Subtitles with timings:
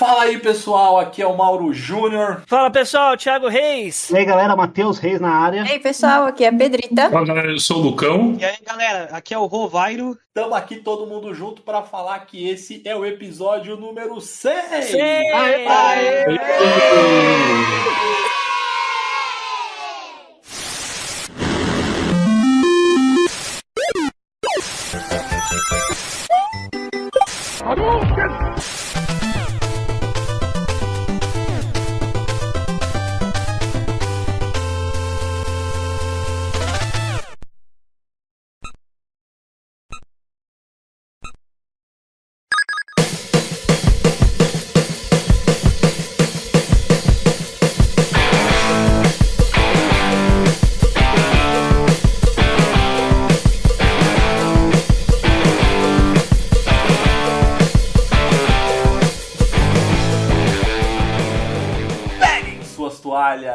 [0.00, 2.42] Fala aí pessoal, aqui é o Mauro Júnior.
[2.46, 4.08] Fala pessoal, Thiago Reis.
[4.08, 5.60] E aí galera, Matheus Reis na área.
[5.60, 7.10] E aí pessoal, aqui é a Pedrita.
[7.10, 8.34] Fala galera, eu sou o Lucão.
[8.40, 10.16] E aí galera, aqui é o Rovairo.
[10.32, 14.82] Tamo aqui todo mundo junto para falar que esse é o episódio número 100.
[14.84, 15.02] 100.
[15.02, 16.24] Aê, aê, aê.
[16.24, 16.40] Peguem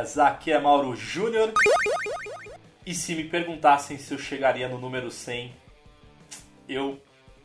[0.05, 1.51] toalhas, aqui é Mauro Júnior.
[2.85, 5.51] E se me perguntassem se eu chegaria no número 100,
[6.69, 6.99] eu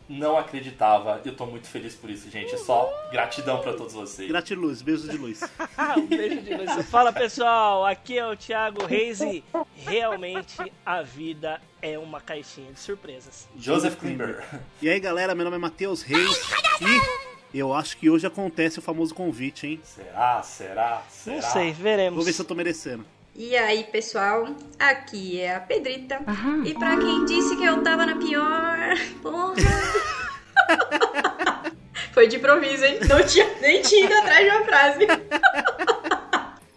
[0.06, 1.20] não acreditava.
[1.24, 2.54] Eu tô muito feliz por isso, gente.
[2.54, 4.28] É só gratidão pra todos vocês.
[4.28, 5.40] Gratiluz, beijos de luz.
[5.96, 6.86] um beijo de luz.
[6.90, 9.42] Fala pessoal, aqui é o Thiago Reis e
[9.76, 13.48] realmente a vida é uma caixinha de surpresas.
[13.56, 14.44] Joseph Klimber.
[14.82, 16.38] E aí galera, meu nome é Matheus Reis
[16.82, 19.80] e eu acho que hoje acontece o famoso convite, hein?
[19.82, 20.42] Será?
[20.42, 21.02] Será?
[21.08, 21.36] Será?
[21.36, 22.16] Não sei, veremos.
[22.16, 23.04] Vou ver se eu tô merecendo.
[23.34, 24.48] E aí pessoal,
[24.78, 26.20] aqui é a Pedrita.
[26.64, 28.78] E pra quem disse que eu tava na pior,
[29.22, 29.54] porra.
[32.12, 32.98] Foi de improviso, hein?
[33.08, 35.06] Não tinha nem tinha ido atrás de uma frase.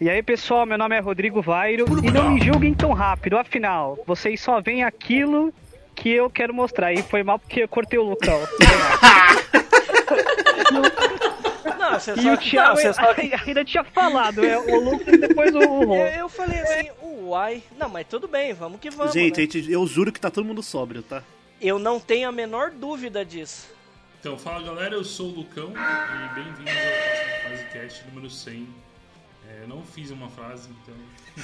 [0.00, 3.98] E aí pessoal, meu nome é Rodrigo Vairo e não me julguem tão rápido, afinal,
[4.06, 5.52] vocês só veem aquilo
[5.94, 6.92] que eu quero mostrar.
[6.92, 8.40] E foi mal porque eu cortei o Lucão.
[11.78, 13.02] Não, você E só, o Thiago não, você só...
[13.46, 15.96] ainda tinha falado, é o Lucas e depois o Ron.
[15.96, 19.12] eu, eu falei assim, uai, não, mas tudo bem, vamos que vamos.
[19.12, 19.66] gente, né?
[19.70, 21.22] eu juro que tá todo mundo sóbrio, tá?
[21.60, 23.68] Eu não tenho a menor dúvida disso.
[24.20, 28.66] Então, fala galera, eu sou o Lucão e bem-vindos ao Fazecast número 100.
[29.48, 30.94] É, eu não fiz uma frase, então.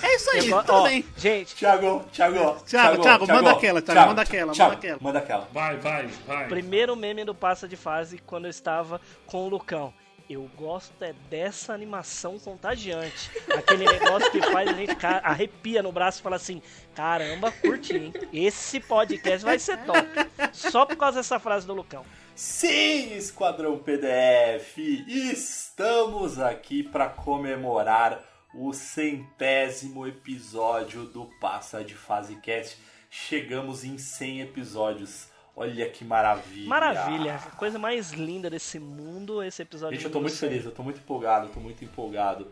[0.03, 1.05] É isso aí, tudo ó, bem.
[1.17, 4.99] Gente, Thiago, Thiago, Thiago, Thiago, manda aquela, Thiago, manda aquela, manda aquela.
[5.01, 5.49] Manda aquela.
[5.53, 6.49] Vai, vai, vai.
[6.49, 9.93] primeiro meme do Passa de Fase quando eu estava com o Lucão.
[10.31, 13.33] Eu gosto é dessa animação contagiante.
[13.53, 16.63] Aquele negócio que faz a gente arrepia no braço e fala assim:
[16.95, 18.13] caramba, curti, hein?
[18.33, 20.07] Esse podcast vai ser top.
[20.53, 22.07] Só por causa dessa frase do Lucão.
[22.43, 28.25] Sim, Esquadrão PDF, estamos aqui para comemorar
[28.55, 32.79] o centésimo episódio do Passa de Fase Cast.
[33.11, 35.29] Chegamos em 100 episódios.
[35.55, 36.67] Olha que maravilha.
[36.67, 39.97] Maravilha, a coisa mais linda desse mundo, esse episódio.
[39.97, 40.49] Gente, eu tô muito 100.
[40.49, 42.51] feliz, eu tô muito empolgado, eu tô muito empolgado.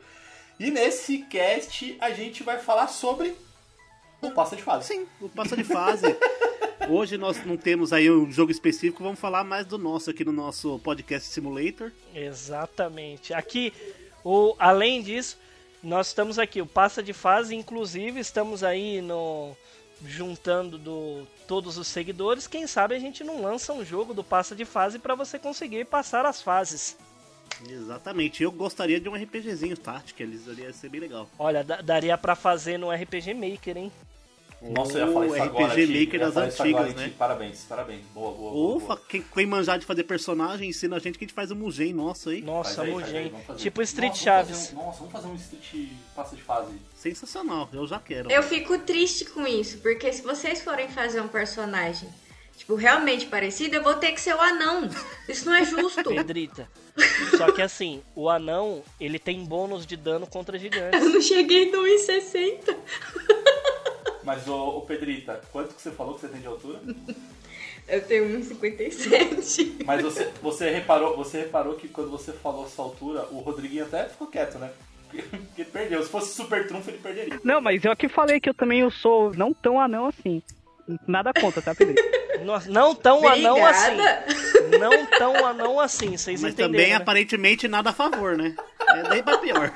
[0.60, 3.34] E nesse cast a gente vai falar sobre
[4.20, 4.88] o Passa de Fase.
[4.88, 6.04] Sim, o passa de fase.
[6.88, 10.32] Hoje nós não temos aí um jogo específico, vamos falar mais do nosso aqui no
[10.32, 11.92] nosso podcast Simulator.
[12.14, 13.34] Exatamente.
[13.34, 13.72] Aqui,
[14.24, 15.36] o, além disso,
[15.82, 19.54] nós estamos aqui, o Passa de Fase, inclusive, estamos aí no
[20.06, 22.46] juntando do, todos os seguidores.
[22.46, 25.84] Quem sabe a gente não lança um jogo do Passa de Fase para você conseguir
[25.84, 26.96] passar as fases.
[27.68, 31.28] Exatamente, eu gostaria de um RPGzinho tático, eles ia ser bem legal.
[31.38, 33.92] Olha, da- daria para fazer no RPG Maker, hein?
[34.60, 36.00] Nossa, eu ia falar isso O agora, RPG Ti.
[36.06, 36.96] Maker das agora, antigas, Ti.
[36.96, 37.12] né?
[37.16, 38.00] Parabéns, parabéns.
[38.12, 38.76] Boa, boa, boa.
[38.76, 39.00] Ufa, boa.
[39.08, 41.92] quem, quem manjar de fazer personagem, ensina a gente que a gente faz um Mugen
[41.92, 42.42] nosso aí.
[42.42, 43.32] Nossa, aí, Mugen.
[43.46, 43.62] vamos.
[43.62, 44.66] Tipo Street Nossa, vamos Chaves.
[44.66, 46.72] fazer um- nossa, vamos fazer um Street Passa de Fase.
[46.96, 48.30] Sensacional, eu já quero.
[48.30, 52.08] Eu fico triste com isso, porque se vocês forem fazer um personagem,
[52.56, 54.90] tipo, realmente parecido, eu vou ter que ser o anão.
[55.28, 56.02] Isso não é justo.
[56.10, 56.68] Pedrita.
[57.36, 61.00] Só que assim, o anão, ele tem bônus de dano contra gigantes.
[61.00, 62.76] Eu não cheguei no 1,60.
[64.28, 66.80] Mas, ô, ô Pedrita, quanto que você falou que você tem de altura?
[67.88, 69.82] Eu tenho 1,57.
[69.86, 74.04] Mas você, você, reparou, você reparou que quando você falou essa altura, o Rodriguinho até
[74.04, 74.70] ficou quieto, né?
[75.08, 76.02] Porque ele perdeu.
[76.02, 77.40] Se fosse super trunfo, ele perderia.
[77.42, 80.42] Não, mas eu que falei que eu também eu sou não tão anão assim.
[81.06, 81.94] Nada contra, tá, Pedro?
[82.44, 83.90] Não, não tão anão assim.
[83.90, 84.26] Obrigada.
[84.78, 86.94] Não tão anão assim, vocês Mas também, né?
[86.94, 88.54] aparentemente, nada a favor, né?
[88.94, 89.72] É daí pra pior.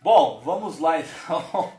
[0.00, 1.72] Bom, vamos lá então.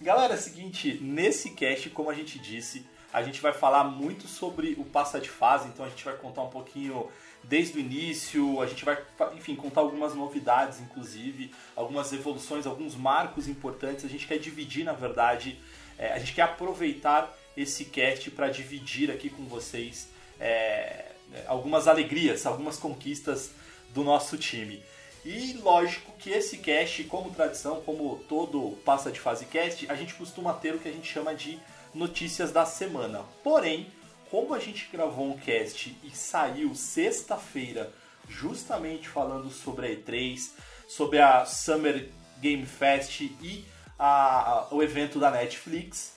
[0.00, 4.28] Galera, é o seguinte, nesse cast, como a gente disse, a gente vai falar muito
[4.28, 7.08] sobre o passa de fase, então a gente vai contar um pouquinho
[7.42, 8.98] desde o início, a gente vai,
[9.34, 14.04] enfim, contar algumas novidades, inclusive, algumas evoluções, alguns marcos importantes.
[14.04, 15.58] A gente quer dividir, na verdade,
[15.98, 20.08] é, a gente quer aproveitar esse cast para dividir aqui com vocês
[20.38, 21.06] é,
[21.46, 23.50] algumas alegrias, algumas conquistas
[23.94, 24.82] do nosso time.
[25.26, 30.14] E lógico que esse cast, como tradição, como todo passa de fase cast, a gente
[30.14, 31.58] costuma ter o que a gente chama de
[31.92, 33.24] notícias da semana.
[33.42, 33.90] Porém,
[34.30, 37.92] como a gente gravou um cast e saiu sexta-feira,
[38.28, 40.50] justamente falando sobre a E3,
[40.86, 42.08] sobre a Summer
[42.38, 43.64] Game Fest e
[43.98, 46.12] a, a, o evento da Netflix,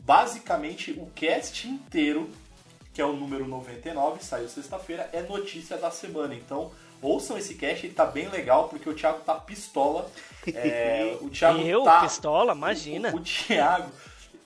[0.00, 2.28] basicamente o cast inteiro,
[2.92, 6.34] que é o número 99, saiu sexta-feira, é notícia da semana.
[6.34, 6.72] Então,
[7.02, 10.10] ouçam esse cast, ele tá bem legal, porque o Thiago tá pistola.
[10.54, 13.12] É, o Thiago Eu, tá, pistola, imagina.
[13.12, 13.92] O, o Thiago.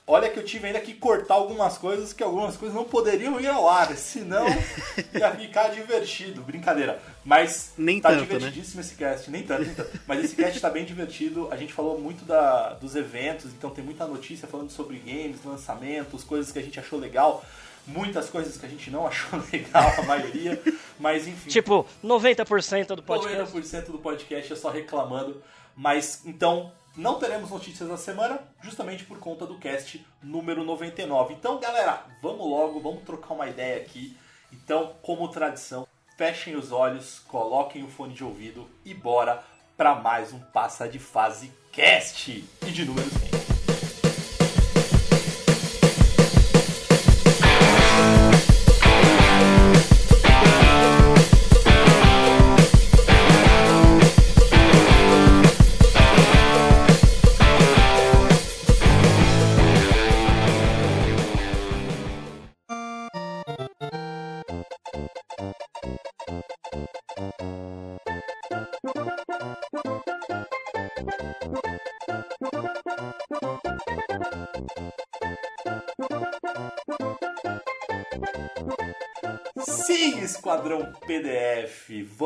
[0.05, 3.47] Olha que eu tive ainda que cortar algumas coisas, que algumas coisas não poderiam ir
[3.47, 4.45] ao ar, senão
[5.17, 6.41] ia ficar divertido.
[6.41, 7.01] Brincadeira.
[7.23, 8.25] Mas Nem tá tanto, né?
[8.25, 9.97] divertidíssimo esse cast, nem tanto, nem tanto.
[10.05, 11.47] Mas esse cast tá bem divertido.
[11.49, 16.25] A gente falou muito da, dos eventos, então tem muita notícia falando sobre games, lançamentos,
[16.25, 17.41] coisas que a gente achou legal.
[17.85, 20.61] Muitas coisas que a gente não achou legal, a maioria.
[20.99, 21.49] Mas enfim.
[21.49, 23.55] Tipo, 90% do podcast.
[23.55, 25.41] 90% do podcast é só reclamando.
[25.75, 31.33] Mas então, não teremos notícias da semana, justamente por conta do cast número 99.
[31.33, 34.15] Então, galera, vamos logo, vamos trocar uma ideia aqui.
[34.51, 39.43] Então, como tradição, fechem os olhos, coloquem o fone de ouvido e bora
[39.75, 43.42] para mais um Passa de Fase Cast e de número 100.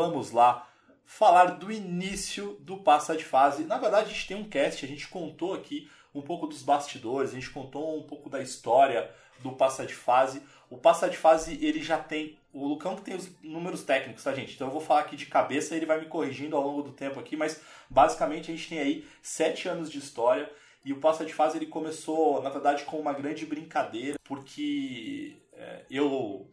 [0.08, 0.68] Vamos lá
[1.06, 3.66] falar do início do Passa de Fase.
[3.66, 7.32] Na verdade, a gente tem um cast, a gente contou aqui um pouco dos bastidores,
[7.32, 10.42] a gente contou um pouco da história do Passa de Fase.
[10.70, 12.38] O Passa de Fase, ele já tem...
[12.54, 14.56] O Lucão que tem os números técnicos, tá, gente?
[14.56, 17.20] Então eu vou falar aqui de cabeça ele vai me corrigindo ao longo do tempo
[17.20, 20.52] aqui, mas basicamente a gente tem aí sete anos de história
[20.84, 25.86] e o Passa de Fase ele começou, na verdade, com uma grande brincadeira, porque é,
[25.92, 26.50] eu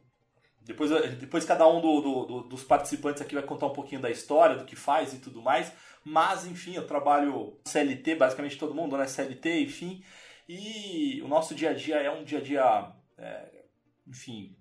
[0.64, 4.10] depois, depois cada um do, do- do- dos participantes aqui vai contar um pouquinho da
[4.10, 5.72] história, do que faz e tudo mais.
[6.04, 9.06] Mas, enfim, eu trabalho CLT, basicamente todo mundo, né?
[9.06, 10.02] CLT, enfim.
[10.48, 13.64] E o nosso dia a dia é um dia a dia, é,
[14.06, 14.56] enfim,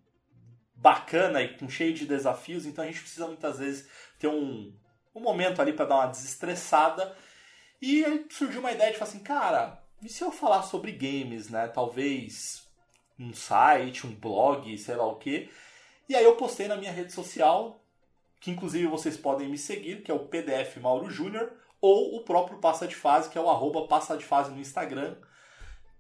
[0.76, 2.66] bacana e com cheio de desafios.
[2.66, 3.90] Então a gente precisa muitas vezes
[4.20, 4.74] ter um,
[5.16, 7.16] um momento ali para dar uma desestressada.
[7.82, 11.50] E aí surgiu uma ideia de falar assim, cara, e se eu falar sobre games,
[11.50, 11.68] né?
[11.68, 12.68] Talvez
[13.20, 15.50] um site, um blog, sei lá o quê.
[16.08, 17.84] E aí eu postei na minha rede social,
[18.40, 22.60] que inclusive vocês podem me seguir, que é o PDF Mauro Júnior, ou o próprio
[22.60, 25.16] Passa de Fase, que é o arroba Passa de Fase no Instagram.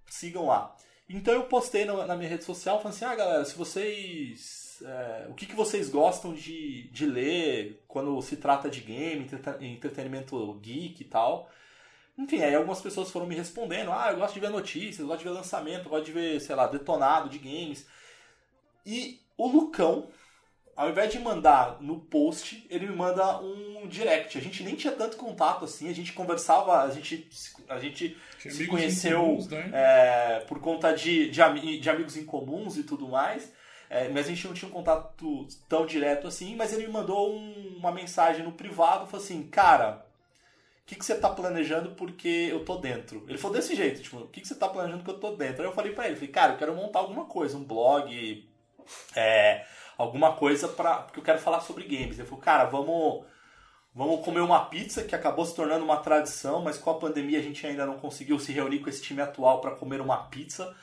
[0.07, 0.75] Sigam lá.
[1.09, 4.81] Então eu postei na, na minha rede social, falando assim, ah galera, se vocês...
[4.85, 9.29] é, o que, que vocês gostam de, de ler quando se trata de game,
[9.61, 11.49] entretenimento geek e tal.
[12.17, 15.19] Enfim, aí algumas pessoas foram me respondendo, ah, eu gosto de ver notícias, eu gosto
[15.19, 17.87] de ver lançamento, eu gosto de ver, sei lá, detonado de games.
[18.85, 20.09] E o Lucão,
[20.75, 24.37] ao invés de mandar no post, ele me manda um direct.
[24.37, 27.29] A gente nem tinha tanto contato assim, a gente conversava, a gente,
[27.69, 29.73] a gente Tinha se conheceu incomuns, né?
[29.73, 33.51] é, por conta de, de, de amigos em comuns e tudo mais.
[33.89, 37.31] É, mas a gente não tinha um contato tão direto assim, mas ele me mandou
[37.31, 40.05] um- uma mensagem no privado, falou assim, cara,
[40.83, 43.23] o que, que você tá planejando porque eu tô dentro?
[43.27, 45.61] Ele falou desse jeito, tipo, o que, que você tá planejando que eu tô dentro?
[45.61, 48.45] Aí eu falei pra ele, falei, cara, eu quero montar alguma coisa, um blog,
[49.15, 49.65] é,
[49.97, 52.17] alguma coisa para porque eu quero falar sobre games.
[52.17, 53.25] Ele falou, cara, vamos
[53.95, 57.43] vamos comer uma pizza que acabou se tornando uma tradição, mas com a pandemia a
[57.43, 60.75] gente ainda não conseguiu se reunir com esse time atual para comer uma pizza.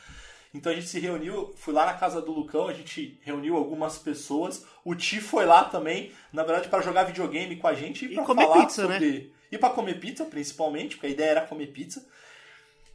[0.52, 3.98] Então a gente se reuniu, fui lá na casa do Lucão, a gente reuniu algumas
[3.98, 4.66] pessoas.
[4.84, 8.14] O Ti foi lá também, na verdade, para jogar videogame com a gente e, E
[8.14, 8.94] para comer falar pizza, né?
[8.94, 9.32] sobre.
[9.52, 12.04] E para comer pizza, principalmente, porque a ideia era comer pizza.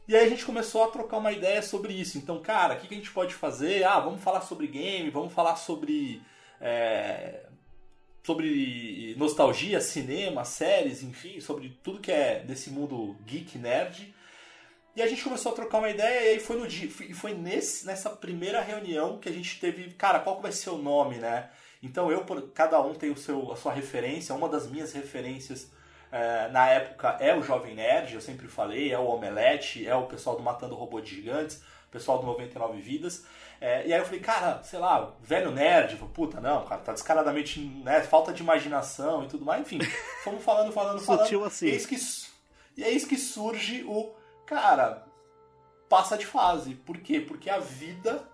[0.08, 2.16] E aí a gente começou a trocar uma ideia sobre isso.
[2.16, 3.84] Então, cara, o que que a gente pode fazer?
[3.84, 6.22] Ah, vamos falar sobre game, vamos falar sobre.
[6.60, 7.46] é,
[8.26, 14.12] sobre nostalgia, cinema, séries, enfim, sobre tudo que é desse mundo geek nerd.
[14.96, 17.86] E a gente começou a trocar uma ideia e aí foi no dia, foi nesse,
[17.86, 21.50] nessa primeira reunião que a gente teve, cara, qual vai ser o nome, né?
[21.80, 25.70] Então eu, cada um tem o seu, a sua referência, uma das minhas referências
[26.10, 30.06] é, na época é o Jovem Nerd, eu sempre falei, é o Omelete, é o
[30.06, 33.24] pessoal do Matando Robô de Gigantes, o pessoal do 99 Vidas.
[33.60, 36.82] É, e aí eu falei, cara, sei lá, velho nerd, eu falei, puta, não, cara,
[36.82, 39.78] tá descaradamente, né, falta de imaginação e tudo mais, enfim.
[40.22, 41.22] Fomos falando, falando, falando.
[41.22, 41.66] Sutil assim.
[41.66, 41.96] E eis que,
[42.76, 45.06] e é isso que surge o, cara,
[45.88, 46.74] passa de fase.
[46.74, 47.20] Por quê?
[47.20, 48.28] Porque a vida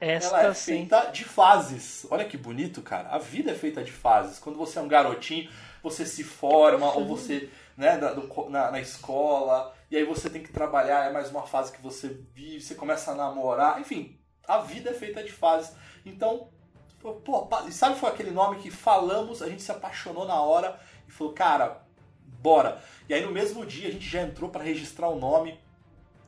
[0.00, 0.76] Esta ela é sim.
[0.76, 2.06] feita de fases.
[2.08, 3.08] Olha que bonito, cara.
[3.08, 4.38] A vida é feita de fases.
[4.38, 5.50] Quando você é um garotinho,
[5.82, 10.42] você se forma, ou você, né, na, do- na, na escola, e aí você tem
[10.42, 14.58] que trabalhar, é mais uma fase que você vive, você começa a namorar, enfim, a
[14.58, 15.74] vida é feita de fases.
[16.04, 16.48] Então,
[17.00, 21.10] pô, e sabe foi aquele nome que falamos, a gente se apaixonou na hora e
[21.10, 21.82] falou, cara,
[22.40, 22.82] bora.
[23.08, 25.58] E aí no mesmo dia a gente já entrou para registrar o nome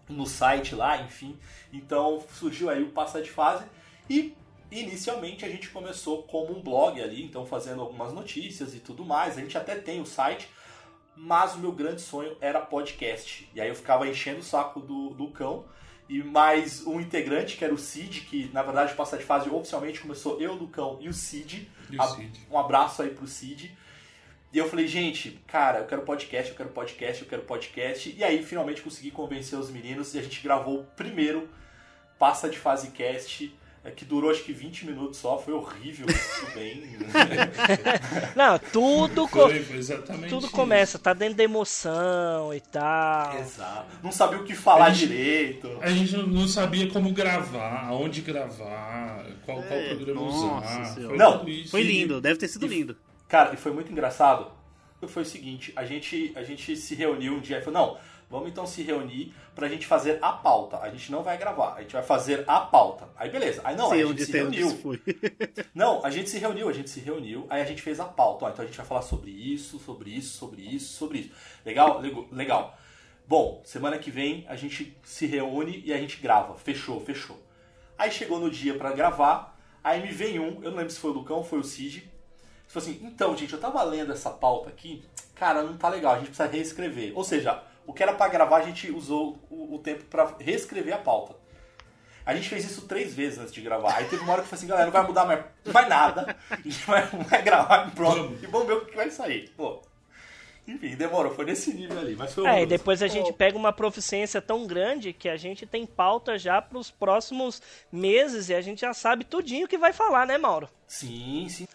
[0.09, 1.39] no site lá, enfim.
[1.73, 3.65] Então surgiu aí o Passa de Fase
[4.09, 4.37] e
[4.71, 9.37] inicialmente a gente começou como um blog ali, então fazendo algumas notícias e tudo mais.
[9.39, 10.49] A gente até tem o site,
[11.17, 13.49] mas o meu grande sonho era podcast.
[13.55, 15.65] E aí eu ficava enchendo o saco do, do cão.
[16.09, 20.01] E mais um integrante, que era o Cid, que na verdade Passa de Fase oficialmente
[20.01, 21.71] começou eu, Lucão e o Cid.
[21.91, 22.47] E o A- Cid?
[22.51, 23.75] Um abraço aí pro Cid.
[24.53, 28.15] E eu falei, gente, cara, eu quero podcast, eu quero podcast, eu quero podcast.
[28.17, 31.49] E aí finalmente consegui convencer os meninos e a gente gravou o primeiro
[32.19, 33.53] Passa de Fase Cast,
[33.85, 36.83] eh, que durou acho que 20 minutos só, foi horrível, mas tudo bem.
[38.35, 39.61] Não, tudo, co- Foi,
[40.29, 40.51] tudo isso.
[40.55, 43.39] começa, tá dentro da emoção e tal.
[43.39, 43.87] Exato.
[44.03, 45.79] Não sabia o que falar A gente- direito.
[45.81, 50.95] A gente não- sabia como gravar, aonde gravar, qual, qual É, programa nossa usar.
[51.09, 51.47] Foi Não.
[51.71, 52.97] Foi lindo, deve ter sido lindo.
[53.29, 54.51] Cara, e foi muito engraçado.
[55.07, 57.99] Foi o seguinte, a gente, a gente se reuniu um dia e falou, não,
[58.31, 60.79] vamos então se reunir pra gente fazer a pauta.
[60.79, 63.09] A gente não vai gravar, a gente vai fazer a pauta.
[63.17, 63.61] Aí beleza.
[63.65, 65.01] Aí não, Sei a gente se reuniu.
[65.75, 68.45] Não, a gente se reuniu, a gente se reuniu, aí a gente fez a pauta.
[68.45, 71.31] Ó, então a gente vai falar sobre isso, sobre isso, sobre isso, sobre isso.
[71.65, 72.01] Legal?
[72.31, 72.79] Legal.
[73.27, 76.55] Bom, semana que vem a gente se reúne e a gente grava.
[76.57, 77.41] Fechou, fechou.
[77.97, 81.11] Aí chegou no dia pra gravar, aí me vem um, eu não lembro se foi
[81.11, 82.11] o Lucão ou foi o Cid.
[82.67, 85.05] Falou assim, então, gente, eu tava lendo essa pauta aqui,
[85.35, 87.13] cara, não tá legal, a gente precisa reescrever.
[87.15, 90.95] Ou seja, o que era pra gravar, a gente usou o, o tempo pra reescrever
[90.95, 91.35] a pauta.
[92.27, 93.97] A gente fez isso três vezes antes de gravar.
[93.97, 96.37] Aí teve uma hora que eu falei assim, galera, não vai mudar mais, mais nada.
[96.51, 98.43] A gente vai, vai gravar e pronto.
[98.43, 99.51] E vamos ver o que vai sair.
[99.55, 99.83] Pô.
[100.67, 102.17] Enfim, demorou, foi nesse nível ali.
[102.17, 105.67] Mas foi É, e depois a gente pega uma proficiência tão grande que a gente
[105.67, 107.61] tem pauta já pros próximos
[107.93, 110.67] meses e a gente já sabe tudinho que vai falar, né, Mauro?
[110.87, 111.69] Sim, sim.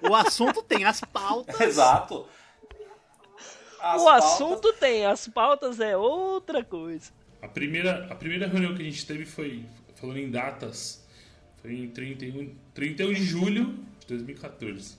[0.00, 1.60] O assunto tem as pautas.
[1.60, 2.26] Exato.
[3.82, 7.10] As o pautas- assunto tem, as pautas é outra coisa.
[7.42, 9.64] A primeira, a primeira reunião que a gente teve foi,
[9.96, 11.04] falando em datas,
[11.60, 14.96] foi em 31, 31 de julho de 2014.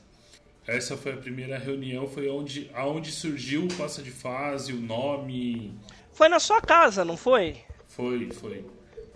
[0.68, 5.74] Essa foi a primeira reunião, foi onde, aonde surgiu o passa de fase, o nome.
[6.14, 7.58] Foi na sua casa, não foi?
[7.88, 8.66] Foi, foi.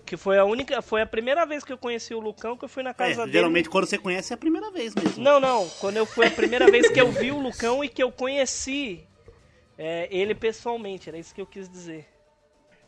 [0.05, 2.69] Que foi a única, foi a primeira vez que eu conheci o Lucão, que eu
[2.69, 3.31] fui na É, casa dele.
[3.33, 5.21] geralmente quando você conhece é a primeira vez mesmo.
[5.21, 5.67] Não, não.
[5.81, 9.03] Quando eu fui a primeira vez que eu vi o Lucão e que eu conheci
[9.77, 12.07] é, ele pessoalmente, era isso que eu quis dizer.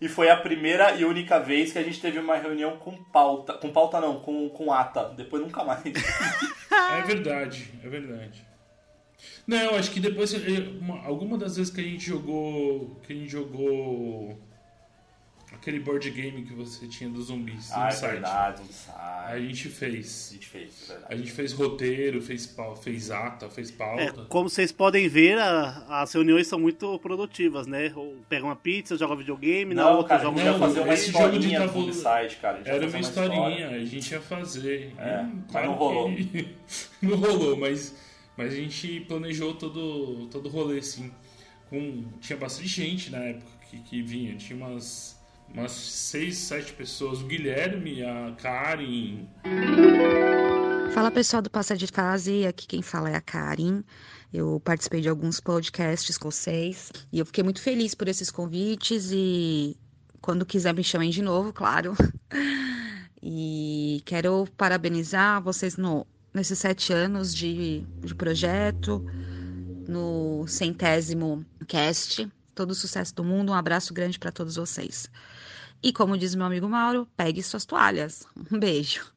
[0.01, 3.53] E foi a primeira e única vez que a gente teve uma reunião com pauta.
[3.53, 5.09] Com pauta não, com, com ata.
[5.09, 5.83] Depois nunca mais.
[6.71, 8.45] É verdade, é verdade.
[9.45, 10.33] Não, acho que depois
[10.79, 14.39] uma- alguma das vezes que a gente jogou, que a gente jogou
[15.51, 18.11] aquele board game que você tinha dos zumbis ah, no é site.
[18.11, 20.29] verdade, A gente fez.
[20.29, 21.17] A gente fez, é A verdade.
[21.21, 24.25] gente fez roteiro, fez, fez ata, fez É, pauta.
[24.29, 27.91] como vocês podem ver, a- as reuniões são muito produtivas, né?
[27.95, 30.79] Ou pega uma pizza, joga videogame, na Não, outra cara, a joga um não, fazer
[30.81, 32.61] uma esse jogo de historinha tabu- no site, cara.
[32.65, 33.27] A Era uma história.
[33.33, 34.93] historinha, a gente ia fazer.
[34.97, 36.13] É, Hum, mas não rolou.
[36.15, 36.55] que-
[37.01, 37.95] não rolou, mas,
[38.37, 41.11] mas a gente planejou todo todo o rolê, assim.
[41.69, 44.35] Com, tinha bastante gente na época que, que vinha.
[44.37, 45.18] Tinha umas,
[45.53, 47.21] umas seis, sete pessoas.
[47.21, 49.27] O Guilherme, a Karen,
[50.93, 53.83] Fala pessoal do Passa de Fase, aqui quem fala é a Karen.
[54.33, 59.09] Eu participei de alguns podcasts com vocês e eu fiquei muito feliz por esses convites
[59.11, 59.77] e
[60.19, 61.93] quando quiser me chamem de novo, claro.
[63.21, 69.05] E quero parabenizar vocês no, nesses sete anos de, de projeto,
[69.89, 72.31] no centésimo cast.
[72.55, 75.09] Todo o sucesso do mundo, um abraço grande para todos vocês.
[75.81, 78.25] E como diz meu amigo Mauro, pegue suas toalhas.
[78.51, 79.11] Um beijo.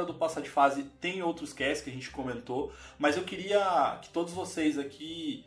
[0.00, 3.98] A do Passa de Fase tem outros casts que a gente comentou, mas eu queria
[4.02, 5.44] que todos vocês aqui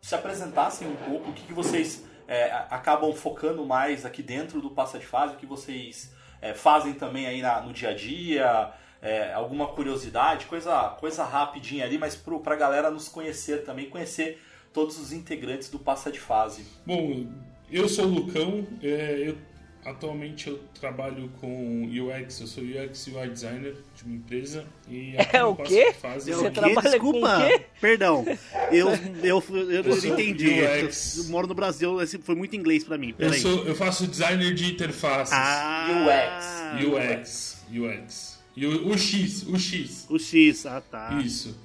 [0.00, 4.70] se apresentassem um pouco, o que, que vocês é, acabam focando mais aqui dentro do
[4.70, 8.72] Passa de Fase, o que vocês é, fazem também aí na, no dia a dia,
[9.00, 14.42] é, alguma curiosidade, coisa, coisa rapidinha ali, mas pro, pra galera nos conhecer também, conhecer
[14.72, 16.66] todos os integrantes do Passa de Fase.
[16.86, 17.26] Bom,
[17.70, 19.36] eu sou o Lucão, é, eu,
[19.84, 24.64] atualmente eu trabalho com UX, eu sou UX UI Designer de uma empresa.
[24.88, 25.92] E aqui É no o quê?
[25.92, 27.64] de Fase, Você trabalha Desculpa, com o quê?
[27.80, 28.24] perdão.
[28.70, 28.88] Eu,
[29.22, 30.58] eu, eu, eu Eu sou entendi.
[30.58, 31.28] Eu, UX.
[31.28, 33.14] moro no Brasil, foi muito inglês pra mim.
[33.18, 35.34] Eu, sou, eu faço designer de interfaces.
[35.34, 38.32] Ah, UX, UX.
[38.54, 40.06] E o, o X, o X.
[40.10, 41.20] O X, ah tá.
[41.24, 41.58] Isso.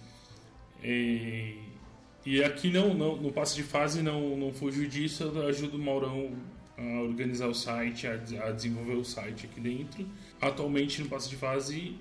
[0.83, 1.55] E,
[2.25, 5.79] e aqui não, não, no passo de fase não, não fujo disso, eu ajudo o
[5.79, 6.31] Maurão
[6.77, 10.07] a organizar o site, a, a desenvolver o site aqui dentro.
[10.39, 11.97] Atualmente no passo de fase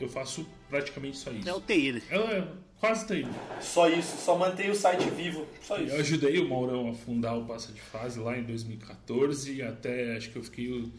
[0.00, 1.48] eu faço praticamente só isso.
[1.48, 2.02] É o TI.
[2.08, 2.48] Ela é
[2.78, 3.30] quase tá indo.
[3.60, 5.94] Só isso, só mantém o site vivo, só isso.
[5.94, 10.16] Eu ajudei o Maurão a fundar o Passa de Fase lá em 2014 e até
[10.16, 10.92] acho que eu fiquei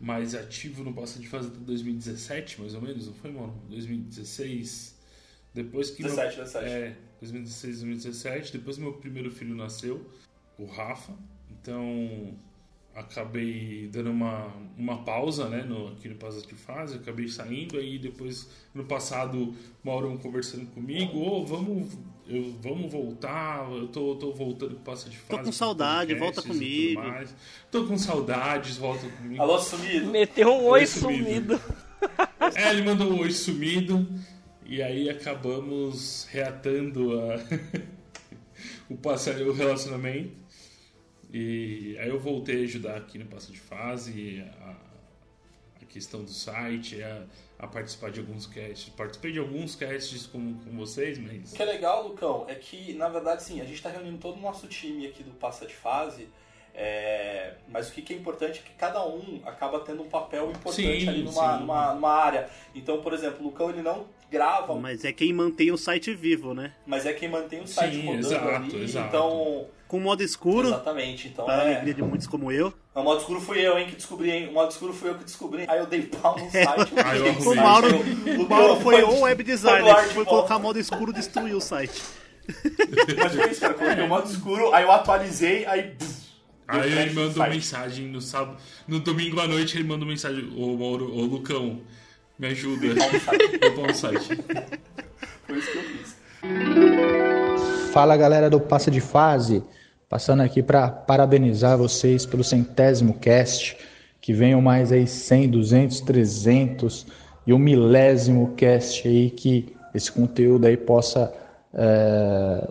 [0.00, 3.56] mais ativo no Passa de Fase até 2017, mais ou menos, não foi, Maurão?
[3.68, 4.98] 2016.
[5.52, 6.02] Depois que.
[6.02, 6.68] 17, meu, 17.
[6.68, 8.52] É, 2016, 2017.
[8.52, 10.04] Depois meu primeiro filho nasceu,
[10.58, 11.12] o Rafa.
[11.48, 12.36] Então
[12.94, 17.98] acabei dando uma, uma pausa né, no, aqui no Passa de Fase, acabei saindo, aí
[17.98, 21.92] depois, no passado, Maurão conversando comigo, ô, vamos,
[22.28, 25.38] eu, vamos voltar, eu tô, tô voltando pro Passa de Fase.
[25.40, 27.02] com com saudade, volta comigo.
[27.02, 27.34] mais.
[27.70, 29.42] Tô com saudades, volta comigo.
[29.42, 30.06] Alô, sumido.
[30.10, 31.24] Meteu um oi Oi, sumido.
[31.58, 31.60] sumido.
[32.54, 34.06] É, ele mandou um oi sumido.
[34.66, 37.36] E aí acabamos reatando a...
[38.90, 40.43] o, passe- o relacionamento.
[41.36, 44.70] E aí eu voltei a ajudar aqui no Passo de Fase, a,
[45.82, 47.24] a questão do site, a,
[47.58, 48.88] a participar de alguns casts.
[48.90, 51.52] Participei de alguns casts com, com vocês, mas.
[51.52, 54.36] O que é legal, Lucão, é que, na verdade, sim, a gente está reunindo todo
[54.36, 56.28] o nosso time aqui do Passa de Fase,
[56.72, 61.00] é, mas o que é importante é que cada um acaba tendo um papel importante
[61.00, 62.48] Sim, ali numa, numa, numa área.
[62.76, 66.54] Então, por exemplo, o Lucão ele não grava, Mas é quem mantém o site vivo,
[66.54, 66.72] né?
[66.86, 68.82] mas é quem mantém o site Sim, rodando exato, ali.
[68.82, 69.08] exato.
[69.08, 71.28] Então, Com modo escuro, exatamente.
[71.28, 72.74] Então, para a é, alegria de muitos como eu.
[72.92, 74.48] o modo escuro fui eu, hein, que descobri, hein?
[74.48, 75.66] O modo escuro fui eu que descobri.
[75.68, 76.92] Aí eu dei pau no site.
[77.04, 77.52] Aí eu arrumei.
[77.52, 77.86] O Mauro,
[78.26, 81.58] Eu- o Mauro foi o web designer, no que foi colocar modo escuro e destruiu
[81.58, 82.02] o site.
[83.16, 83.74] Mas foi isso, cara.
[83.74, 85.96] Coloquei o modo escuro, aí eu atualizei, aí.
[86.66, 88.56] Aí ele no mandou mensagem no sábado.
[88.88, 91.82] No domingo à noite ele mandou mensagem: Ô Mauro, ô Lucão,
[92.36, 92.88] me ajuda.
[93.68, 94.26] Upar o site.
[95.46, 96.16] Foi isso que eu fiz.
[97.94, 99.62] Fala galera do Passa de Fase,
[100.14, 103.76] passando aqui para parabenizar vocês pelo centésimo cast,
[104.20, 107.06] que venham mais aí 100, 200, 300
[107.44, 111.34] e o milésimo cast aí que esse conteúdo aí possa
[111.74, 112.68] é,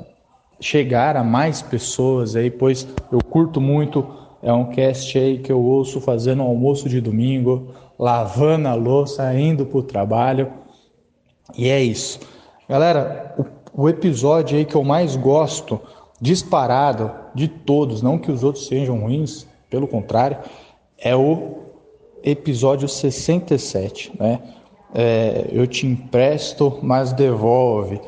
[0.62, 4.08] chegar a mais pessoas aí, pois eu curto muito,
[4.42, 9.66] é um cast aí que eu ouço fazendo almoço de domingo, lavando a louça, indo
[9.66, 10.50] pro trabalho.
[11.58, 12.22] E é isso.
[12.70, 15.78] Galera, o, o episódio aí que eu mais gosto,
[16.22, 20.38] disparado de todos, não que os outros sejam ruins, pelo contrário,
[20.98, 21.64] é o
[22.24, 24.40] episódio 67, né?
[24.94, 28.00] É, eu te empresto, mas devolve,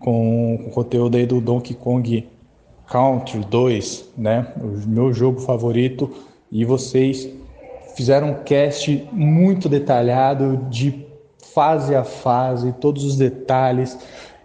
[0.00, 2.28] com o conteúdo aí do Donkey Kong
[2.86, 4.52] Country 2, né?
[4.60, 6.10] O meu jogo favorito,
[6.50, 7.28] e vocês
[7.96, 11.06] fizeram um cast muito detalhado de
[11.54, 13.98] fase a fase, todos os detalhes.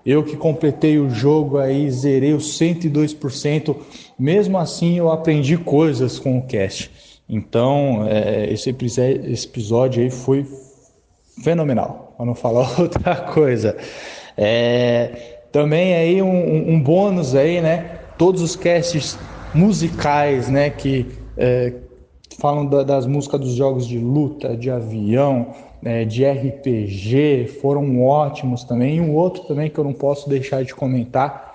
[0.06, 3.76] Eu que completei o jogo aí, zerei os 102%,
[4.18, 6.92] mesmo assim eu aprendi coisas com o cast.
[7.30, 10.46] Então, é, esse, esse episódio aí foi
[11.44, 13.76] fenomenal, para não falar outra coisa.
[14.38, 18.00] É, também aí um, um- bônus aí, né?
[18.18, 19.18] Todos os casts
[19.54, 20.70] musicais, né?
[20.70, 21.06] Que
[21.38, 21.74] é,
[22.40, 28.64] falam da- das músicas dos jogos de luta, de avião, né, de RPG, foram ótimos
[28.64, 28.98] também.
[28.98, 31.54] E um outro também que eu não posso deixar de comentar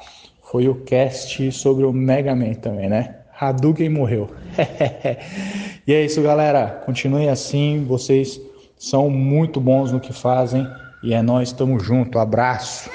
[0.52, 3.16] foi o cast sobre o Mega Man também, né?
[3.40, 4.28] Hadouken morreu.
[5.86, 6.82] e é isso, galera.
[6.84, 8.38] Continuem assim, vocês
[8.78, 10.68] são muito bons no que fazem.
[11.02, 12.18] E é nós, estamos junto.
[12.18, 12.90] Abraço.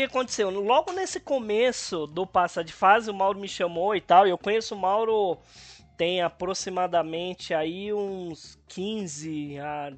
[0.00, 0.48] Que aconteceu?
[0.48, 4.26] Logo nesse começo do Passa de Fase, o Mauro me chamou e tal.
[4.26, 5.38] Eu conheço o Mauro
[5.96, 9.92] tem aproximadamente aí uns 15 a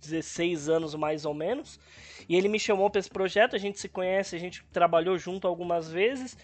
[0.00, 1.78] 16 anos mais ou menos.
[2.26, 5.46] E ele me chamou para esse projeto, a gente se conhece, a gente trabalhou junto
[5.46, 6.36] algumas vezes.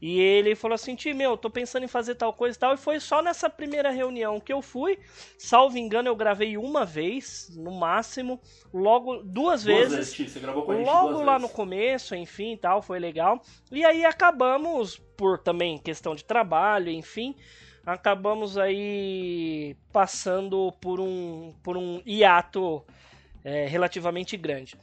[0.00, 2.74] E ele falou assim: Ti, meu, tô pensando em fazer tal coisa e tal.
[2.74, 4.98] E foi só nessa primeira reunião que eu fui.
[5.38, 8.40] Salvo engano, eu gravei uma vez, no máximo.
[8.72, 10.14] Logo, duas, Duas vezes.
[10.14, 11.50] vezes, você gravou com a gente Logo lá vezes.
[11.50, 13.40] no começo, enfim, tal, foi legal.
[13.72, 17.34] E aí acabamos, por também questão de trabalho, enfim,
[17.84, 22.84] acabamos aí passando por um, por um hiato
[23.44, 24.76] é, relativamente grande.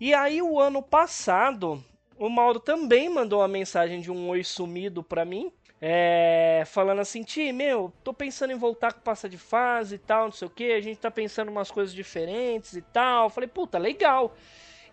[0.00, 1.82] E aí o ano passado,
[2.20, 5.52] o Mauro também mandou uma mensagem de um oi sumido pra mim.
[5.80, 10.26] é, falando assim, Ti, meu, tô pensando em voltar com passa de fase e tal,
[10.26, 13.30] não sei o que, a gente tá pensando umas coisas diferentes e tal.
[13.30, 14.34] Falei, puta, legal.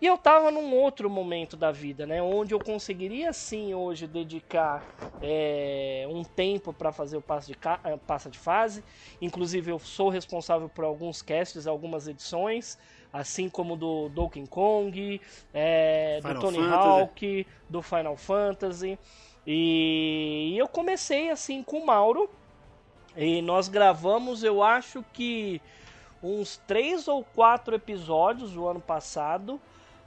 [0.00, 2.22] E eu tava num outro momento da vida, né?
[2.22, 4.86] Onde eu conseguiria sim hoje dedicar
[5.20, 7.58] é, um tempo para fazer o passo de,
[8.06, 8.84] passa de fase.
[9.20, 12.78] Inclusive eu sou responsável por alguns casts, algumas edições,
[13.12, 15.20] assim como do Donkey Kong,
[15.52, 16.74] é, do Tony Fantasy.
[16.74, 18.98] Hawk, do Final Fantasy.
[19.46, 22.28] E eu comecei assim com o Mauro.
[23.16, 25.60] E nós gravamos, eu acho que
[26.22, 29.60] uns três ou quatro episódios o ano passado,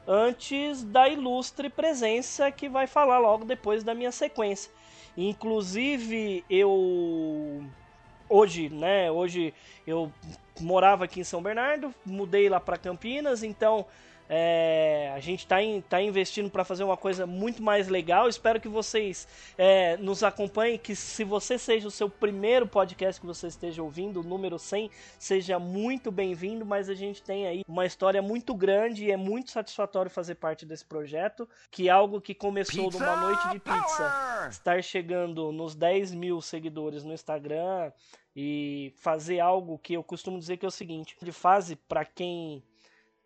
[0.07, 4.71] antes da ilustre presença que vai falar logo depois da minha sequência.
[5.17, 7.63] Inclusive, eu
[8.29, 9.53] hoje, né, hoje
[9.85, 10.11] eu
[10.61, 13.85] morava aqui em São Bernardo, mudei lá para Campinas, então
[14.33, 15.57] é, a gente está
[15.89, 18.29] tá investindo para fazer uma coisa muito mais legal.
[18.29, 20.77] Espero que vocês é, nos acompanhem.
[20.77, 24.89] Que se você seja o seu primeiro podcast que você esteja ouvindo, o número 100,
[25.19, 26.65] seja muito bem-vindo.
[26.65, 30.65] Mas a gente tem aí uma história muito grande e é muito satisfatório fazer parte
[30.65, 31.45] desse projeto.
[31.69, 37.03] Que é algo que começou numa noite de pizza, estar chegando nos 10 mil seguidores
[37.03, 37.91] no Instagram
[38.35, 42.63] e fazer algo que eu costumo dizer que é o seguinte: de fase para quem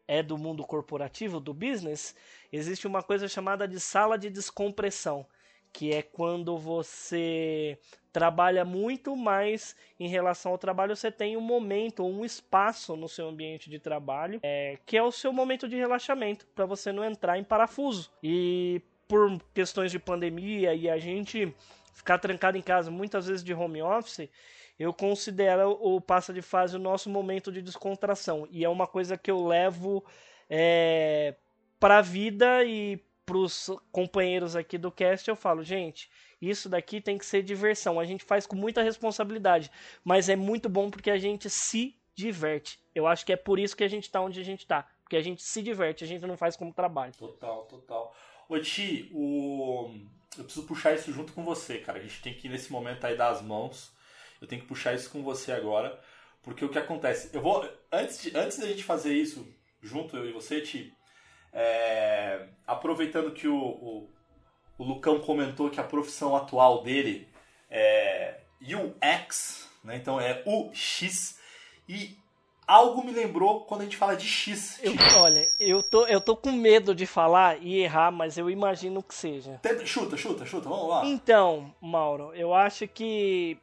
[0.07, 2.15] é do mundo corporativo, do business,
[2.51, 5.25] existe uma coisa chamada de sala de descompressão,
[5.73, 7.77] que é quando você
[8.11, 13.27] trabalha muito, mas em relação ao trabalho você tem um momento, um espaço no seu
[13.27, 17.37] ambiente de trabalho, é, que é o seu momento de relaxamento, para você não entrar
[17.37, 18.09] em parafuso.
[18.23, 21.53] E por questões de pandemia e a gente
[21.93, 24.29] ficar trancado em casa muitas vezes de home office,
[24.77, 28.47] eu considero o passa de fase o nosso momento de descontração.
[28.51, 30.03] E é uma coisa que eu levo
[30.49, 31.35] é,
[31.79, 35.27] para a vida e para os companheiros aqui do cast.
[35.27, 36.09] Eu falo, gente,
[36.41, 37.99] isso daqui tem que ser diversão.
[37.99, 39.71] A gente faz com muita responsabilidade,
[40.03, 42.79] mas é muito bom porque a gente se diverte.
[42.93, 44.87] Eu acho que é por isso que a gente tá onde a gente tá.
[45.03, 47.13] Porque a gente se diverte, a gente não faz como trabalho.
[47.13, 48.13] Total, total.
[48.47, 49.91] Ô Ti, o...
[50.37, 51.99] eu preciso puxar isso junto com você, cara.
[51.99, 53.91] A gente tem que nesse momento aí dar as mãos.
[54.41, 55.99] Eu tenho que puxar isso com você agora.
[56.43, 57.29] Porque o que acontece?
[57.33, 57.67] Eu vou.
[57.91, 59.47] Antes, de, antes da gente fazer isso
[59.81, 60.93] junto, eu e você, Ti,
[61.51, 64.09] é, aproveitando que o, o,
[64.77, 67.27] o Lucão comentou que a profissão atual dele
[67.69, 69.95] é UX, né?
[69.95, 71.39] Então é UX.
[71.87, 72.17] E
[72.67, 74.79] algo me lembrou quando a gente fala de X.
[74.81, 79.03] Eu, olha, eu tô, eu tô com medo de falar e errar, mas eu imagino
[79.03, 79.59] que seja.
[79.61, 81.05] Tenta- Chuta, chuta, chuta, vamos lá.
[81.05, 83.57] Então, Mauro, eu acho que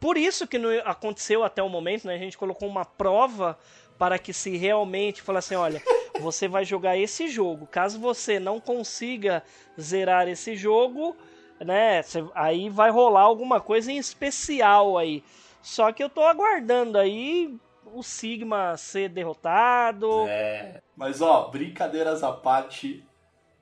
[0.00, 2.14] por isso que não aconteceu até o momento, né?
[2.14, 3.58] A gente colocou uma prova
[3.98, 5.82] para que se realmente falar assim, olha,
[6.20, 7.66] você vai jogar esse jogo.
[7.66, 9.42] Caso você não consiga
[9.80, 11.16] zerar esse jogo,
[11.60, 12.02] né?
[12.34, 15.24] aí vai rolar alguma coisa em especial aí.
[15.60, 17.58] Só que eu tô aguardando aí
[17.94, 20.26] o Sigma ser derrotado.
[20.28, 20.80] É.
[20.96, 23.04] Mas ó, brincadeiras à parte,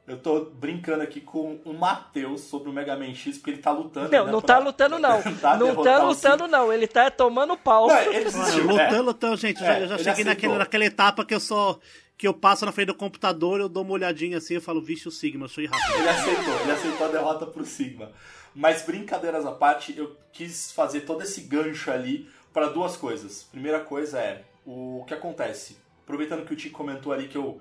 [0.07, 3.71] eu tô brincando aqui com o Matheus sobre o Mega Man X, porque ele tá
[3.73, 4.11] lutando.
[4.11, 5.23] Não, né, não pra- tá lutando não.
[5.59, 7.89] Não tá lutando não, ele tá tomando pau.
[7.89, 8.67] Não, ele Mano, desistiu.
[8.67, 9.01] lutando, é.
[9.01, 9.61] lutando, gente.
[9.62, 10.33] eu É, já, eu já cheguei aceitou.
[10.35, 11.79] naquele, naquela etapa que eu só.
[12.19, 15.07] Que eu passo na frente do computador, eu dou uma olhadinha assim, eu falo, vixe,
[15.07, 15.99] o Sigma, eu sou rápido.
[15.99, 18.11] Ele aceitou, ele aceitou a derrota pro Sigma.
[18.55, 23.42] Mas brincadeiras à parte, eu quis fazer todo esse gancho ali para duas coisas.
[23.42, 25.77] Primeira coisa é o que acontece.
[26.03, 27.61] Aproveitando que o Ti comentou ali que eu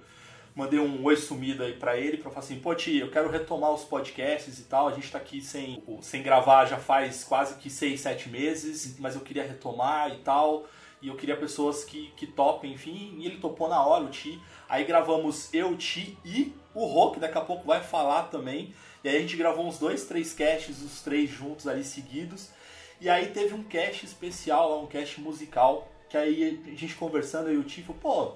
[0.55, 3.73] mandei um oi sumido aí pra ele, pra falar assim, pô Ti, eu quero retomar
[3.73, 7.69] os podcasts e tal, a gente tá aqui sem, sem gravar já faz quase que
[7.69, 10.65] seis, sete meses, mas eu queria retomar e tal,
[11.01, 14.41] e eu queria pessoas que, que topem, enfim, e ele topou na hora, o Ti.
[14.69, 18.73] Aí gravamos eu, Ti e o Rô, que daqui a pouco vai falar também.
[19.03, 22.49] E aí a gente gravou uns dois, três casts, os três juntos ali seguidos.
[23.05, 27.53] E aí teve um cast especial lá, um cast musical, que aí a gente conversando,
[27.53, 28.35] e o Ti falou, pô,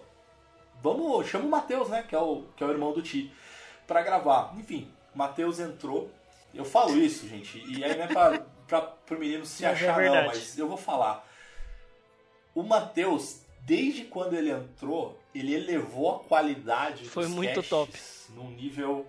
[0.80, 3.34] vamos, chama o Matheus, né, que é o, que é o irmão do Ti.
[3.88, 4.54] pra gravar.
[4.60, 6.12] Enfim, o Matheus entrou.
[6.54, 9.74] Eu falo isso, gente, e aí não é pra, pra, pro menino se Mas é
[9.74, 10.28] achar, não, verdade.
[10.28, 11.28] mas eu vou falar.
[12.54, 17.92] O Matheus, desde quando ele entrou, ele elevou a qualidade Foi dos muito top.
[18.36, 19.08] num nível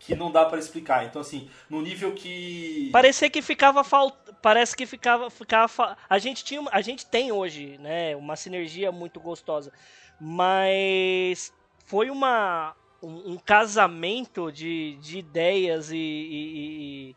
[0.00, 1.04] que não dá pra explicar.
[1.04, 2.88] Então, assim, num nível que.
[2.90, 4.14] Parecia que ficava falt...
[4.42, 5.30] Parece que ficava.
[5.30, 6.62] ficava A gente tinha.
[6.72, 8.16] A gente tem hoje, né?
[8.16, 9.72] Uma sinergia muito gostosa.
[10.20, 11.52] Mas
[11.84, 12.74] foi uma.
[13.02, 17.16] Um, um casamento de, de ideias e, e, e-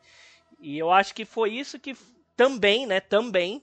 [0.61, 1.93] e eu acho que foi isso que
[2.37, 3.01] também, né?
[3.01, 3.61] Também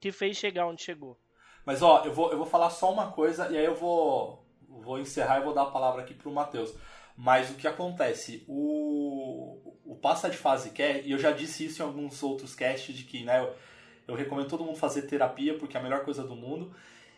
[0.00, 1.18] que fez chegar onde chegou.
[1.66, 4.98] Mas ó, eu vou, eu vou falar só uma coisa e aí eu vou, vou
[4.98, 6.72] encerrar e vou dar a palavra aqui pro Matheus.
[7.14, 8.44] Mas o que acontece?
[8.48, 12.94] O, o Passa de Fase quer, e eu já disse isso em alguns outros casts,
[12.94, 13.54] de que né, eu,
[14.06, 16.70] eu recomendo todo mundo fazer terapia porque é a melhor coisa do mundo.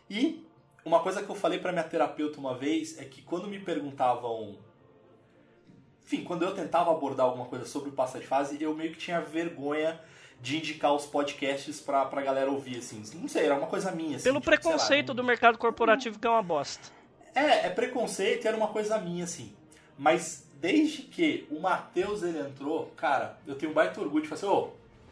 [0.09, 0.47] E
[0.85, 4.57] uma coisa que eu falei pra minha terapeuta uma vez é que quando me perguntavam.
[6.05, 8.97] Enfim, quando eu tentava abordar alguma coisa sobre o Passa de Fase, eu meio que
[8.97, 9.99] tinha vergonha
[10.41, 13.03] de indicar os podcasts pra, pra galera ouvir, assim.
[13.15, 14.15] Não sei, era uma coisa minha.
[14.15, 16.89] Assim, Pelo tipo, sei lá, preconceito do mercado corporativo que é uma bosta.
[17.35, 19.53] é, é preconceito, era uma coisa minha, assim.
[19.97, 24.37] Mas desde que o Matheus ele entrou, cara, eu tenho um baita orgulho de falar
[24.37, 24.69] assim, ô,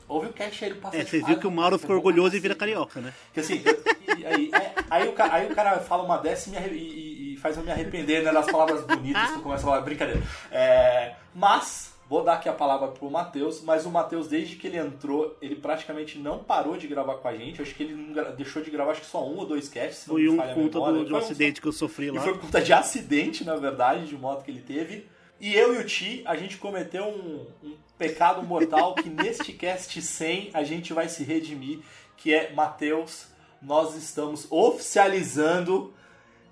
[0.07, 2.39] ouve o cast aí do Passa É, você viu que o Mauro ficou orgulhoso e
[2.39, 3.13] vira carioca, né?
[3.33, 3.83] Que assim, eu-
[4.17, 7.37] e- aí, é, aí, o, aí o cara fala uma dessa e, e- e- e
[7.37, 10.21] faz eu me arrepender né, das palavras bonitas que eu começo a falar, brincadeira.
[10.51, 14.77] É, mas, vou dar aqui a palavra pro Matheus, mas o Matheus, desde que ele
[14.77, 17.61] entrou, ele praticamente não parou de gravar com a gente.
[17.61, 19.99] Acho que ele deixou de gravar acho que só um ou dois casts.
[20.03, 22.21] se não Foi me um conta do, de um acidente que eu sofri e lá.
[22.21, 25.07] foi por conta de acidente, na verdade, de moto que ele teve.
[25.39, 30.01] E eu e o Ti, a gente cometeu um, um pecado mortal que neste cast
[30.01, 31.79] 100 a gente vai se redimir,
[32.17, 33.27] que é, Matheus,
[33.61, 35.93] nós estamos oficializando,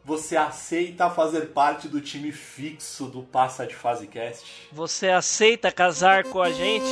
[0.05, 4.69] você aceita fazer parte do time fixo do Passa de Fase Cast?
[4.71, 6.87] Você aceita casar com a gente?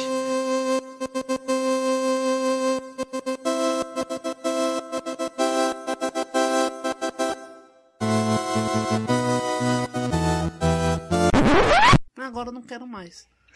[12.35, 13.29] Agora eu não quero mais.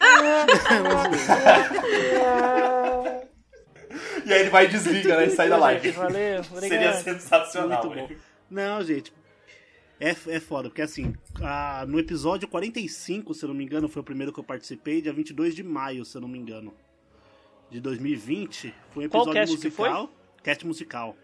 [4.24, 5.26] E aí ele vai e desliga, né?
[5.26, 5.90] E sai da live.
[5.90, 7.84] Valeu, Seria sensacional.
[7.84, 8.16] Muito bom.
[8.48, 9.12] Não, gente.
[9.98, 11.12] É, é foda, porque assim,
[11.42, 15.02] a- no episódio 45, se eu não me engano, foi o primeiro que eu participei,
[15.02, 16.72] dia 22 de maio, se eu não me engano,
[17.70, 18.72] de 2020.
[18.92, 19.88] Foi um Qual episódio cast que foi?
[19.88, 20.10] musical.
[20.42, 21.16] Cast musical.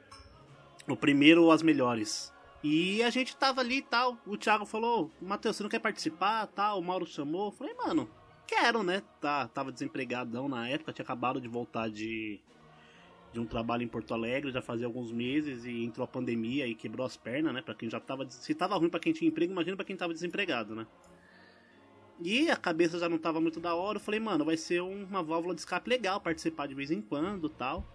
[0.88, 2.32] O primeiro, As Melhores.
[2.68, 4.18] E a gente tava ali e tal.
[4.26, 6.48] O Thiago falou: Matheus, você não quer participar?
[6.48, 6.80] Tal.
[6.80, 7.46] O Mauro chamou.
[7.46, 8.10] Eu falei, mano,
[8.44, 9.02] quero, né?
[9.20, 12.40] Tá, tava desempregadão na época, tinha acabado de voltar de,
[13.32, 16.74] de um trabalho em Porto Alegre, já fazia alguns meses e entrou a pandemia e
[16.74, 17.62] quebrou as pernas, né?
[17.62, 18.28] Pra quem já tava.
[18.28, 20.88] Se tava ruim pra quem tinha emprego, imagina pra quem tava desempregado, né?
[22.20, 23.98] E a cabeça já não tava muito da hora.
[23.98, 27.00] Eu falei, mano, vai ser um- uma válvula de escape legal participar de vez em
[27.00, 27.86] quando tal.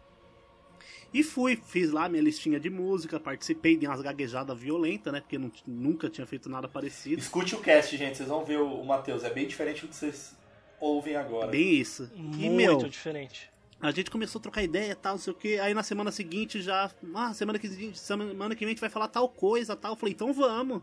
[1.13, 5.19] E fui, fiz lá minha listinha de música, participei de umas gaguejadas violentas, né?
[5.21, 7.19] Porque não- nunca tinha feito nada parecido.
[7.19, 8.17] Escute o cast, gente.
[8.17, 9.23] Vocês vão ver o, o Matheus.
[9.23, 10.35] É bem diferente do que vocês
[10.79, 11.47] ouvem agora.
[11.47, 12.09] Bem isso.
[12.15, 13.49] E, Muito meu, diferente.
[13.81, 15.57] A gente começou a trocar ideia tal, não sei o que.
[15.59, 16.91] Aí na semana seguinte já.
[17.15, 19.93] Ah, semana que, semana que vem a gente vai falar tal coisa tal.
[19.93, 20.81] Eu falei, então vamos.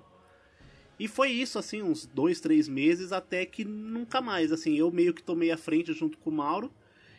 [0.98, 4.50] E foi isso, assim, uns dois, três meses, até que nunca mais.
[4.50, 6.72] Assim, eu meio que tomei a frente junto com o Mauro.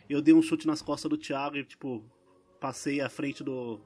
[0.08, 2.04] Eu dei um chute nas costas do Thiago e, tipo,
[2.60, 3.80] passei à frente do,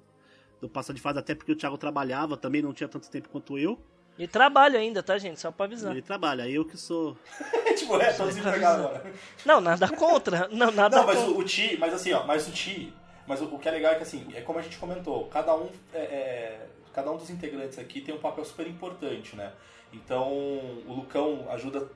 [0.60, 3.58] do passa de fase, até porque o Thiago trabalhava também, não tinha tanto tempo quanto
[3.58, 3.78] eu.
[4.18, 5.40] E trabalho ainda, tá, gente?
[5.40, 5.92] Só pra avisar.
[5.92, 7.16] Ele trabalha, eu que sou.
[7.76, 9.12] tipo, é, tô desempregado agora.
[9.44, 10.48] Não, nada contra.
[10.48, 11.32] Não, nada Não, mas contra.
[11.32, 12.92] o, o Ti, mas assim, ó, mas o Ti,
[13.26, 15.54] mas o, o que é legal é que assim, é como a gente comentou, cada
[15.56, 19.52] um, é, é, cada um dos integrantes aqui tem um papel super importante, né?
[19.92, 21.88] Então, o Lucão ajuda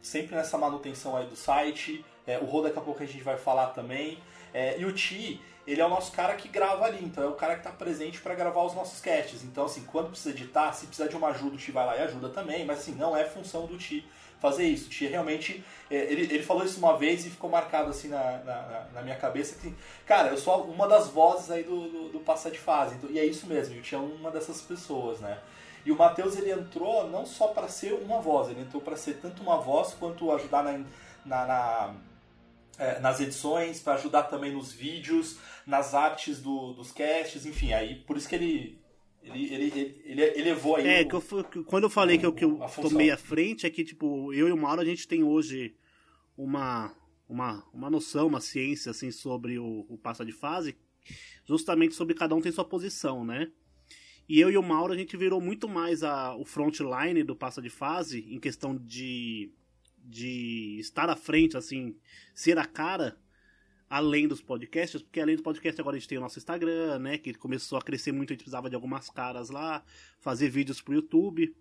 [0.00, 3.36] sempre nessa manutenção aí do site, é, o Rô daqui a pouco a gente vai
[3.36, 4.18] falar também,
[4.52, 7.32] é, e o Ti, ele é o nosso cara que grava ali, então é o
[7.34, 9.42] cara que tá presente para gravar os nossos casts.
[9.44, 12.02] Então, assim, quando precisa editar, se precisar de uma ajuda, o Ti vai lá e
[12.02, 14.06] ajuda também, mas assim, não é função do Ti
[14.40, 14.86] fazer isso.
[14.86, 15.64] O Ti realmente.
[15.90, 19.02] é, ele, ele falou isso uma vez e ficou marcado assim na, na, na- na
[19.02, 19.74] minha cabeça que,
[20.04, 22.96] cara, eu sou uma das vozes aí do, do, do Passar de Fase.
[22.96, 25.38] Então, e é isso mesmo, o Ti é uma dessas pessoas, né?
[25.86, 29.14] E o Matheus ele entrou não só para ser uma voz, ele entrou para ser
[29.14, 30.72] tanto uma voz quanto ajudar na,
[31.24, 31.94] na- na-
[32.78, 37.96] é, nas edições, para ajudar também nos vídeos, nas artes do- dos casts, enfim, aí
[38.06, 38.78] por isso que ele
[39.22, 39.64] ele, ele,
[40.04, 41.14] ele, ele elevou aí É, o- que
[41.58, 44.46] eu, quando eu falei que eu, que eu tomei a frente, é que, tipo, eu
[44.48, 45.74] e o Mauro, a gente tem hoje
[46.36, 46.94] uma,
[47.26, 50.76] uma, uma noção, uma ciência, assim, sobre o, o passa de fase,
[51.46, 53.50] justamente sobre cada um tem sua posição, né?
[54.28, 57.62] E eu e o Mauro, a gente virou muito mais a, o frontline do Passa
[57.62, 59.50] de Fase, em questão de,
[60.04, 61.96] de estar à frente, assim,
[62.34, 63.18] ser a cara,
[63.88, 67.18] além dos podcasts, porque além do podcast agora a gente tem o nosso Instagram, né,
[67.18, 69.84] que começou a crescer muito, a gente precisava de algumas caras lá,
[70.20, 71.54] fazer vídeos pro YouTube.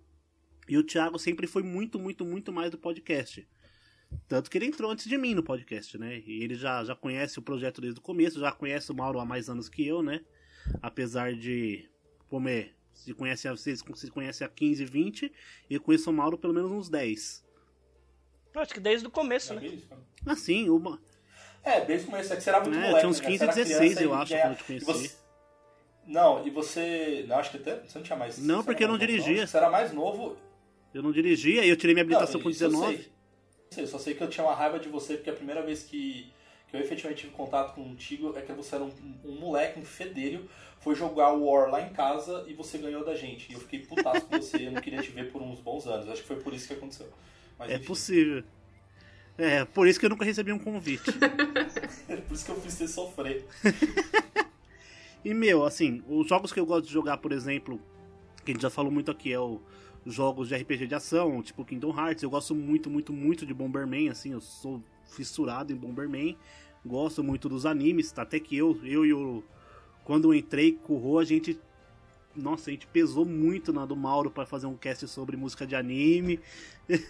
[0.67, 3.47] E o Thiago sempre foi muito, muito, muito mais do podcast.
[4.27, 6.21] Tanto que ele entrou antes de mim no podcast, né?
[6.25, 9.25] E ele já, já conhece o projeto desde o começo, já conhece o Mauro há
[9.25, 10.23] mais anos que eu, né?
[10.81, 11.89] Apesar de,
[12.29, 15.31] como é, se conhece, vocês se conhece há 15, 20,
[15.69, 17.43] e eu conheço o Mauro pelo menos uns 10.
[18.55, 19.61] Acho que desde o começo, né?
[20.25, 20.99] Assim, uma...
[21.63, 22.99] É, desde o começo, é que você era muito É, moleque.
[22.99, 23.25] tinha uns né?
[23.25, 24.85] 15, Você era 16, criança eu acho, quando eu te e conheci.
[24.85, 25.15] você-
[26.05, 27.25] Não, e você.
[27.27, 27.75] Não, acho que até.
[27.79, 28.37] Você não tinha mais.
[28.37, 29.43] Não, você porque eu não novo, dirigia.
[29.43, 30.35] que Você era mais novo.
[30.93, 32.97] Eu não dirigia e eu tirei minha habilitação Não, com isso eu 19.
[32.97, 33.05] sei.
[33.05, 33.11] Eu
[33.71, 35.81] sei, Eu só sei que eu tinha uma raiva de você, porque a primeira vez
[35.83, 36.31] que,
[36.69, 38.91] que eu efetivamente tive contato contigo é que você era um,
[39.23, 40.47] um moleque, um fedelho,
[40.81, 43.49] foi jogar o War lá em casa e você ganhou da gente.
[43.49, 46.09] E eu fiquei putaço com você, eu não queria te ver por uns bons anos.
[46.09, 47.07] Acho que foi por isso que aconteceu.
[47.63, 48.43] Mas, É enfim, possível.
[49.37, 51.11] É, por isso que eu nunca recebi um convite.
[52.27, 53.45] por isso que eu fiz você sofrer.
[55.25, 57.79] E, meu, assim, os jogos que eu gosto de jogar, por exemplo,
[58.43, 59.61] que a gente já falou muito aqui, é o
[60.05, 62.23] jogos de RPG de ação, tipo Kingdom Hearts.
[62.23, 66.37] Eu gosto muito, muito, muito de Bomberman, assim, eu sou fissurado em Bomberman.
[66.85, 69.41] Gosto muito dos animes, até que eu, eu e o.
[70.03, 71.57] Quando eu entrei com o Rô, a gente.
[72.35, 75.75] Nossa, a gente pesou muito na do Mauro para fazer um cast sobre música de
[75.75, 76.39] anime.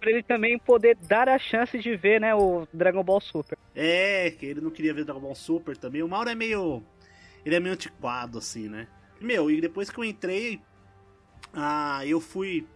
[0.00, 3.58] Pra ele também poder dar a chance de ver, né, o Dragon Ball Super.
[3.74, 6.02] É, que ele não queria ver Dragon Ball Super também.
[6.02, 6.82] O Mauro é meio.
[7.44, 8.88] Ele é meio antiquado, assim, né?
[9.20, 10.60] Meu, e depois que eu entrei,
[11.52, 12.66] ah, eu fui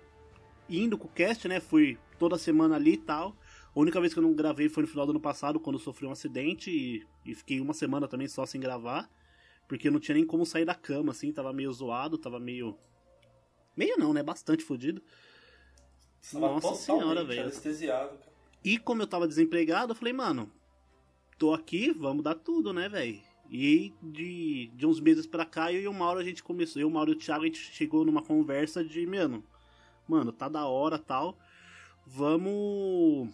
[0.68, 1.60] indo com o cast, né?
[1.60, 3.36] Fui toda semana ali e tal.
[3.74, 5.80] A única vez que eu não gravei foi no final do ano passado, quando eu
[5.80, 9.08] sofri um acidente e, e fiquei uma semana também só sem gravar.
[9.70, 12.76] Porque eu não tinha nem como sair da cama, assim, tava meio zoado, tava meio.
[13.76, 14.20] Meio não, né?
[14.20, 15.00] Bastante fodido.
[16.32, 17.48] Nossa senhora, velho.
[18.64, 20.50] E como eu tava desempregado, eu falei, mano,
[21.38, 23.20] tô aqui, vamos dar tudo, né, velho?
[23.48, 26.88] E de, de uns meses pra cá, eu e o Mauro, a gente começou, eu,
[26.88, 29.44] o Mauro e o Thiago, a gente chegou numa conversa de, mano,
[30.08, 31.38] mano, tá da hora tal,
[32.04, 33.32] vamos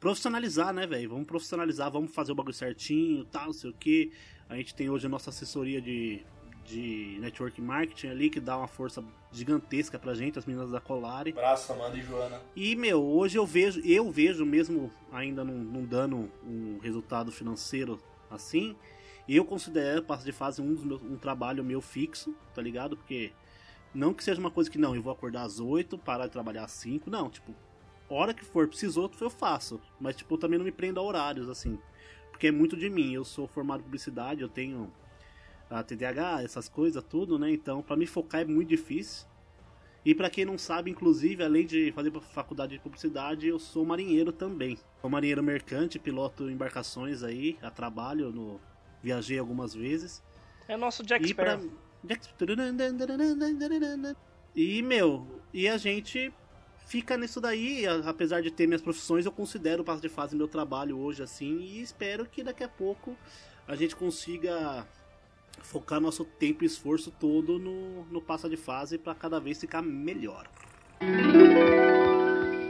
[0.00, 1.10] profissionalizar, né, velho?
[1.10, 4.10] Vamos profissionalizar, vamos fazer o bagulho certinho, tal, não sei o que.
[4.48, 6.24] A gente tem hoje a nossa assessoria de,
[6.64, 11.30] de network marketing ali, que dá uma força gigantesca pra gente, as meninas da Colari.
[11.30, 12.40] Abraço, Amanda e Joana.
[12.54, 18.00] E, meu, hoje eu vejo, eu vejo mesmo ainda não, não dando um resultado financeiro
[18.30, 18.76] assim,
[19.28, 22.96] eu considero passo de fase um, dos meus, um trabalho meu fixo, tá ligado?
[22.96, 23.32] Porque
[23.94, 26.64] não que seja uma coisa que não, eu vou acordar às 8, parar de trabalhar
[26.64, 27.54] às 5, não, tipo,
[28.08, 29.80] hora que for, precisou, eu faço.
[30.00, 31.78] Mas, tipo, eu também não me prendo a horários, assim.
[32.42, 34.92] Porque é muito de mim, eu sou formado em publicidade, eu tenho
[35.70, 37.48] a TDAH, essas coisas, tudo, né?
[37.52, 39.28] Então, pra me focar é muito difícil.
[40.04, 44.32] E pra quem não sabe, inclusive, além de fazer faculdade de publicidade, eu sou marinheiro
[44.32, 44.76] também.
[45.00, 48.60] Sou marinheiro mercante, piloto embarcações aí, a trabalho, no...
[49.00, 50.20] viajei algumas vezes.
[50.66, 51.52] É nosso Jack E pra...
[51.60, 51.70] Sparrow.
[52.02, 52.26] Jack-
[54.56, 56.34] E, meu, e a gente
[56.92, 60.46] fica nisso daí, apesar de ter minhas profissões, eu considero o passo de fase meu
[60.46, 63.16] trabalho hoje, assim, e espero que daqui a pouco
[63.66, 64.86] a gente consiga
[65.62, 69.80] focar nosso tempo e esforço todo no, no passa de fase para cada vez ficar
[69.80, 70.46] melhor.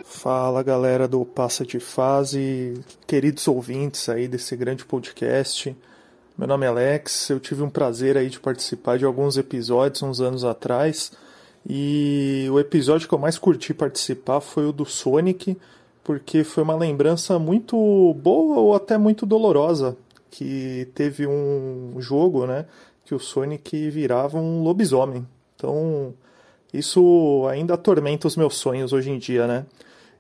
[0.05, 2.75] Fala galera do Passa de Fase,
[3.09, 5.77] queridos ouvintes aí desse grande podcast.
[6.39, 10.21] Meu nome é Alex, eu tive um prazer aí de participar de alguns episódios uns
[10.21, 11.11] anos atrás.
[11.69, 15.57] E o episódio que eu mais curti participar foi o do Sonic,
[16.03, 19.97] porque foi uma lembrança muito boa ou até muito dolorosa,
[20.31, 22.67] que teve um jogo, né,
[23.05, 25.27] que o Sonic virava um lobisomem.
[25.55, 26.13] Então,
[26.73, 29.67] isso ainda atormenta os meus sonhos hoje em dia, né?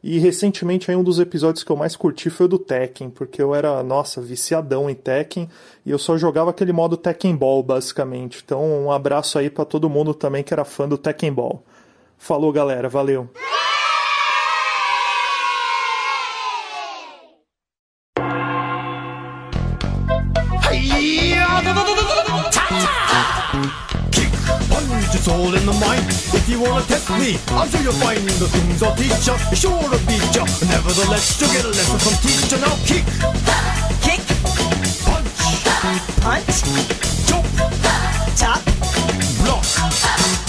[0.02, 3.40] E recentemente aí um dos episódios que eu mais curti foi o do Tekken, porque
[3.40, 5.48] eu era, nossa, viciadão em Tekken
[5.86, 8.42] e eu só jogava aquele modo Tekken Ball, basicamente.
[8.44, 11.62] Então, um abraço aí pra todo mundo também que era fã do Tekken Ball.
[12.18, 13.28] Falou, galera, valeu.
[25.22, 26.02] It's all in the mind.
[26.34, 29.38] If you wanna test me, I'm sure you'll find the things I'll teach ya.
[29.54, 30.42] Sure to beat ya.
[30.66, 32.58] Nevertheless, you'll get a lesson from teacher.
[32.58, 33.06] Now kick,
[34.02, 34.22] Kick,
[35.06, 35.30] punch,
[36.26, 36.58] punch,
[37.28, 37.46] jump,
[38.34, 38.62] chop,
[39.46, 39.62] block.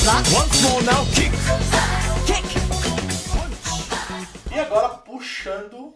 [0.01, 1.34] block, Once more now, kick,
[2.26, 2.47] kick.
[4.55, 5.93] E agora puxando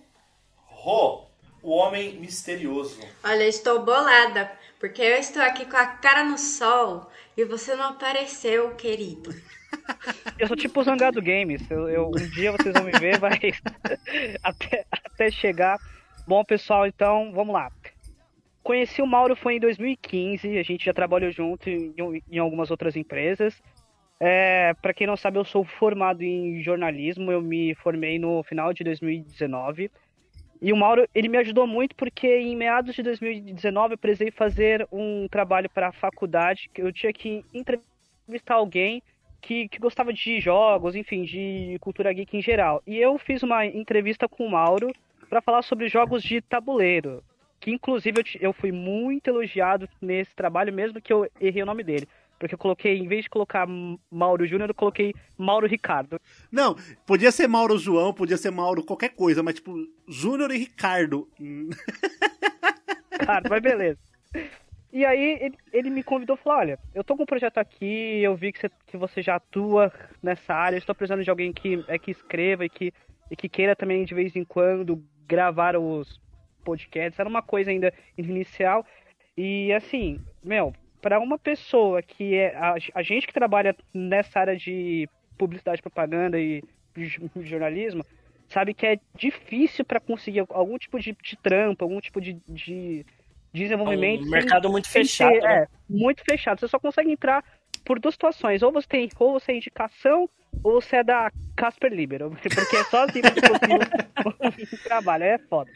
[0.69, 1.25] Ro,
[1.63, 2.99] o homem misterioso.
[3.23, 4.51] Olha, eu estou bolada.
[4.80, 9.29] Porque eu estou aqui com a cara no sol e você não apareceu, querido.
[10.39, 11.69] Eu sou tipo o Zangado Games.
[11.69, 13.31] Eu, eu- um dia vocês vão me ver, vai
[14.43, 15.79] até, até chegar.
[16.27, 17.71] Bom, pessoal, então vamos lá.
[18.63, 20.57] Conheci o Mauro foi em 2015.
[20.57, 21.93] A gente já trabalhou junto em,
[22.29, 23.55] em algumas outras empresas.
[24.19, 27.31] É, para quem não sabe, eu sou formado em jornalismo.
[27.31, 29.89] Eu me formei no final de 2019.
[30.62, 34.88] E o Mauro, ele me ajudou muito porque em meados de 2019 eu precisei fazer
[34.91, 39.03] um trabalho para a faculdade, que eu tinha que entrevistar alguém
[39.39, 42.82] que, que gostava de jogos, enfim, de cultura geek em geral.
[42.88, 44.91] E eu fiz uma entrevista com o Mauro
[45.30, 47.24] para falar sobre jogos de tabuleiro,
[47.60, 51.84] que inclusive eu, eu fui muito elogiado nesse trabalho, mesmo que eu errei o nome
[51.84, 52.08] dele.
[52.39, 53.67] Porque eu coloquei, em vez de colocar
[54.11, 56.19] Mauro Júnior, eu coloquei Mauro Ricardo.
[56.51, 56.75] Não,
[57.05, 59.75] podia ser Mauro João, podia ser Mauro qualquer coisa, mas tipo,
[60.07, 61.27] Júnior e Ricardo.
[63.25, 63.99] Cara, mas beleza.
[64.91, 68.21] E aí ele, ele me convidou e falou, olha, eu tô com um projeto aqui,
[68.21, 69.91] eu vi que você, que você já atua
[70.23, 72.93] nessa área, estou precisando de alguém que, é, que escreva e que,
[73.29, 76.21] e que queira também de vez em quando gravar os
[76.63, 77.19] podcasts.
[77.19, 78.85] Era uma coisa ainda inicial.
[79.35, 82.55] E assim, meu, para uma pessoa que é.
[82.55, 86.63] A, a gente que trabalha nessa área de publicidade, propaganda e
[87.41, 88.03] jornalismo,
[88.49, 93.05] sabe que é difícil para conseguir algum tipo de, de trampo, algum tipo de, de
[93.53, 94.19] desenvolvimento.
[94.21, 95.63] É um sem- mercado muito sem fechado, ter- né?
[95.63, 96.59] É, muito fechado.
[96.59, 97.43] Você só consegue entrar
[97.85, 98.63] por duas situações.
[98.63, 100.29] Ou você tem, ou você é indicação,
[100.63, 102.31] ou você é da Casper Libero.
[102.41, 105.23] Porque é só assim que você trabalho.
[105.23, 105.71] É foda.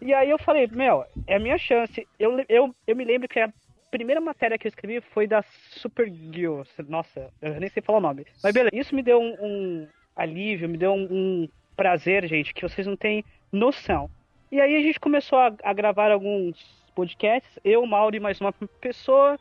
[0.00, 2.06] E aí eu falei, meu, é a minha chance.
[2.18, 3.52] Eu, eu, eu me lembro que a
[3.94, 5.40] primeira matéria que eu escrevi foi da
[5.70, 6.62] Supergirl.
[6.88, 8.26] Nossa, eu nem sei falar o nome.
[8.42, 12.62] Mas beleza, isso me deu um, um alívio, me deu um, um prazer, gente, que
[12.62, 14.10] vocês não têm noção.
[14.50, 16.58] E aí a gente começou a, a gravar alguns
[16.92, 19.38] podcasts, eu, Mauro e mais uma pessoa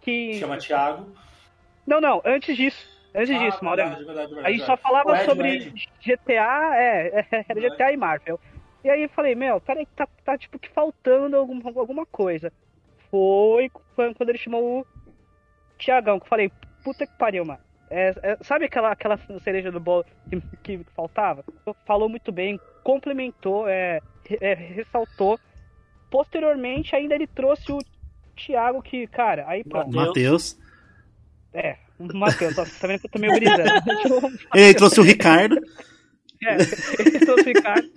[0.00, 0.34] que.
[0.34, 1.12] Chama Thiago.
[1.84, 2.86] Não, não, antes disso.
[3.12, 3.82] Antes Ah, disso, Mauro.
[3.82, 5.72] verdade, verdade, verdade, a gente só falava Ed, sobre.
[6.00, 8.38] GTA, é, é, era GTA e Marvel.
[8.84, 12.52] E aí eu falei, meu, peraí, tá, tá tipo que faltando algum, alguma coisa.
[13.10, 14.86] Foi quando ele chamou o
[15.78, 16.50] Tiagão, que eu falei,
[16.84, 17.60] puta que pariu, mano.
[17.88, 20.40] É, é, sabe aquela, aquela cereja do bolo que,
[20.78, 21.44] que faltava?
[21.86, 24.00] Falou muito bem, complementou, é,
[24.40, 25.38] é, ressaltou.
[26.10, 27.78] Posteriormente, ainda ele trouxe o
[28.36, 29.94] Thiago, que, cara, aí pronto.
[29.94, 30.58] Matheus.
[31.54, 33.62] É, o Matheus, nossa, tá vendo que eu tô meio brisando.
[34.54, 35.56] Ele trouxe o Ricardo.
[36.44, 36.56] É,
[37.00, 37.88] ele trouxe o Ricardo.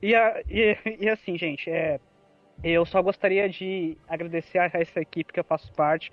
[0.00, 2.00] E, a- e, e assim, gente, é,
[2.64, 6.10] eu só gostaria de agradecer a essa equipe que eu faço parte.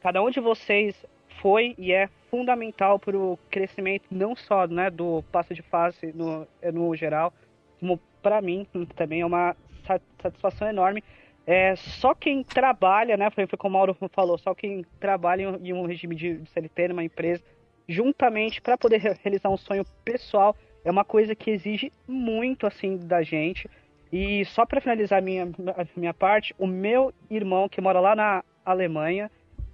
[0.00, 1.04] Cada um de vocês
[1.40, 6.46] foi e é fundamental para o crescimento não só né, do passo de fase no,
[6.72, 7.32] no geral,
[7.78, 9.54] como para mim também é uma
[9.86, 11.04] sa- satisfação enorme.
[11.46, 15.72] É, só quem trabalha, né, foi, foi como o Mauro falou, só quem trabalha em
[15.72, 17.42] um- regime de de CLT numa empresa,
[17.88, 20.54] juntamente para poder re- realizar um sonho pessoal,
[20.84, 23.68] é uma coisa que exige muito assim da gente.
[24.12, 25.48] E só para finalizar a minha,
[25.96, 29.30] minha parte, o meu irmão que mora lá na Alemanha,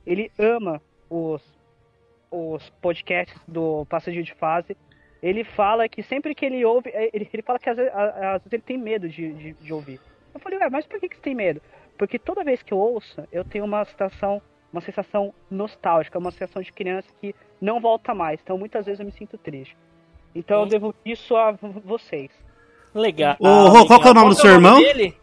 [0.07, 1.43] ele ama os,
[2.31, 4.77] os podcasts do Passadinho de Fase.
[5.23, 8.43] Ele fala que sempre que ele ouve, é, ele, ele fala que às vezes, às
[8.43, 9.99] vezes ele tem medo de, de, de ouvir.
[10.35, 11.63] Eu falei, ué, mas por que, que você tem medo?
[11.97, 16.61] Porque toda vez que eu ouço, eu tenho uma sensação, uma sensação nostálgica, uma sensação
[16.61, 18.39] de criança que não volta mais.
[18.43, 19.75] Então muitas vezes eu me sinto triste.
[20.35, 22.31] Então eu devo isso a vocês.
[22.97, 23.37] Legal.
[23.39, 24.79] Ô, Rô, qual que é o nome do seu irmão?
[24.79, 25.15] Dele?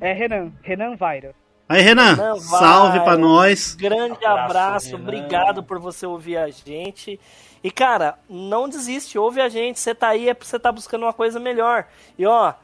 [0.00, 1.34] É Renan, Renan Vaira.
[1.68, 3.04] Aí, Renan, Renan salve vai.
[3.04, 3.74] pra nós.
[3.74, 7.20] Grande Abraço, abraço, obrigado por você ouvir a gente.
[7.62, 9.78] E cara, não desiste, ouve a gente.
[9.78, 11.84] Você tá aí é porque você tá buscando uma coisa melhor.
[12.18, 12.54] E ó,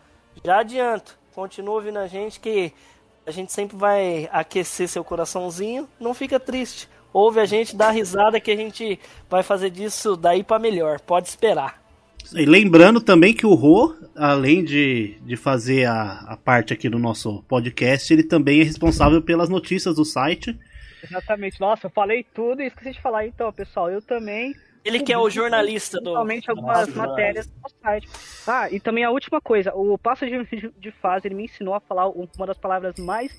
[0.43, 2.73] já adianto, continua ouvindo a gente que
[3.27, 5.87] a gente sempre vai aquecer seu coraçãozinho.
[6.01, 6.89] Não fica triste.
[7.13, 8.99] Ouve a gente, dá risada que a gente
[9.29, 11.01] vai fazer disso daí pra melhor.
[11.01, 11.86] Pode esperar.
[12.35, 16.99] E lembrando também que o Rô, além de, de fazer a, a parte aqui do
[16.99, 20.59] nosso podcast, ele também é responsável pelas notícias do site.
[21.03, 21.61] Exatamente.
[21.61, 23.91] Nossa, eu falei tudo e esqueci de falar então, pessoal.
[23.91, 24.55] Eu também.
[24.85, 26.05] Ele que é o jornalista do.
[26.05, 28.09] Principalmente algumas Nossa, matérias no site.
[28.47, 31.75] Ah, e também a última coisa, o passo de, de- de fase, ele me ensinou
[31.75, 33.33] a falar uma das palavras mais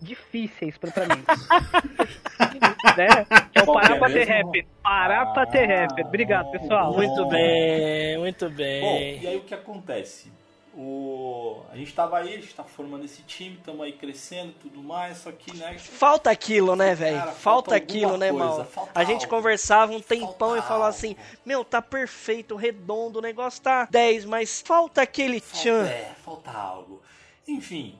[0.00, 1.22] difíceis pra, pra mim.
[2.96, 3.26] né?
[3.54, 4.66] É o Qual parar é pra ter rap.
[4.82, 6.02] Parar pra ter rap.
[6.02, 6.92] Obrigado, pessoal.
[6.92, 8.80] Muito bem, muito bem.
[8.80, 10.32] Bom, e aí o que acontece?
[10.72, 11.62] O...
[11.72, 14.80] A gente tava aí, a gente tá formando esse time, estamos aí crescendo e tudo
[14.82, 15.76] mais, só que, né?
[15.78, 17.18] Falta aquilo, né, velho?
[17.18, 18.64] Falta falta aquilo, né, mal?
[18.64, 19.36] falta A gente algo.
[19.36, 20.96] conversava um tempão Falta e falava algo.
[20.96, 25.86] assim: Meu, tá perfeito, redondo, o negócio tá 10, mas falta aquele tchan.
[25.86, 27.02] É, falta algo.
[27.48, 27.98] Enfim,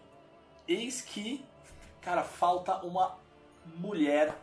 [0.69, 1.45] eis que
[2.01, 3.19] cara, falta uma
[3.77, 4.35] mulher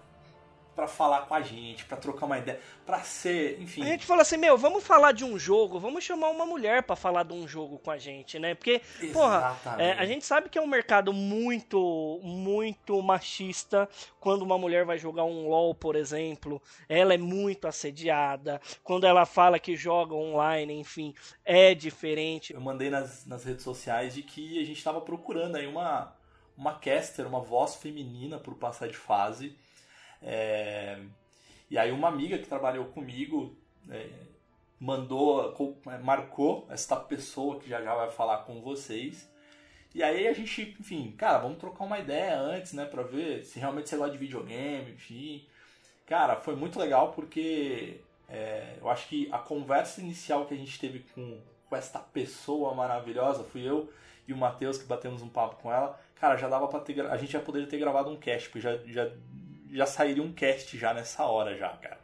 [0.78, 3.82] pra falar com a gente, pra trocar uma ideia, pra ser, enfim.
[3.82, 6.96] A gente falou assim, meu, vamos falar de um jogo, vamos chamar uma mulher pra
[6.96, 8.54] falar de um jogo com a gente, né?
[8.54, 8.80] Porque,
[9.12, 9.82] porra, Exatamente.
[9.82, 13.90] é, a gente sabe que é um mercado muito, muito machista
[14.20, 19.26] quando uma mulher vai jogar um LoL, por exemplo, ela é muito assediada, quando ela
[19.26, 22.54] fala que joga online, enfim, é diferente.
[22.54, 26.16] Eu mandei nas, nas redes sociais de que a gente tava procurando aí uma,
[26.58, 29.56] uma caster, uma voz feminina pro passar de fase.
[30.22, 31.00] É,
[31.70, 33.56] E aí uma amiga que trabalhou comigo
[33.90, 34.10] é,
[34.80, 35.54] mandou,
[35.88, 39.30] é, marcou esta pessoa que já já vai falar com vocês.
[39.94, 43.60] E aí a gente, enfim, cara, vamos trocar uma ideia antes, né, pra ver se
[43.60, 45.46] realmente você gosta de videogame, enfim.
[46.06, 50.80] Cara, foi muito legal porque é, eu acho que a conversa inicial que a gente
[50.80, 51.40] teve com,
[51.70, 53.92] com esta pessoa maravilhosa, fui eu
[54.28, 56.00] e o Matheus que batemos um papo com ela.
[56.20, 57.00] Cara, já dava pra ter.
[57.06, 59.10] A gente já poderia ter gravado um cast, porque já, já,
[59.72, 62.00] já sairia um cast já nessa hora, já, cara.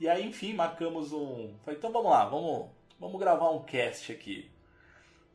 [0.00, 1.54] E aí, enfim, marcamos um.
[1.64, 2.68] Falei, então vamos lá, vamos,
[2.98, 4.50] vamos gravar um cast aqui.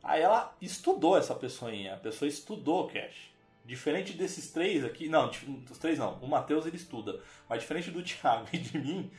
[0.02, 3.32] Aí ela estudou essa pessoinha, a pessoa estudou o cast.
[3.64, 7.18] Diferente desses três aqui, não, dos três não, o Matheus ele estuda,
[7.48, 9.10] mas diferente do Thiago e de mim,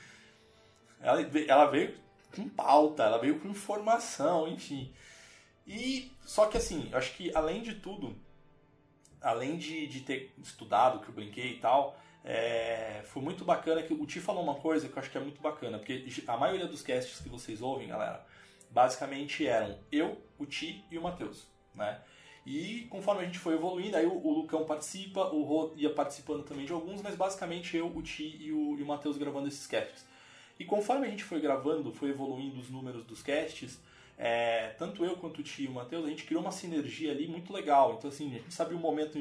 [1.02, 1.96] ela, ela veio
[2.36, 4.94] com pauta, ela veio com informação, enfim.
[5.66, 8.16] E só que assim, eu acho que além de tudo,
[9.26, 13.94] além de, de ter estudado, que eu brinquei e tal, é, foi muito bacana que
[13.94, 16.68] o Ti falou uma coisa que eu acho que é muito bacana, porque a maioria
[16.68, 18.26] dos casts que vocês ouvem, galera,
[18.70, 22.00] basicamente eram eu, o Ti e o Matheus, né?
[22.46, 26.44] E conforme a gente foi evoluindo, aí o, o Lucão participa, o Rô ia participando
[26.44, 29.66] também de alguns, mas basicamente eu, o Ti e o, e o Matheus gravando esses
[29.66, 30.06] casts.
[30.60, 33.82] E conforme a gente foi gravando, foi evoluindo os números dos casts,
[34.18, 37.28] é, tanto eu quanto o Ti e o Matheus, a gente criou uma sinergia ali
[37.28, 37.96] muito legal.
[37.98, 39.20] Então, assim, a gente sabia o momento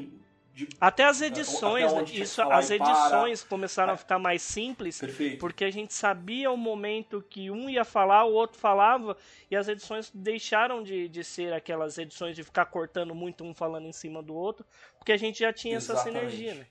[0.53, 0.69] de.
[0.79, 2.03] Até as até edições, né?
[2.03, 2.89] tinha que isso, as e para.
[2.89, 5.37] edições começaram a ficar mais simples, Perfeito.
[5.37, 9.17] porque a gente sabia o momento que um ia falar, o outro falava,
[9.51, 13.85] e as edições deixaram de, de ser aquelas edições de ficar cortando muito um falando
[13.85, 14.65] em cima do outro,
[14.97, 16.31] porque a gente já tinha essa Exatamente.
[16.31, 16.67] sinergia, né?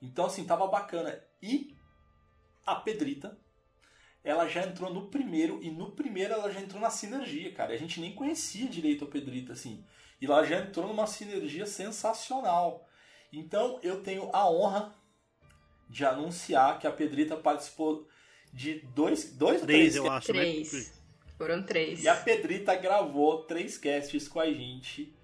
[0.00, 1.22] Então, assim, tava bacana.
[1.42, 1.76] E
[2.64, 3.36] a Pedrita,
[4.22, 7.72] ela já entrou no primeiro, e no primeiro ela já entrou na sinergia, cara.
[7.72, 9.84] A gente nem conhecia direito a Pedrita, assim.
[10.20, 12.86] E ela já entrou numa sinergia sensacional.
[13.32, 14.94] Então, eu tenho a honra
[15.88, 18.06] de anunciar que a Pedrita participou
[18.52, 20.40] de dois, dois ou Três, três eu acho, né?
[20.40, 21.00] Três.
[21.38, 22.04] Foram três.
[22.04, 25.14] E a Pedrita gravou três casts com a gente.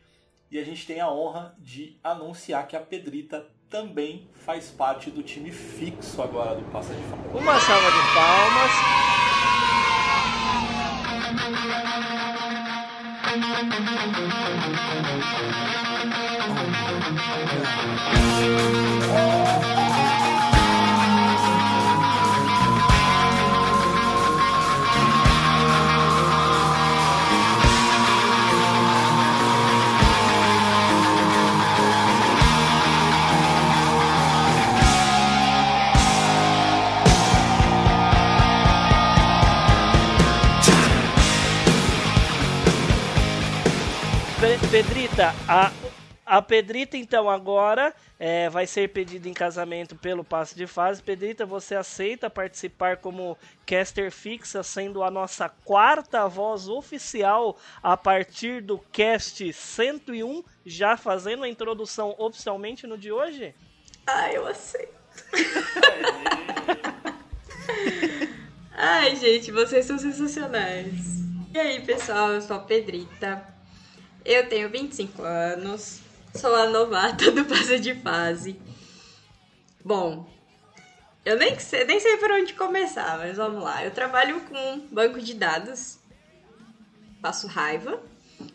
[0.51, 5.23] E a gente tem a honra de anunciar que a Pedrita também faz parte do
[5.23, 7.23] time fixo agora do Passa de Fala.
[7.35, 8.73] Uma salva de palmas.
[19.17, 19.86] Pe-
[44.71, 45.73] Pedrita, a,
[46.27, 51.01] a Pedrita então agora é, vai ser pedida em casamento pelo passe de fase.
[51.01, 58.61] Pedrita, você aceita participar como caster fixa, sendo a nossa quarta voz oficial a partir
[58.61, 63.55] do cast 101, já fazendo a introdução oficialmente no de hoje?
[64.05, 64.97] Ah, eu aceito.
[68.75, 71.21] Ai, gente, vocês são sensacionais.
[71.55, 73.56] E aí, pessoal, eu sou a Pedrita.
[74.27, 76.01] Eu tenho 25 anos.
[76.35, 78.61] Sou a novata do Passa de Fase.
[79.85, 80.29] Bom,
[81.25, 83.85] eu nem sei, nem sei por onde começar, mas vamos lá.
[83.85, 86.01] Eu trabalho com banco de dados.
[87.23, 88.03] Faço raiva.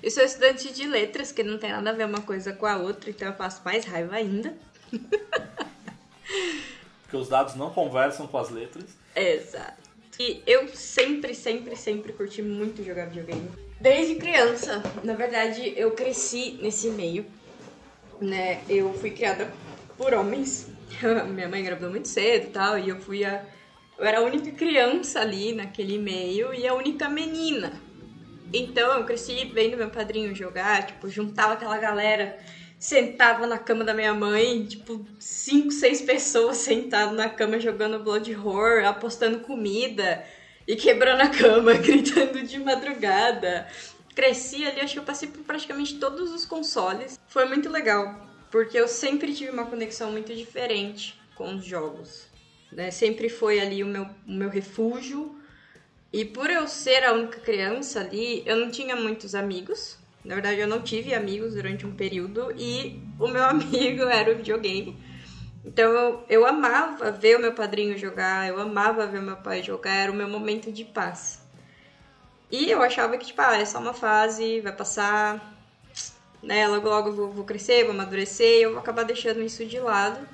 [0.03, 2.75] Eu sou estudante de letras, que não tem nada a ver uma coisa com a
[2.75, 4.53] outra, então eu faço mais raiva ainda.
[7.03, 8.89] Porque os dados não conversam com as letras.
[9.15, 9.89] Exato.
[10.19, 13.70] E eu sempre, sempre, sempre curti muito jogar videogame.
[13.81, 14.83] Desde criança.
[15.03, 17.25] Na verdade, eu cresci nesse meio.
[18.21, 18.61] Né?
[18.69, 19.51] Eu fui criada
[19.97, 20.69] por homens.
[21.33, 22.77] Minha mãe engravidou muito cedo e tal.
[22.77, 23.43] E eu fui a.
[23.97, 27.73] Eu era a única criança ali naquele meio e a única menina.
[28.53, 32.37] Então eu cresci vendo meu padrinho jogar, tipo, juntava aquela galera,
[32.77, 38.35] sentava na cama da minha mãe, tipo, cinco, seis pessoas sentadas na cama jogando Blood
[38.35, 40.23] Horror, apostando comida
[40.71, 43.67] e quebrando a cama, gritando de madrugada.
[44.15, 47.19] Cresci ali, acho que eu passei por praticamente todos os consoles.
[47.27, 48.25] Foi muito legal.
[48.49, 52.27] porque eu sempre tive uma conexão muito diferente com os jogos.
[52.71, 52.89] Né?
[52.89, 55.37] Sempre foi ali o meu, o meu refúgio.
[56.11, 59.97] E por eu ser a única criança ali, eu não tinha muitos amigos.
[60.23, 64.37] Na verdade, eu não tive amigos durante um período e o meu amigo era o
[64.37, 64.97] videogame.
[65.63, 69.61] Então eu, eu amava ver o meu padrinho jogar, eu amava ver o meu pai
[69.61, 71.39] jogar, era o meu momento de paz.
[72.51, 75.55] E eu achava que, tipo, ah, é só uma fase, vai passar,
[76.43, 76.67] né?
[76.67, 79.79] Logo logo eu vou, vou crescer, vou amadurecer, e eu vou acabar deixando isso de
[79.79, 80.27] lado.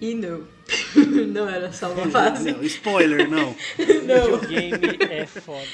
[0.00, 0.46] E não.
[1.28, 2.52] não era só uma fase.
[2.52, 3.54] Não, spoiler, não.
[4.04, 4.38] Não.
[4.38, 5.66] Videogame é foda.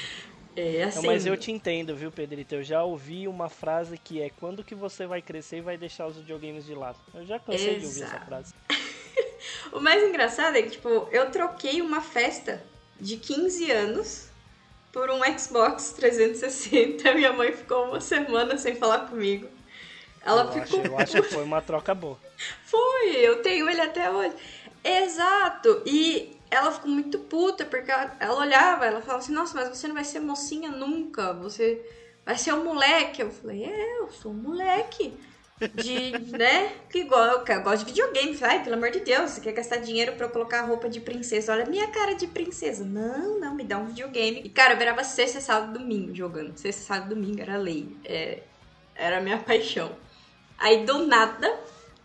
[0.55, 0.97] É assim.
[0.97, 2.55] Não, mas eu te entendo, viu, Pedrito?
[2.55, 6.07] Eu já ouvi uma frase que é quando que você vai crescer e vai deixar
[6.07, 6.97] os videogames de lado.
[7.13, 8.25] Eu já cansei de ouvir essa Exato.
[8.25, 8.53] frase.
[9.73, 12.63] O mais engraçado é que, tipo, eu troquei uma festa
[12.99, 14.29] de 15 anos
[14.91, 17.11] por um Xbox 360.
[17.15, 19.47] Minha mãe ficou uma semana sem falar comigo.
[20.25, 20.79] Ela eu, ficou.
[20.79, 22.17] acho, eu acho que foi uma troca boa.
[22.65, 24.35] Foi, eu tenho ele até hoje.
[24.83, 25.81] Exato!
[25.85, 29.87] E ela ficou muito puta, porque ela, ela olhava, ela falava assim, nossa, mas você
[29.87, 31.81] não vai ser mocinha nunca, você
[32.25, 33.21] vai ser um moleque.
[33.21, 35.13] Eu falei, é, eu sou um moleque.
[35.75, 36.73] De, né?
[36.89, 38.35] Que go- que eu gosto de videogame.
[38.35, 41.53] Falei, pelo amor de Deus, você quer gastar dinheiro pra eu colocar roupa de princesa?
[41.53, 42.83] Olha minha cara de princesa.
[42.83, 44.41] Não, não, me dá um videogame.
[44.43, 46.57] E, cara, eu virava sexta, sábado, domingo jogando.
[46.57, 47.95] Sexta, sábado, domingo era lei.
[48.03, 48.43] É,
[48.95, 49.91] era a minha paixão.
[50.57, 51.59] Aí, do nada,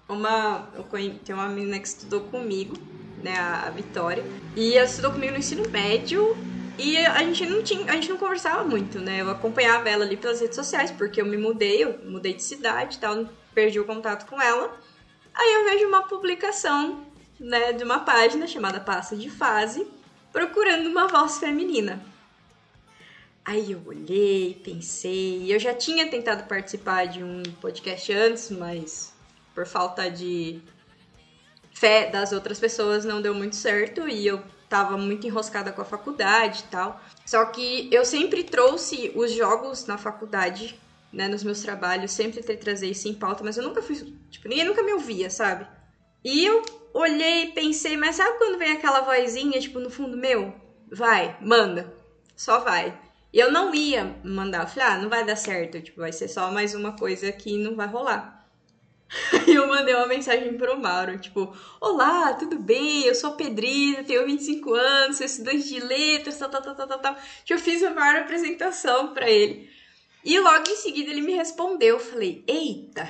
[0.08, 2.74] uma, eu conhe- tem uma menina que estudou comigo,
[3.22, 4.24] né, a, Vitória.
[4.56, 6.36] E ela estudou comigo no ensino médio.
[6.78, 9.20] E a gente não tinha, a gente não conversava muito, né?
[9.20, 12.96] Eu acompanhava ela ali pelas redes sociais, porque eu me mudei, eu mudei de cidade
[12.96, 14.78] e tal, perdi o contato com ela.
[15.34, 17.04] Aí eu vejo uma publicação,
[17.38, 19.86] né, de uma página chamada Passa de Fase,
[20.32, 22.00] procurando uma voz feminina.
[23.44, 29.14] Aí eu olhei, pensei, eu já tinha tentado participar de um podcast antes, mas
[29.54, 30.60] por falta de
[31.78, 35.84] fé das outras pessoas não deu muito certo e eu tava muito enroscada com a
[35.84, 37.00] faculdade e tal.
[37.24, 40.78] Só que eu sempre trouxe os jogos na faculdade,
[41.12, 43.94] né, nos meus trabalhos, sempre trazer isso em pauta, mas eu nunca fui,
[44.30, 45.66] tipo, ninguém nunca me ouvia, sabe?
[46.24, 46.62] E eu
[46.92, 50.52] olhei e pensei, mas sabe quando vem aquela vozinha, tipo, no fundo meu?
[50.90, 51.94] Vai, manda.
[52.36, 52.98] Só vai.
[53.32, 54.62] E eu não ia mandar.
[54.62, 55.80] Eu falei, ah, não vai dar certo.
[55.80, 58.37] Tipo, vai ser só mais uma coisa que não vai rolar.
[59.32, 63.04] Aí eu mandei uma mensagem pro Mauro, tipo, Olá, tudo bem?
[63.04, 66.88] Eu sou a Pedrina, tenho 25 anos, sou estudante de letras, tal, tal, tal, tal,
[66.88, 67.16] tal, tal.
[67.44, 69.70] Que eu fiz a maior apresentação pra ele.
[70.24, 71.96] E logo em seguida ele me respondeu.
[71.96, 73.08] Eu falei, eita,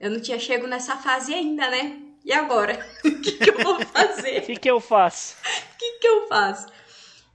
[0.00, 2.00] eu não tinha chego nessa fase ainda, né?
[2.24, 2.84] E agora?
[3.04, 4.42] O que, que eu vou fazer?
[4.42, 5.36] O que, que eu faço?
[5.74, 6.66] O que, que eu faço?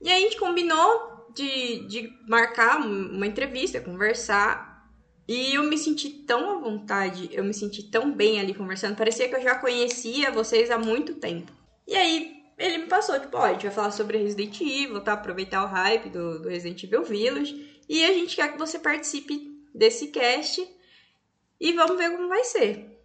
[0.02, 4.71] E aí a gente combinou de, de marcar uma entrevista, conversar.
[5.32, 8.98] E eu me senti tão à vontade, eu me senti tão bem ali conversando.
[8.98, 11.54] Parecia que eu já conhecia vocês há muito tempo.
[11.88, 15.14] E aí ele me passou, tipo, ó, a gente vai falar sobre Resident Evil, tá?
[15.14, 17.66] Aproveitar o hype do, do Resident Evil Village.
[17.88, 20.68] E a gente quer que você participe desse cast.
[21.62, 23.00] E vamos ver como vai ser.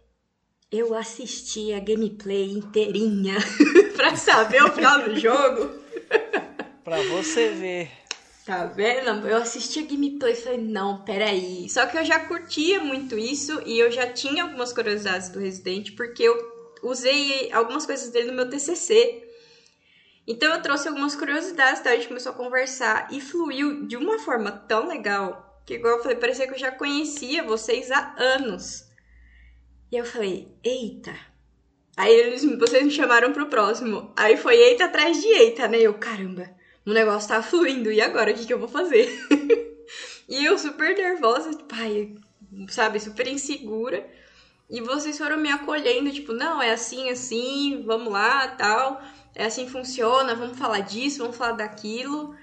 [0.69, 3.37] Eu assisti a gameplay inteirinha
[3.95, 5.81] pra saber o final do jogo.
[6.83, 7.96] Pra você ver.
[8.47, 9.27] Tá vendo?
[9.27, 11.67] Eu assisti a gameplay e falei, não, peraí.
[11.67, 15.97] Só que eu já curtia muito isso e eu já tinha algumas curiosidades do Resident,
[15.97, 16.33] porque eu
[16.81, 19.21] usei algumas coisas dele no meu TCC.
[20.25, 21.89] Então eu trouxe algumas curiosidades, tá?
[21.89, 26.01] A gente começou a conversar e fluiu de uma forma tão legal que, igual eu
[26.01, 28.85] falei, parecia que eu já conhecia vocês há anos.
[29.91, 31.13] E eu falei, eita.
[31.97, 34.13] Aí eles, vocês me chamaram pro próximo.
[34.15, 35.79] Aí foi eita atrás de eita, né?
[35.81, 36.55] Eu, caramba,
[36.87, 38.31] o negócio tá fluindo, e agora?
[38.31, 39.09] O que, que eu vou fazer?
[40.27, 42.15] e eu super nervosa, tipo, ai,
[42.69, 44.09] sabe, super insegura.
[44.69, 49.01] E vocês foram me acolhendo, tipo, não, é assim, assim, vamos lá, tal.
[49.35, 52.33] É assim que funciona, vamos falar disso, vamos falar daquilo.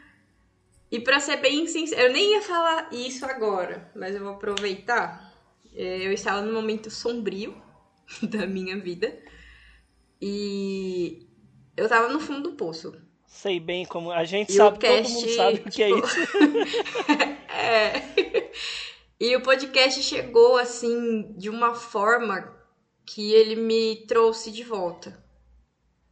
[0.90, 5.32] E pra ser bem sincero, eu nem ia falar isso agora, mas eu vou aproveitar.
[5.74, 7.56] É, Eu estava num momento sombrio
[8.22, 9.18] da minha vida.
[10.20, 11.26] E
[11.76, 13.03] eu tava no fundo do poço.
[13.34, 14.12] Sei bem como.
[14.12, 16.16] A gente E sabe, o todo cast, mundo sabe o que é tipo, isso.
[17.50, 18.50] É.
[19.18, 22.54] E o podcast chegou assim de uma forma
[23.04, 25.20] que ele me trouxe de volta.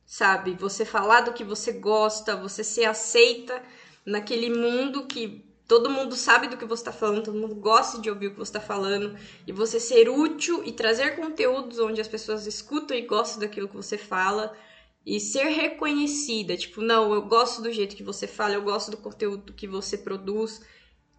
[0.04, 0.54] Sabe?
[0.54, 3.62] Você falar do que você gosta, você ser aceita
[4.04, 8.10] naquele mundo que todo mundo sabe do que você está falando, todo mundo gosta de
[8.10, 9.16] ouvir o que você está falando,
[9.46, 13.76] e você ser útil e trazer conteúdos onde as pessoas escutam e gostam daquilo que
[13.76, 14.54] você fala
[15.04, 18.96] e ser reconhecida, tipo, não, eu gosto do jeito que você fala, eu gosto do
[18.98, 20.60] conteúdo que você produz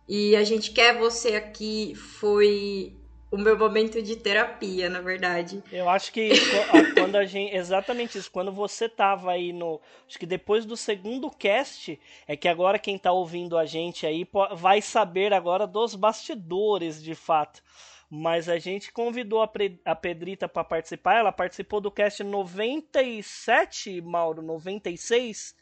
[0.08, 2.98] e a gente quer você aqui foi
[3.32, 5.64] o meu momento de terapia, na verdade.
[5.72, 7.56] Eu acho que co- a- quando a gente.
[7.56, 8.30] Exatamente isso.
[8.32, 9.82] Quando você tava aí no.
[10.08, 14.28] Acho que depois do segundo cast, é que agora quem tá ouvindo a gente aí
[14.56, 17.64] vai saber agora dos bastidores, de fato.
[18.16, 21.16] Mas a gente convidou a, Pre- a Pedrita pra participar.
[21.16, 24.44] Ela participou do cast 97, Mauro?
[24.44, 25.56] 96?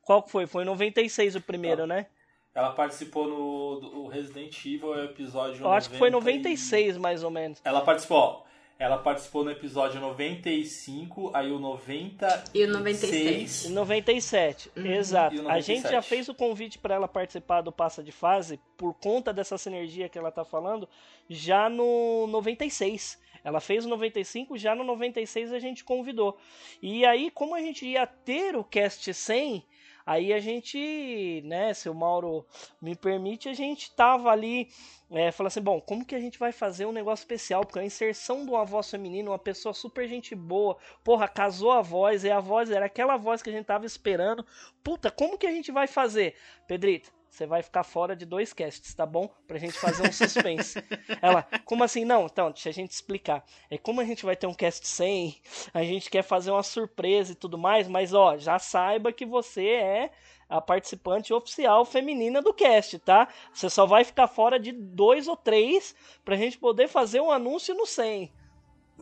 [0.00, 0.46] Qual que foi?
[0.46, 2.06] Foi 96 o primeiro, né?
[2.54, 6.96] Ela participou no do Resident Evil é episódio Eu acho que foi 90 e- 96,
[6.96, 7.60] mais ou menos.
[7.62, 8.46] Ela participou,
[8.78, 13.64] ela participou no episódio 95, aí o 90 E o 96.
[13.66, 15.34] Em 97, exato.
[15.34, 15.92] E o A gente 97.
[15.92, 20.08] já fez o convite para ela participar do Passa de Fase por conta dessa sinergia
[20.08, 20.88] que ela tá falando,
[21.28, 23.18] já no 96.
[23.42, 26.38] Ela fez o 95, já no 96 a gente convidou.
[26.80, 29.64] E aí, como a gente ia ter o cast 100,
[30.08, 32.46] aí a gente, né, se o Mauro
[32.80, 34.70] me permite, a gente tava ali
[35.10, 37.60] é, falando assim, bom, como que a gente vai fazer um negócio especial?
[37.60, 41.82] Porque a inserção de uma voz feminina, uma pessoa super gente boa, porra, casou a
[41.82, 44.46] voz, e a voz era aquela voz que a gente tava esperando.
[44.82, 46.34] Puta, como que a gente vai fazer?
[46.66, 49.28] Pedrito, você vai ficar fora de dois casts, tá bom?
[49.46, 50.82] Pra gente fazer um suspense.
[51.22, 52.04] Ela, como assim?
[52.04, 53.44] Não, então, deixa a gente explicar.
[53.70, 55.36] É como a gente vai ter um cast 100,
[55.72, 59.66] a gente quer fazer uma surpresa e tudo mais, mas ó, já saiba que você
[59.66, 60.10] é
[60.48, 63.28] a participante oficial feminina do cast, tá?
[63.52, 67.74] Você só vai ficar fora de dois ou três pra gente poder fazer um anúncio
[67.74, 68.32] no 100.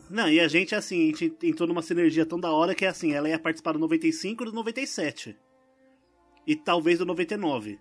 [0.09, 3.13] Não, e a gente, assim, a gente entrou numa sinergia tão da hora que, assim,
[3.13, 5.35] ela ia participar do 95 e do 97.
[6.45, 7.79] E talvez do 99.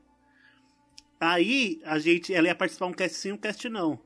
[1.21, 3.99] Aí, a gente, ela ia participar um cast sim, um cast não.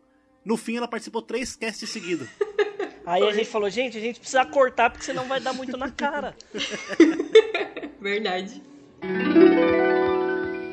[0.44, 2.28] No fim, ela participou três casts seguidos.
[3.04, 5.90] Aí a gente falou, gente, a gente precisa cortar porque senão vai dar muito na
[5.90, 6.36] cara.
[8.00, 8.62] Verdade.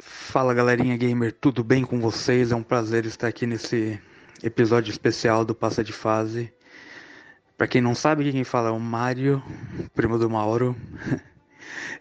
[0.03, 2.51] Fala galerinha gamer, tudo bem com vocês?
[2.51, 3.99] É um prazer estar aqui nesse
[4.43, 6.53] episódio especial do Passa de Fase.
[7.57, 9.41] Pra quem não sabe, quem fala é o Mário,
[9.95, 10.75] primo do Mauro.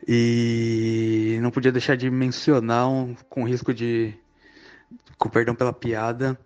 [0.06, 4.14] E não podia deixar de mencionar, um- com risco de.
[5.18, 6.38] Com perdão pela piada,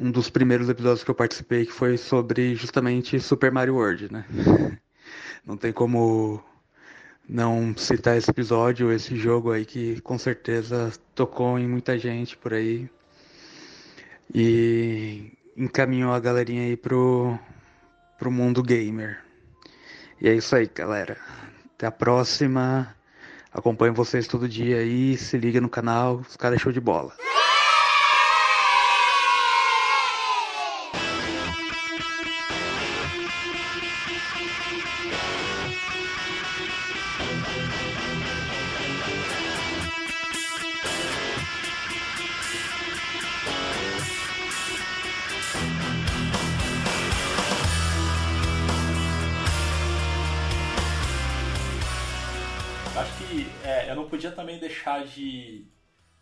[0.00, 4.24] um dos primeiros episódios que eu participei que foi sobre justamente Super Mario World, né?
[5.44, 6.42] Não tem como
[7.28, 12.54] não citar esse episódio, esse jogo aí que com certeza tocou em muita gente por
[12.54, 12.88] aí
[14.34, 17.38] e encaminhou a galerinha aí pro,
[18.18, 19.18] pro mundo gamer.
[20.20, 21.16] E é isso aí, galera.
[21.74, 22.94] Até a próxima.
[23.52, 27.12] Acompanho vocês todo dia aí, se liga no canal, os caras é show de bola.
[54.98, 55.64] Deixar de,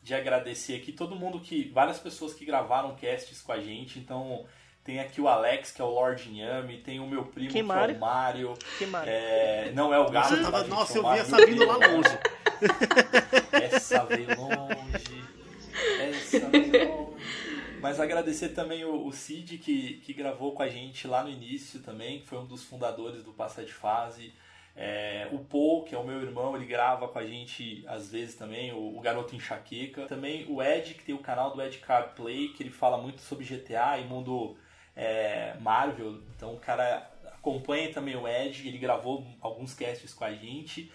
[0.03, 1.69] de agradecer aqui todo mundo que.
[1.69, 3.99] várias pessoas que gravaram casts com a gente.
[3.99, 4.45] Então,
[4.85, 7.63] tem aqui o Alex, que é o Lord Nhami, tem o meu primo, Que que,
[7.63, 7.95] Mário?
[7.95, 8.55] é o Mário.
[8.79, 9.13] Que Mário?
[9.13, 10.29] É, não é o Gato.
[10.29, 10.71] Você tá, tava, gente?
[10.71, 12.19] nossa, É eu vi essa vindo lá longe.
[13.53, 15.25] Essa veio longe.
[16.01, 17.17] Essa veio longe.
[17.81, 21.81] Mas agradecer também o, o Cid, que, que gravou com a gente lá no início
[21.81, 24.33] também, que foi um dos fundadores do Passa de Fase.
[24.79, 28.35] É, o Paul, que é o meu irmão, ele grava com a gente às vezes
[28.35, 30.07] também, o, o Garoto Enxaqueca.
[30.07, 33.23] Também o Ed, que tem o canal do Ed Card Play, que ele fala muito
[33.23, 34.57] sobre GTA e mundo
[34.95, 36.21] é, Marvel.
[36.37, 40.93] Então o cara acompanha também o Ed, ele gravou alguns casts com a gente.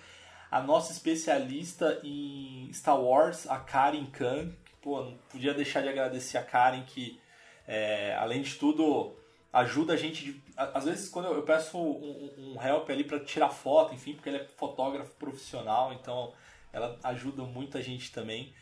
[0.52, 5.90] A nossa especialista em Star Wars, a Karen Khan, que, pô, não podia deixar de
[5.90, 7.20] agradecer a Karen, que
[7.66, 9.16] é, além de tudo
[9.52, 10.24] ajuda a gente.
[10.24, 14.14] De, às vezes, quando eu, eu peço um, um- help ali para tirar foto, enfim,
[14.14, 16.34] porque ele é fotógrafo profissional, então
[16.72, 18.54] ela ajuda muito a gente também.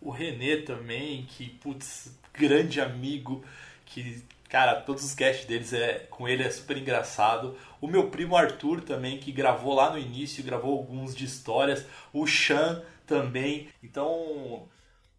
[0.00, 3.44] O Renê também, que, putz, grande amigo,
[3.86, 7.56] que, cara, todos os casts deles é, com ele é super engraçado.
[7.80, 11.86] O meu primo Arthur também, que gravou lá no início, gravou alguns de histórias.
[12.12, 13.68] O Chan também.
[13.82, 14.68] Então,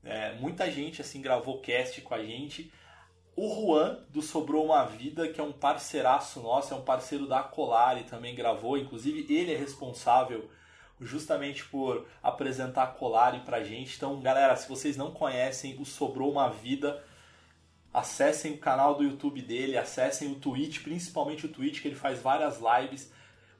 [0.03, 2.71] é, muita gente, assim, gravou cast com a gente.
[3.35, 7.43] O Juan, do Sobrou Uma Vida, que é um parceiraço nosso, é um parceiro da
[7.43, 8.77] Colari, também gravou.
[8.77, 10.49] Inclusive, ele é responsável
[11.01, 13.97] justamente por apresentar a Colari pra gente.
[13.97, 17.03] Então, galera, se vocês não conhecem o Sobrou Uma Vida,
[17.93, 22.21] acessem o canal do YouTube dele, acessem o Twitch, principalmente o Twitch, que ele faz
[22.21, 23.11] várias lives.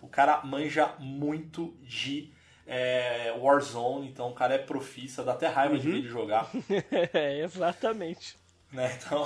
[0.01, 2.31] O cara manja muito de
[2.65, 6.49] é, Warzone, então o cara é profissa, dá até raiva de ver ele jogar.
[7.13, 8.37] é, exatamente.
[8.75, 8.97] Né?
[9.05, 9.25] Então,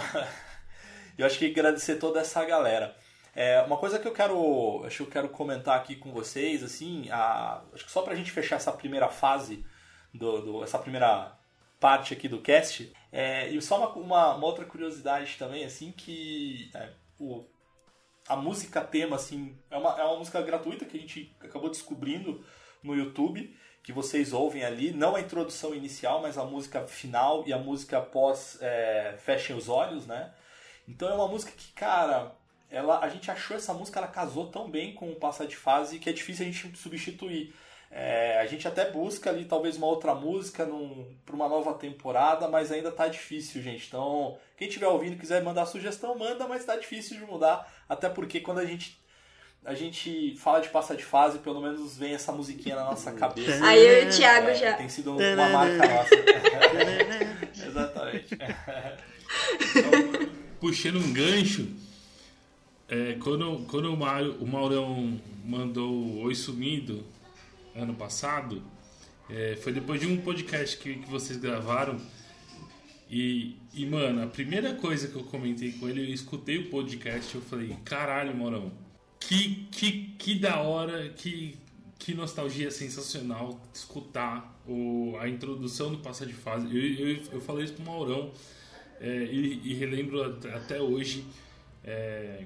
[1.18, 2.96] eu acho que agradecer toda essa galera.
[3.36, 7.10] É, uma coisa que eu quero, acho que eu quero comentar aqui com vocês, assim,
[7.12, 9.66] a, acho que só pra gente fechar essa primeira fase,
[10.14, 11.38] do, do- essa primeira
[11.80, 16.70] parte aqui do cast, é, e só uma, uma, uma outra curiosidade também, assim, que
[16.74, 16.90] é,
[17.20, 17.46] o,
[18.28, 22.44] a música tema, assim, é uma, é uma música gratuita que a gente acabou descobrindo
[22.84, 27.54] no YouTube, que vocês ouvem ali, não a introdução inicial, mas a música final e
[27.54, 30.32] a música pós é, Fechem os Olhos, né?
[30.88, 32.32] Então é uma música que, cara,
[32.70, 36.00] ela, a gente achou essa música, ela casou tão bem com o Passar de Fase
[36.00, 37.54] que é difícil a gente substituir.
[37.92, 40.68] É, a gente até busca ali talvez uma outra música
[41.26, 43.88] para uma nova temporada, mas ainda tá difícil, gente.
[43.88, 47.68] Então, quem estiver ouvindo quiser mandar sugestão, manda, mas tá difícil de mudar.
[47.88, 49.00] Até porque quando a gente,
[49.66, 53.64] a gente fala de passar de fase, pelo menos vem essa musiquinha na nossa cabeça.
[53.66, 54.74] Aí eu e o Thiago É, já.
[54.74, 56.16] Tem sido uma marca nossa.
[57.68, 58.38] Exatamente.
[60.60, 61.68] puxando um gancho,
[62.88, 67.06] é, quando, quando o, Mauro, o Maurão mandou o Oi Sumido
[67.76, 68.64] ano passado,
[69.30, 72.00] é, foi depois de um podcast que, que vocês gravaram.
[73.10, 77.34] E, e, mano, a primeira coisa que eu comentei com ele, eu escutei o podcast
[77.34, 78.72] eu falei, caralho, Maurão,
[79.20, 81.56] que, que, que da hora, que,
[81.98, 86.66] que nostalgia sensacional escutar o, a introdução do Passa de Fase.
[86.68, 88.32] Eu, eu, eu falei isso pro Maurão
[89.00, 91.26] é, e, e relembro at- até hoje
[91.84, 92.46] é,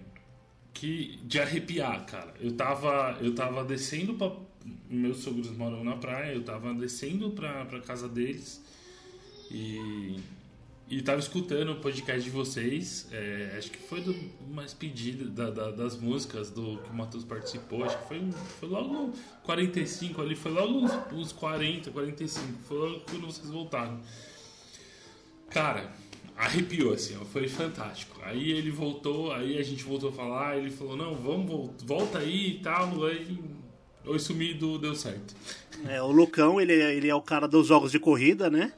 [0.74, 2.34] que de arrepiar, cara.
[2.40, 4.32] Eu tava, eu tava descendo pra.
[4.90, 8.64] Meus sogros moram na praia, eu tava descendo pra, pra casa deles
[9.52, 10.18] e.
[10.90, 13.08] E tava escutando o podcast de vocês.
[13.12, 14.16] é, acho que foi do
[14.52, 17.84] mais pedido da- da- das músicas do que o Matheus participou.
[17.84, 18.22] Acho que foi,
[18.60, 19.14] foi logo no
[19.44, 22.60] 45 ali, foi logo uns, uns 40, 45.
[22.68, 24.00] Foi logo quando vocês voltaram.
[25.50, 25.92] Cara,
[26.36, 28.20] arrepiou assim, ó, foi fantástico.
[28.24, 32.20] Aí ele voltou, aí a gente voltou a falar, ele falou, não, vamos, vol- volta
[32.20, 33.40] aí e tal, aí
[34.06, 35.34] Oi Sumido deu certo.
[35.88, 38.74] É, o Lucão, ele, é- ele é o cara dos jogos de corrida, né?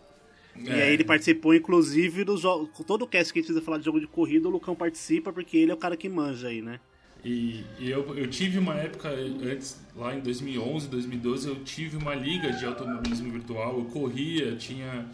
[0.64, 0.84] E É.
[0.84, 2.70] aí ele participou, inclusive, dos jogos.
[2.86, 5.34] Todo o cast que a gente precisa falar de jogo de corrida, o Lucão participa,
[5.34, 6.80] porque ele é o cara que manja aí, né?
[7.24, 12.14] E, e eu, eu tive uma época antes, lá em 2011, 2012, eu tive uma
[12.14, 15.08] liga de automobilismo virtual, eu corria, tinha,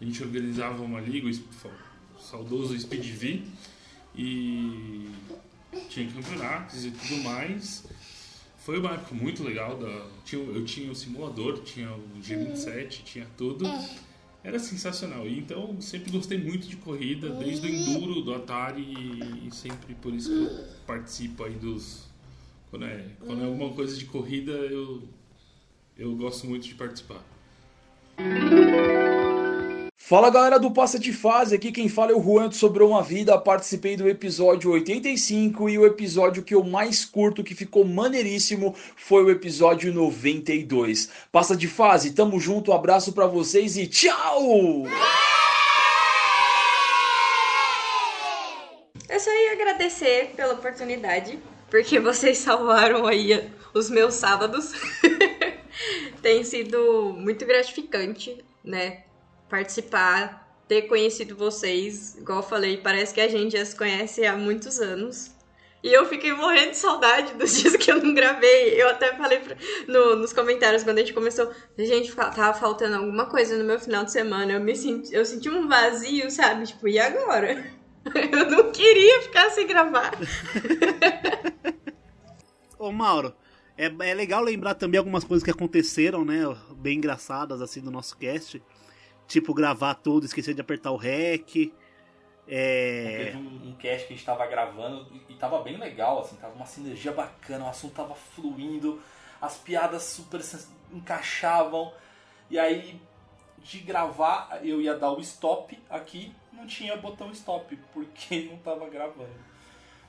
[0.00, 3.42] a gente organizava uma liga, o saudoso SpeedV,
[4.14, 5.08] e
[5.88, 7.84] tinha campeonatos e tudo mais.
[8.58, 13.26] Foi uma época muito legal, da, tinha, eu tinha o simulador, tinha o G27, tinha
[13.36, 13.66] tudo.
[14.46, 15.26] Era sensacional.
[15.26, 20.14] E Então, sempre gostei muito de corrida, desde o Enduro, do Atari, e, sempre por
[20.14, 22.06] isso que eu participo aí dos.
[22.70, 25.02] Quando é, quando é alguma coisa de corrida, eu,
[25.98, 27.24] eu gosto muito de participar.
[30.08, 33.36] Fala galera do Passa de Fase, aqui quem fala é o Juan Sobrou Uma Vida,
[33.36, 39.24] participei do episódio 85 e o episódio que eu mais curto, que ficou maneiríssimo, foi
[39.24, 41.10] o episódio 92.
[41.32, 44.86] Passa de Fase, tamo junto, um abraço pra vocês e tchau!
[49.08, 51.36] Eu só ia agradecer pela oportunidade,
[51.68, 54.72] porque vocês salvaram aí os meus sábados.
[56.22, 59.05] Tem sido muito gratificante, né?
[59.48, 62.16] Participar, ter conhecido vocês.
[62.16, 65.30] Igual eu falei, parece que a gente já se conhece há muitos anos.
[65.84, 68.70] E eu fiquei morrendo de saudade dos dias que eu não gravei.
[68.80, 71.52] Eu até falei pra- no- nos comentários quando a gente começou.
[71.78, 74.52] Gente, tava faltando alguma coisa no meu final de semana.
[74.52, 76.66] Eu me senti, eu senti um vazio, sabe?
[76.66, 77.76] Tipo, e agora?
[78.14, 80.12] Eu não queria ficar sem gravar.
[82.78, 83.34] Ô Mauro,
[83.76, 86.42] é, é legal lembrar também algumas coisas que aconteceram, né?
[86.76, 88.62] Bem engraçadas assim do nosso cast.
[89.26, 91.72] Tipo, gravar tudo, esquecer de apertar o REC.
[92.48, 93.24] É.
[93.24, 96.36] Teve um, um cast que a gente tava gravando e, e tava bem legal, assim,
[96.36, 99.00] tava uma sinergia bacana, o assunto tava fluindo,
[99.40, 100.40] as piadas super
[100.92, 101.92] encaixavam.
[102.48, 103.00] E aí,
[103.58, 108.88] de gravar, eu ia dar o stop aqui, não tinha botão stop, porque não tava
[108.88, 109.46] gravando.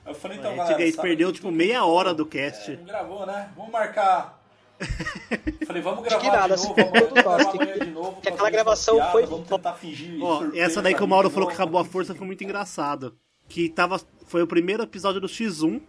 [0.06, 2.76] Eu falei, então, a galera, gente perdeu tipo meia hora do cast.
[2.76, 3.52] Não gravou, né?
[3.54, 4.37] Vamos marcar.
[5.66, 8.20] Falei, vamos gravar nada, de novo, vamos, gravar amanhã de novo.
[8.20, 10.22] que aquela gravação piada, foi- Vamos tentar fingir.
[10.22, 13.16] Ó, surpresa essa daí que o Mauro falou que acabou a força foi muito engraçado.
[13.48, 15.80] Que tava, foi o primeiro episódio do X1,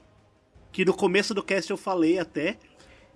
[0.72, 2.58] que no começo do cast eu falei até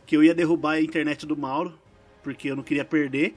[0.05, 1.73] que eu ia derrubar a internet do Mauro,
[2.21, 3.35] porque eu não queria perder.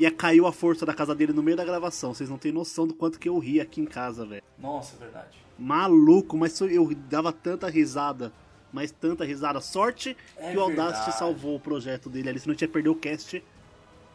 [0.00, 2.14] E caiu a força da casa dele no meio da gravação.
[2.14, 4.42] Vocês não têm noção do quanto que eu ri aqui em casa, velho.
[4.56, 5.36] Nossa, é verdade.
[5.58, 8.32] Maluco, mas eu dava tanta risada.
[8.72, 9.60] Mas tanta risada.
[9.60, 11.18] Sorte É que o Audacity verdade.
[11.18, 13.42] salvou o projeto dele ali, senão tinha perdido o cast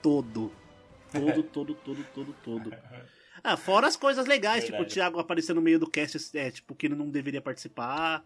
[0.01, 0.51] todo.
[1.11, 2.73] Todo, todo, todo, todo, todo.
[3.43, 4.93] Ah, fora as coisas legais, tipo, o Verdade.
[4.93, 8.23] Thiago aparecer no meio do cast, é, tipo, que ele não deveria participar.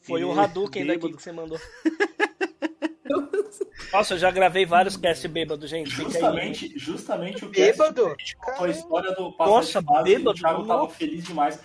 [0.00, 1.16] Foi o Hadouken daqui bêbado.
[1.16, 1.58] que você mandou.
[3.92, 5.90] Nossa, eu já gravei vários cast bêbados, gente.
[5.90, 6.12] Fica aí.
[6.12, 8.16] Justamente, justamente o que Bêbado?
[8.58, 11.60] a história do Nossa, bêbado, o Thiago tava feliz demais.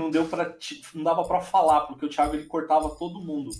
[0.00, 0.56] Não deu para
[0.94, 3.50] não dava pra falar, porque o Thiago ele cortava todo mundo.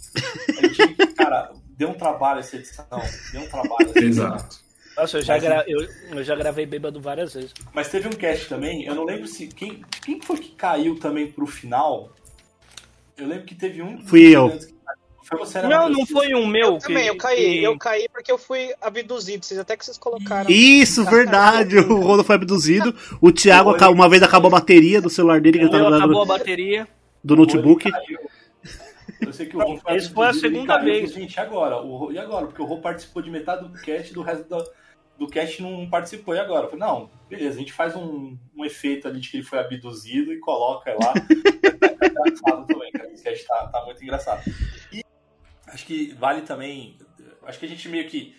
[0.72, 2.86] Gente, cara, deu um trabalho essa edição,
[3.32, 3.91] deu um trabalho.
[3.91, 4.26] essa edição.
[4.34, 4.70] Exato.
[4.97, 5.64] Nossa, eu já, Mas- gra...
[5.66, 7.53] eu, eu já gravei bêbado várias vezes.
[7.72, 11.30] Mas teve um cast também, eu não lembro se quem quem foi que caiu também
[11.30, 12.11] pro final.
[13.16, 14.49] Eu lembro que teve um Fui eu.
[14.49, 14.59] Né,
[15.68, 16.78] Não, não foi um meu.
[16.78, 17.37] que- Também, eu caí.
[17.37, 19.45] que- Eu caí porque eu fui abduzido.
[19.45, 20.51] Vocês até que vocês colocaram.
[20.51, 21.78] Isso, verdade.
[21.78, 22.95] O Rodo foi abduzido.
[23.20, 25.97] O Thiago, aca- uma vez acabou a bateria do celular dele, que ele O tava
[25.97, 26.89] acabou a bateria.
[27.22, 27.91] do notebook.
[29.20, 31.12] Eu sei que o Rô foi Esse foi a segunda caiu, vez.
[31.12, 31.76] Gente, e agora?
[31.83, 32.47] O e agora?
[32.47, 34.64] Porque o Rô participou de metade do cast, do resto do,
[35.18, 36.35] do cast não participou.
[36.35, 36.64] E agora?
[36.66, 39.59] Eu falei, não, beleza, a gente faz um, um efeito ali de que ele foi
[39.59, 41.12] abduzido e coloca lá.
[41.14, 43.11] é engraçado também, cara.
[43.12, 44.43] Esse cast tá, tá muito engraçado.
[44.91, 45.05] E
[45.72, 46.98] acho que vale também.
[47.44, 48.36] Acho que a gente meio que.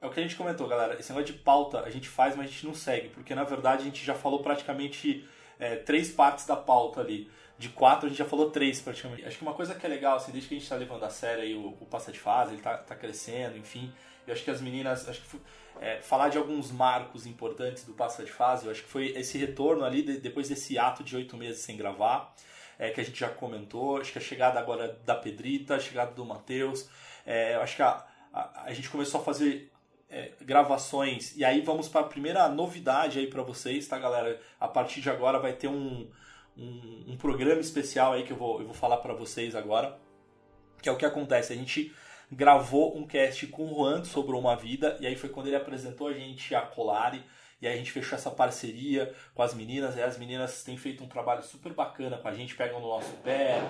[0.00, 0.98] É o que a gente comentou, galera.
[0.98, 3.08] Esse negócio de pauta a gente faz, mas a gente não segue.
[3.08, 5.26] Porque na verdade a gente já falou praticamente
[5.58, 7.30] é, três partes da pauta ali.
[7.58, 9.24] De quatro, a gente já falou três praticamente.
[9.24, 11.08] Acho que uma coisa que é legal, assim, desde que a gente tá levando a
[11.10, 13.90] sério aí o, o Passa de Fase, ele tá, tá crescendo, enfim.
[14.26, 15.08] Eu acho que as meninas.
[15.08, 15.40] Acho que foi-
[15.80, 19.36] é, falar de alguns marcos importantes do Passa de Fase, eu acho que foi esse
[19.38, 22.34] retorno ali, de- depois desse ato de oito meses sem gravar,
[22.78, 23.98] é, que a gente já comentou.
[23.98, 26.88] Acho que a chegada agora da Pedrita, a chegada do Matheus.
[27.24, 29.70] É, acho que a, a, a gente começou a fazer
[30.10, 31.36] é, gravações.
[31.36, 34.40] E aí vamos para a primeira novidade aí para vocês, tá, galera?
[34.60, 36.08] A partir de agora vai ter um,
[36.56, 39.98] um, um programa especial aí que eu vou, eu vou falar para vocês agora.
[40.80, 41.52] Que é o que acontece.
[41.52, 41.92] A gente
[42.30, 44.96] gravou um cast com o Juan sobre uma vida.
[45.00, 47.24] E aí foi quando ele apresentou a gente a Colari.
[47.60, 49.96] E aí a gente fechou essa parceria com as meninas.
[49.96, 53.12] E as meninas têm feito um trabalho super bacana com a gente, pegam no nosso
[53.24, 53.60] pé.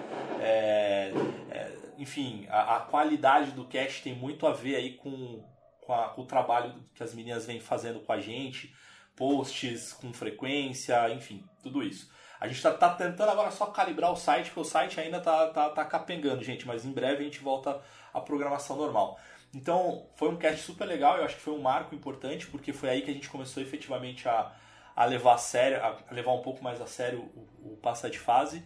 [0.40, 1.12] é,
[1.50, 5.42] é, enfim, a, a qualidade do cast tem muito a ver aí com,
[5.80, 8.74] com, a- com o trabalho que as meninas vêm fazendo com a gente.
[9.14, 12.10] Posts com frequência, enfim, tudo isso.
[12.38, 15.46] A gente tá, tá tentando agora só calibrar o site, porque o site ainda tá,
[15.48, 16.66] tá, tá capengando, gente.
[16.66, 17.80] Mas em breve a gente volta
[18.12, 19.18] à programação normal.
[19.56, 22.90] Então, foi um cast super legal, eu acho que foi um marco importante, porque foi
[22.90, 24.54] aí que a gente começou efetivamente a,
[24.94, 28.18] a levar a sério, a levar um pouco mais a sério o, o passar de
[28.18, 28.62] fase.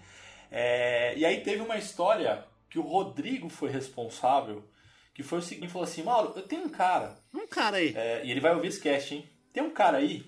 [0.51, 4.69] É, e aí teve uma história que o Rodrigo foi responsável,
[5.15, 7.17] que foi o seguinte, falou assim, Mauro, eu tenho um cara.
[7.33, 7.95] Um cara aí.
[7.97, 9.31] É, e ele vai ouvir esse cast, hein?
[9.53, 10.25] Tem um cara aí.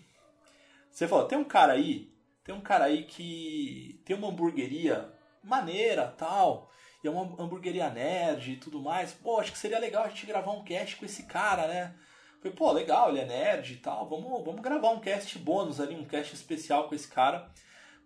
[0.92, 6.06] Você falou, tem um cara aí, tem um cara aí que tem uma hamburgueria maneira
[6.06, 6.70] tal.
[7.02, 9.12] E é uma hamburgueria nerd e tudo mais.
[9.12, 11.94] Pô, acho que seria legal a gente gravar um cast com esse cara, né?
[12.40, 14.08] Falei, pô, legal, ele é nerd e tal.
[14.08, 17.50] Vamos, vamos gravar um cast bônus ali, um cast especial com esse cara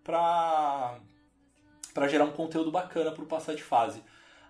[0.03, 0.99] pra,
[1.93, 4.03] pra gerar um conteúdo bacana pro passar de fase.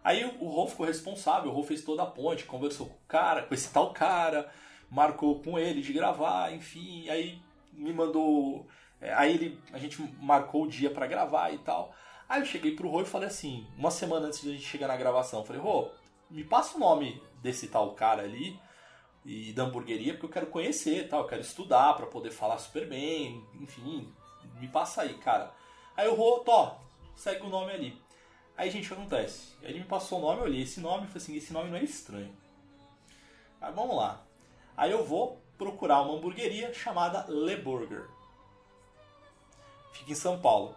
[0.05, 3.43] Aí o Rô ficou responsável, o Rô fez toda a ponte, conversou com o cara,
[3.43, 4.49] com esse tal cara,
[4.89, 7.43] marcou com ele de gravar, enfim, aí
[7.73, 8.69] me mandou.
[9.01, 11.93] é, Aí ele, a gente marcou o dia pra gravar e tal.
[12.29, 14.89] Aí eu cheguei pro Rô e falei assim, uma semana antes de a gente chegar
[14.89, 15.91] na gravação, falei, Rô,
[16.31, 18.59] me passa o nome desse tal cara ali
[19.25, 22.89] e da hamburgueria, porque eu quero conhecer tal, eu quero estudar pra poder falar super
[22.89, 24.13] bem, enfim,
[24.59, 25.53] me passa aí, cara.
[25.97, 26.81] Aí o Rô, tó,
[27.15, 28.03] segue o nome ali.
[28.57, 29.55] Aí, gente, o que acontece?
[29.63, 31.77] Ele me passou o nome, eu olhei esse nome e falei assim, esse nome não
[31.77, 32.35] é estranho.
[33.61, 34.23] Aí vamos lá.
[34.77, 38.09] Aí eu vou procurar uma hamburgueria chamada Le Burger.
[39.93, 40.75] Fica em São Paulo.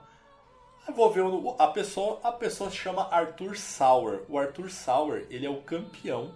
[0.90, 4.24] Aí vou ver o- a pessoa, a pessoa se chama Arthur Sauer.
[4.28, 6.34] O Arthur Sauer, ele é o campeão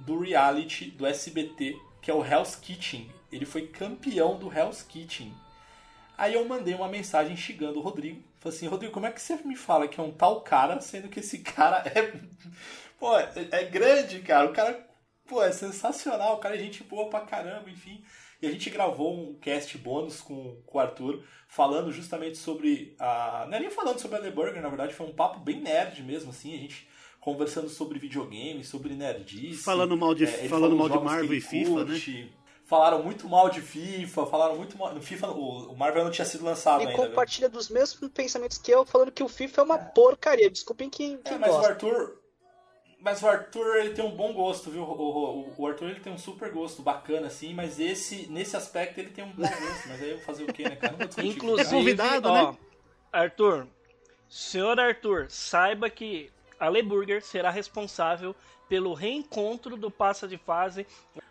[0.00, 3.10] do reality do SBT, que é o Hell's Kitchen.
[3.32, 5.34] Ele foi campeão do Hell's Kitchen.
[6.16, 8.22] Aí eu mandei uma mensagem xingando o Rodrigo.
[8.40, 11.08] Falei assim, Rodrigo, como é que você me fala que é um tal cara, sendo
[11.08, 12.12] que esse cara é.
[12.98, 14.48] Pô, é, é grande, cara.
[14.50, 14.86] O cara,
[15.26, 16.34] pô, é sensacional.
[16.36, 18.02] O cara é gente boa pra caramba, enfim.
[18.40, 23.46] E a gente gravou um cast bônus com, com o Arthur, falando justamente sobre a.
[23.48, 26.02] Não é nem falando sobre a The Burger, na verdade, foi um papo bem nerd
[26.04, 26.54] mesmo, assim.
[26.54, 26.86] A gente
[27.20, 29.62] conversando sobre videogame, sobre nerdice.
[29.64, 31.92] Falando mal de- ele falando mal de Marvel e FIFA, né?
[31.92, 32.32] curte.
[32.64, 34.94] Falaram muito mal de FIFA, falaram muito mal.
[34.94, 36.96] No FIFA, o, o Marvel não tinha sido lançado E ainda.
[36.98, 37.08] viu?
[37.08, 40.50] compartilha dos mesmos pensamentos que eu, falando que o FIFA é uma porcaria.
[40.50, 41.68] Desculpem quem, quem É, mas o gosta.
[41.72, 42.18] Arthur.
[43.00, 44.82] Mas o Arthur ele tem um bom gosto, viu?
[44.82, 48.98] O, o- o Arthur ele tem um super gosto bacana, assim, mas esse, nesse aspecto
[48.98, 49.88] ele tem um bom gosto.
[49.88, 50.92] Mas aí eu vou fazer o quê, né, cara?
[50.92, 51.28] Não vou discutir.
[51.28, 52.20] Inclusive, cara.
[52.32, 52.54] ó,
[53.12, 53.66] Arthur,
[54.28, 58.34] senhor Arthur, saiba que a Le Burger será responsável
[58.68, 60.86] pelo reencontro do passa de fase.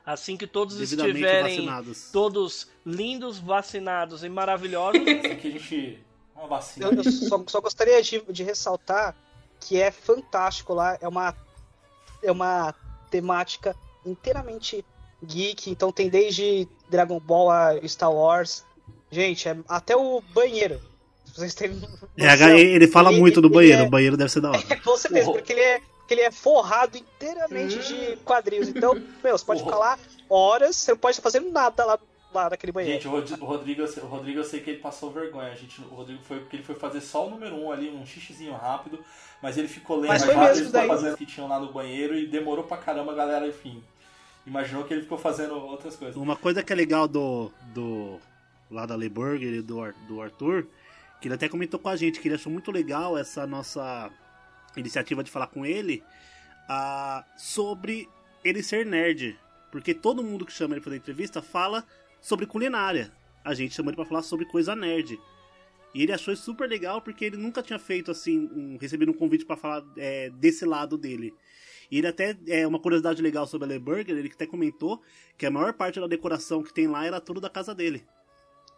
[0.05, 2.09] Assim que todos estiverem vacinados.
[2.13, 5.01] todos lindos, vacinados e maravilhosos.
[5.03, 5.99] Que a gente.
[6.33, 6.85] Uma vacina.
[6.87, 9.13] Eu, eu só, só gostaria de, de ressaltar
[9.59, 11.35] que é fantástico lá, é uma,
[12.23, 12.73] é uma
[13.09, 14.83] temática inteiramente
[15.23, 18.63] geek, então tem desde Dragon Ball a Star Wars.
[19.11, 20.79] Gente, é, até o banheiro.
[21.25, 21.81] Se vocês terem
[22.17, 24.59] É, ele fala ele- muito do banheiro, é- o banheiro deve ser da hora.
[24.83, 28.69] Com certeza, porque ele é, porque ele é forrado inteiramente de quadrinhos.
[28.69, 29.99] Então, meu, você pode ficar lá
[30.29, 31.99] horas, você não pode estar fazendo nada lá,
[32.43, 32.95] lá naquele banheiro.
[32.95, 35.51] Gente, o Rod- o Rodrigo, eu sei- o Rodrigo eu sei que ele passou vergonha.
[35.51, 38.05] A gente, o Rodrigo foi porque ele foi fazer só o número um ali, um
[38.05, 38.99] xixizinho rápido,
[39.41, 40.11] mas ele ficou lendo
[40.71, 40.87] daí.
[40.87, 43.83] fazendo que tinham lá no banheiro e demorou pra caramba a galera, enfim.
[44.45, 46.15] Imaginou que ele ficou fazendo outras coisas.
[46.15, 47.51] Uma coisa que é legal do.
[47.73, 48.17] do
[48.71, 50.67] lá da Leburger e do, do Arthur,
[51.21, 54.09] que ele até comentou com a gente que ele achou muito legal essa nossa
[54.75, 56.03] iniciativa de falar com ele
[56.69, 58.07] ah, sobre
[58.43, 59.37] ele ser nerd.
[59.71, 61.83] Porque todo mundo que chama ele pra fazer entrevista fala
[62.21, 63.11] sobre culinária.
[63.43, 65.19] A gente chama ele pra falar sobre coisa nerd.
[65.93, 69.15] E ele achou isso super legal porque ele nunca tinha feito assim, um, recebido um
[69.15, 71.33] convite pra falar é, desse lado dele.
[71.89, 75.01] E ele até, é uma curiosidade legal sobre a Le Burger, ele até comentou
[75.37, 78.05] que a maior parte da decoração que tem lá era tudo da casa dele.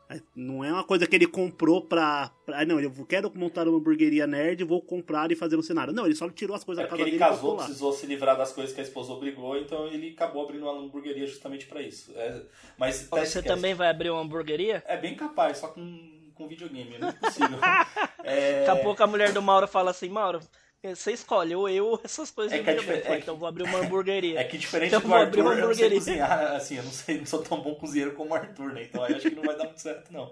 [0.10, 2.32] É, Não é uma coisa que ele comprou pra.
[2.43, 5.93] pra ah, não, eu quero montar uma hamburgueria nerd, vou comprar e fazer um cenário.
[5.93, 7.93] Não, ele só tirou as coisas É da porque casa ele dele e casou, precisou
[7.93, 11.68] se livrar das coisas que a esposa obrigou, então ele acabou abrindo uma hamburgueria justamente
[11.68, 12.12] pra isso.
[12.16, 12.41] É,
[12.76, 13.47] mas tá Você esquece.
[13.47, 14.84] também vai abrir uma hamburgueria?
[14.88, 17.60] É bem capaz, só com, com videogame, é muito possível.
[18.24, 18.66] é...
[18.66, 20.39] Daqui a pouco a mulher do Mauro fala assim, Mauro,
[20.84, 22.93] você escolhe, ou eu ou essas coisas É que a videogame.
[22.99, 24.39] difer- Falei, é que- Então vou abrir uma hamburgueria.
[24.39, 27.17] É que diferente Então do Arthur, uma eu não sei cozinhar, assim, eu não, sei,
[27.17, 28.84] não sou tão bom cozinheiro como o Arthur, né?
[28.89, 30.32] Então aí acho que não vai dar muito certo, não.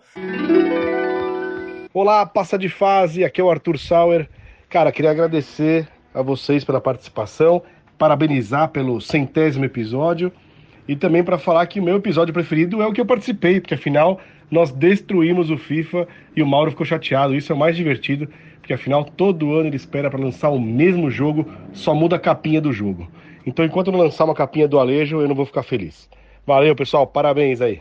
[1.93, 4.29] Olá, passa de fase, aqui é o Arthur Sauer.
[4.69, 7.61] Cara, queria agradecer a vocês pela participação,
[7.97, 10.31] parabenizar pelo centésimo episódio
[10.87, 13.73] e também para falar que o meu episódio preferido é o que eu participei, porque
[13.73, 17.35] afinal nós destruímos o FIFA e o Mauro ficou chateado.
[17.35, 18.29] Isso é o mais divertido,
[18.67, 22.59] porque afinal todo ano ele espera para lançar o mesmo jogo, só muda a capinha
[22.59, 23.09] do jogo.
[23.45, 26.09] Então enquanto não lançar uma capinha do Alejo, eu não vou ficar feliz.
[26.45, 27.79] Valeu, pessoal, parabéns aí.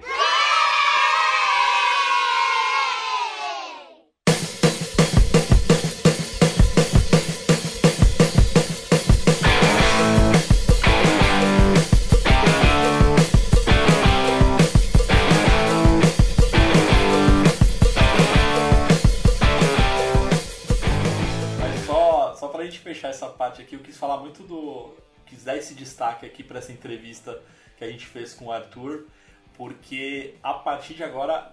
[25.76, 27.40] Destaque aqui pra essa entrevista
[27.78, 29.06] que a gente fez com o Arthur,
[29.56, 31.52] porque a partir de agora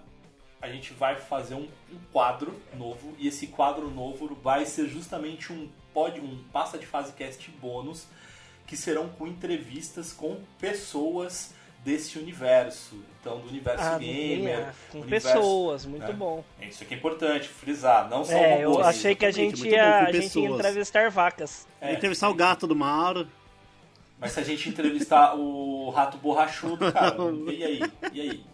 [0.60, 5.52] a gente vai fazer um, um quadro novo, e esse quadro novo vai ser justamente
[5.52, 8.06] um pod, um passa de fase cast bônus,
[8.66, 11.52] que serão com entrevistas com pessoas
[11.84, 12.96] desse universo.
[13.20, 14.58] Então, do universo Ah, gamer.
[14.60, 16.12] é, com universo- pessoas, muito é.
[16.14, 16.42] bom.
[16.62, 18.86] Isso aqui é importante, frisar, não só É, eu robôs.
[18.86, 21.66] achei que a gente ia, a gente ia entrevistar vacas.
[21.78, 21.92] É.
[21.92, 23.28] Entrevistar o gato do Mauro.
[24.18, 27.16] Mas se a gente entrevistar o rato borrachudo, cara,
[27.52, 27.80] e aí?
[28.12, 28.44] E aí?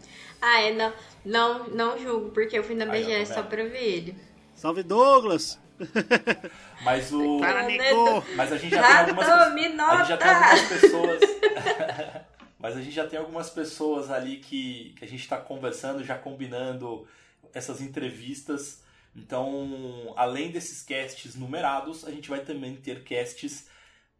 [0.41, 0.93] Ah, é, não,
[1.23, 4.15] não, não julgo, porque eu fui na BGS tá só pra ver ele.
[4.55, 5.59] Salve Douglas!
[6.83, 7.39] Mas o.
[7.39, 8.23] Cara, negou!
[8.35, 10.45] Mas a gente já tem algumas Rato, me A gente já tem nota!
[10.45, 11.21] algumas pessoas.
[12.59, 16.15] Mas a gente já tem algumas pessoas ali que, que a gente está conversando, já
[16.15, 17.07] combinando
[17.53, 18.81] essas entrevistas.
[19.15, 23.67] Então, além desses casts numerados, a gente vai também ter casts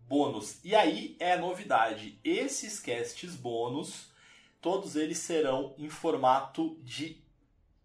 [0.07, 0.59] bônus.
[0.63, 2.19] E aí é a novidade.
[2.23, 4.09] Esses casts bônus,
[4.61, 7.21] todos eles serão em formato de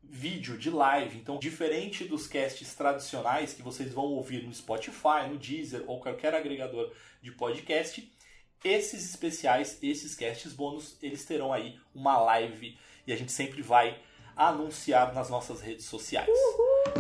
[0.03, 1.19] vídeo, de live.
[1.19, 6.35] Então, diferente dos casts tradicionais que vocês vão ouvir no Spotify, no Deezer ou qualquer
[6.35, 8.13] agregador de podcast,
[8.65, 13.99] esses especiais, esses casts bônus, eles terão aí uma live e a gente sempre vai
[14.37, 16.29] anunciar nas nossas redes sociais.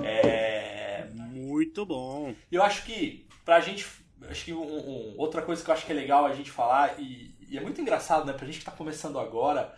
[0.05, 2.35] É, Muito bom.
[2.51, 3.87] eu acho que pra gente.
[4.23, 6.99] Acho que um- um- outra coisa que eu acho que é legal a gente falar,
[6.99, 8.33] e, e é muito engraçado, né?
[8.33, 9.75] Pra gente que tá começando agora.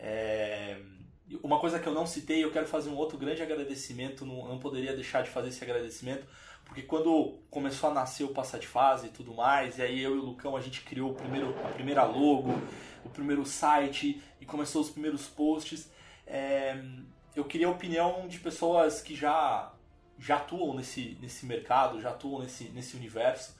[0.00, 0.76] é,
[1.42, 4.58] uma coisa que eu não citei, eu quero fazer um outro grande agradecimento, não, não
[4.58, 6.24] poderia deixar de fazer esse agradecimento,
[6.64, 10.14] porque quando começou a nascer o Passa de Fase e tudo mais, e aí eu
[10.14, 12.50] e o Lucão a gente criou o primeiro, a primeira logo,
[13.04, 15.90] o primeiro site e começou os primeiros posts.
[16.26, 16.80] é,
[17.34, 19.72] eu queria a opinião de pessoas que já
[20.18, 23.56] já atuam nesse, nesse mercado, já atuam nesse, nesse universo.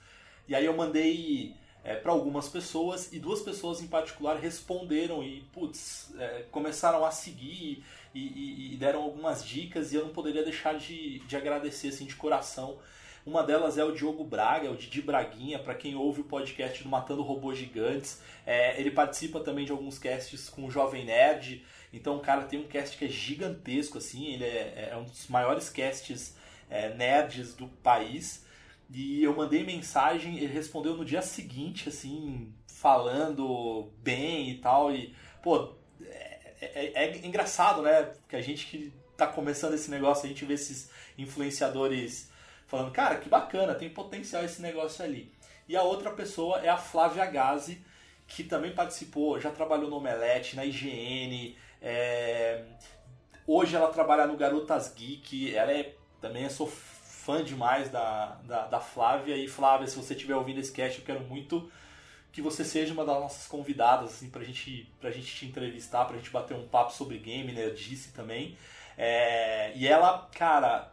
[0.49, 1.55] E aí eu mandei
[2.03, 7.83] para algumas pessoas e duas pessoas em particular responderam e, putz, é, começaram a seguir
[8.13, 12.05] e, e- e deram algumas dicas e eu não poderia deixar de, de agradecer assim,
[12.05, 12.77] de coração.
[13.25, 16.81] Uma delas é o Diogo Braga, é o Didi Braguinha, para quem ouve o podcast
[16.83, 18.21] do Matando Robôs Gigantes.
[18.45, 21.63] É, ele participa também de alguns casts com o Jovem Nerd.
[21.93, 25.27] Então o cara tem um cast que é gigantesco, assim, ele é, é um dos
[25.27, 26.35] maiores casts
[26.69, 28.45] é, nerds do país.
[28.91, 34.91] E eu mandei mensagem, ele respondeu no dia seguinte, assim, falando bem e tal.
[34.91, 35.13] E,
[35.43, 38.11] pô, é, é, é engraçado, né?
[38.27, 42.31] Que a gente que tá começando esse negócio, a gente vê esses influenciadores
[42.65, 45.31] falando, cara, que bacana, tem potencial esse negócio ali.
[45.67, 47.83] E a outra pessoa é a Flávia Gazi,
[48.27, 51.55] que também participou, já trabalhou no Omelete, na IGN.
[51.81, 52.63] É...
[53.45, 56.67] Hoje ela trabalha no Garotas Geek, ela é também eu sou
[57.29, 59.37] fã demais da, da, da Flávia.
[59.37, 61.69] E Flávia, se você estiver ouvindo esse cast, eu quero muito
[62.31, 66.17] que você seja uma das nossas convidadas, assim, pra gente, pra gente te entrevistar, pra
[66.17, 68.57] gente bater um papo sobre game, nerdice também.
[68.97, 70.91] É, e ela, cara,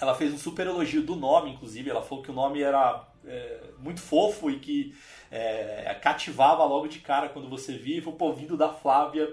[0.00, 1.90] ela fez um super elogio do nome, inclusive.
[1.90, 4.96] Ela falou que o nome era é, muito fofo e que
[5.30, 7.98] é, cativava logo de cara quando você via.
[7.98, 9.32] E falou, pô, vindo da Flávia,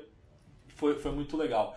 [0.76, 1.76] foi, foi muito legal.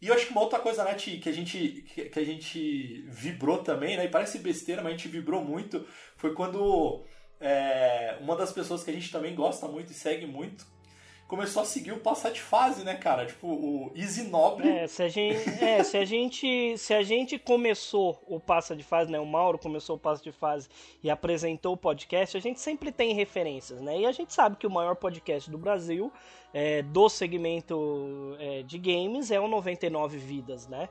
[0.00, 3.04] E eu acho que uma outra coisa, né, Ti, que a gente, que a gente
[3.08, 5.84] vibrou também, né, e parece besteira, mas a gente vibrou muito,
[6.16, 7.04] foi quando
[7.40, 10.64] é, uma das pessoas que a gente também gosta muito e segue muito,
[11.28, 13.26] começou a seguir o passar de fase, né, cara?
[13.26, 14.66] Tipo, o Easy Nobre.
[14.66, 18.82] É, se a gente, é, se a gente, se a gente começou o passa de
[18.82, 20.68] fase, né, o Mauro começou o passa de fase
[21.02, 24.00] e apresentou o podcast, a gente sempre tem referências, né?
[24.00, 26.10] E a gente sabe que o maior podcast do Brasil
[26.52, 30.88] é, do segmento é, de games é o 99 Vidas, né?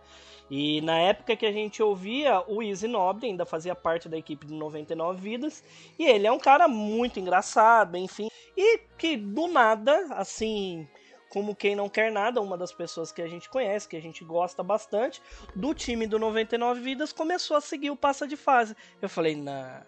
[0.50, 4.48] E na época que a gente ouvia, o Easy Nobre ainda fazia parte da equipe
[4.48, 5.64] de 99 Vidas,
[6.00, 10.88] e ele é um cara muito engraçado, enfim, e que do nada, assim,
[11.30, 14.24] como quem não quer nada, uma das pessoas que a gente conhece, que a gente
[14.24, 15.22] gosta bastante,
[15.54, 18.76] do time do 99 Vidas, começou a seguir o passa de fase.
[19.02, 19.82] Eu falei, não,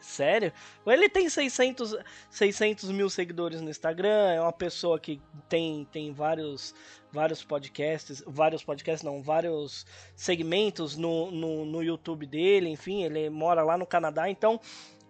[0.00, 0.52] sério?
[0.86, 1.96] Ele tem 600,
[2.30, 6.74] 600 mil seguidores no Instagram, é uma pessoa que tem, tem vários,
[7.12, 13.62] vários podcasts, vários podcasts não, vários segmentos no, no, no YouTube dele, enfim, ele mora
[13.62, 14.60] lá no Canadá, então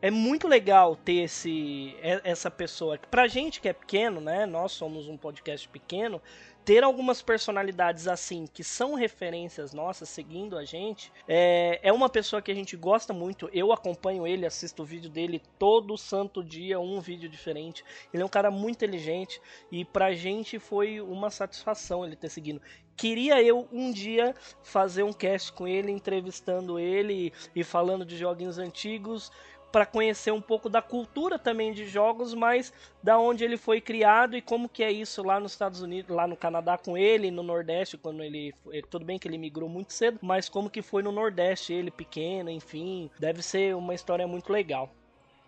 [0.02, 2.98] é muito legal ter esse essa pessoa.
[3.10, 4.46] Pra gente que é pequeno, né?
[4.46, 6.22] Nós somos um podcast pequeno
[6.70, 12.40] ter algumas personalidades assim, que são referências nossas, seguindo a gente, é, é uma pessoa
[12.40, 13.50] que a gente gosta muito.
[13.52, 17.84] Eu acompanho ele, assisto o vídeo dele todo santo dia, um vídeo diferente.
[18.14, 19.42] Ele é um cara muito inteligente
[19.72, 22.62] e pra gente foi uma satisfação ele ter seguido.
[22.96, 24.32] Queria eu um dia
[24.62, 29.32] fazer um cast com ele, entrevistando ele e falando de joguinhos antigos
[29.70, 32.72] para conhecer um pouco da cultura também de jogos, mas
[33.02, 36.26] da onde ele foi criado e como que é isso lá nos Estados Unidos, lá
[36.26, 39.92] no Canadá com ele, no Nordeste, quando ele, eh, tudo bem que ele migrou muito
[39.92, 44.52] cedo, mas como que foi no Nordeste, ele pequeno, enfim, deve ser uma história muito
[44.52, 44.92] legal.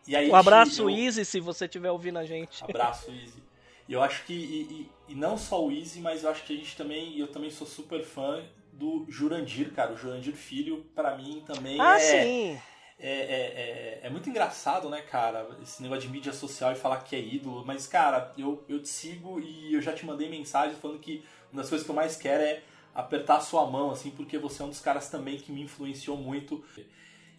[0.09, 0.91] Aí, um abraço, eu...
[0.91, 2.63] Easy, se você estiver ouvindo a gente.
[2.65, 3.43] Abraço, Easy.
[3.89, 4.63] E eu acho que, e,
[5.09, 7.51] e, e, não só o Easy, mas eu acho que a gente também, eu também
[7.51, 8.43] sou super fã
[8.73, 9.93] do Jurandir, cara.
[9.93, 11.99] O Jurandir Filho, para mim, também ah, é...
[11.99, 12.61] sim!
[13.05, 15.49] É, é, é, é, muito engraçado, né, cara?
[15.61, 17.65] Esse negócio de mídia social e falar que é ídolo.
[17.67, 21.63] Mas, cara, eu, eu te sigo e eu já te mandei mensagem falando que uma
[21.63, 22.63] das coisas que eu mais quero é
[22.95, 26.17] apertar a sua mão, assim, porque você é um dos caras também que me influenciou
[26.17, 26.65] muito.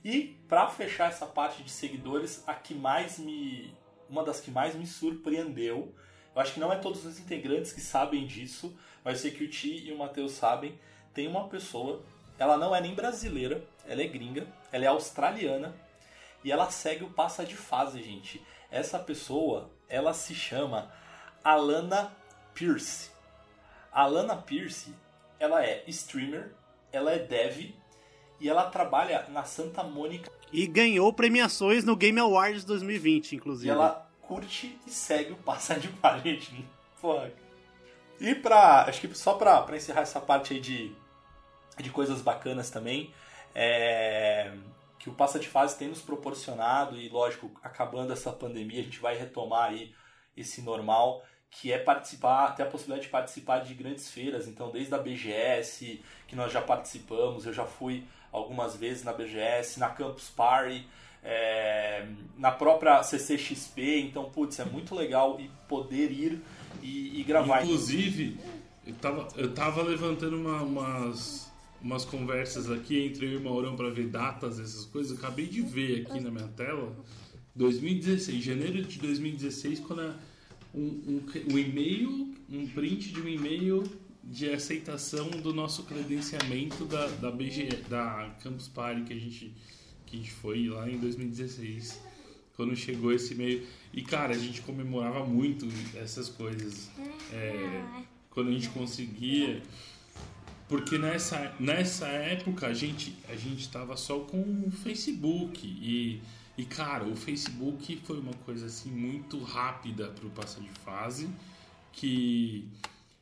[0.03, 3.73] E, para fechar essa parte de seguidores, a que mais me.
[4.09, 5.95] Uma das que mais me surpreendeu.
[6.35, 9.49] Eu acho que não é todos os integrantes que sabem disso, mas sei que o
[9.49, 10.77] Ti e o Matheus sabem.
[11.13, 12.03] Tem uma pessoa,
[12.37, 15.73] ela não é nem brasileira, ela é gringa, ela é australiana
[16.43, 18.43] e ela segue o passa de fase, gente.
[18.71, 20.91] Essa pessoa, ela se chama
[21.43, 22.11] Alana
[22.55, 23.11] Pierce.
[23.91, 24.91] Alana Pierce,
[25.39, 26.55] ela é streamer,
[26.91, 27.75] ela é dev
[28.39, 30.29] e ela trabalha na Santa Mônica.
[30.51, 33.67] E ganhou premiações no Game Awards 2020, inclusive.
[33.67, 36.67] E ela curte e segue o passa de fase, gente.
[36.99, 37.31] Porra.
[38.19, 38.85] E pra.
[38.85, 40.95] Acho que só pra, pra encerrar essa parte aí de,
[41.77, 43.13] de coisas bacanas também
[43.55, 44.51] é,
[44.99, 48.99] que o Passa de Fase tem nos proporcionado e, lógico, acabando essa pandemia, a gente
[48.99, 49.93] vai retomar aí
[50.35, 54.95] esse normal, que é participar, ter a possibilidade de participar de grandes feiras, então desde
[54.95, 60.29] a BGS, que nós já participamos, eu já fui algumas vezes na BGS, na Campus
[60.29, 60.87] Party,
[61.23, 62.05] é,
[62.37, 66.41] na própria CCXP, então, putz, é muito legal e poder ir
[66.81, 67.63] e, e gravar.
[67.63, 68.37] Inclusive,
[68.85, 71.42] eu tava, eu tava levantando uma, umas
[71.83, 75.17] umas conversas aqui entre eu e o Maurão para ver datas, essas coisas.
[75.17, 76.95] Acabei de ver aqui na minha tela
[77.55, 80.15] 2016, janeiro de 2016, quando é
[80.73, 83.83] um, um, um e-mail, um print de um e-mail
[84.23, 89.53] de aceitação do nosso credenciamento da, da BG, da Campus Party que a gente
[90.05, 91.99] que a gente foi lá em 2016,
[92.55, 93.65] quando chegou esse meio.
[93.91, 96.89] E cara, a gente comemorava muito essas coisas.
[97.31, 97.83] É,
[98.29, 99.61] quando a gente conseguia.
[100.73, 106.19] Porque nessa, nessa época a gente a gente tava só com o Facebook e,
[106.57, 111.29] e cara, o Facebook foi uma coisa assim muito rápida para o passo de fase
[111.91, 112.67] que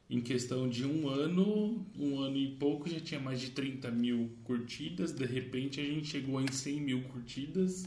[0.10, 4.32] em questão de um ano, um ano e pouco, já tinha mais de 30 mil
[4.45, 5.11] curtidas.
[5.11, 7.86] De repente a gente chegou em 100 mil curtidas.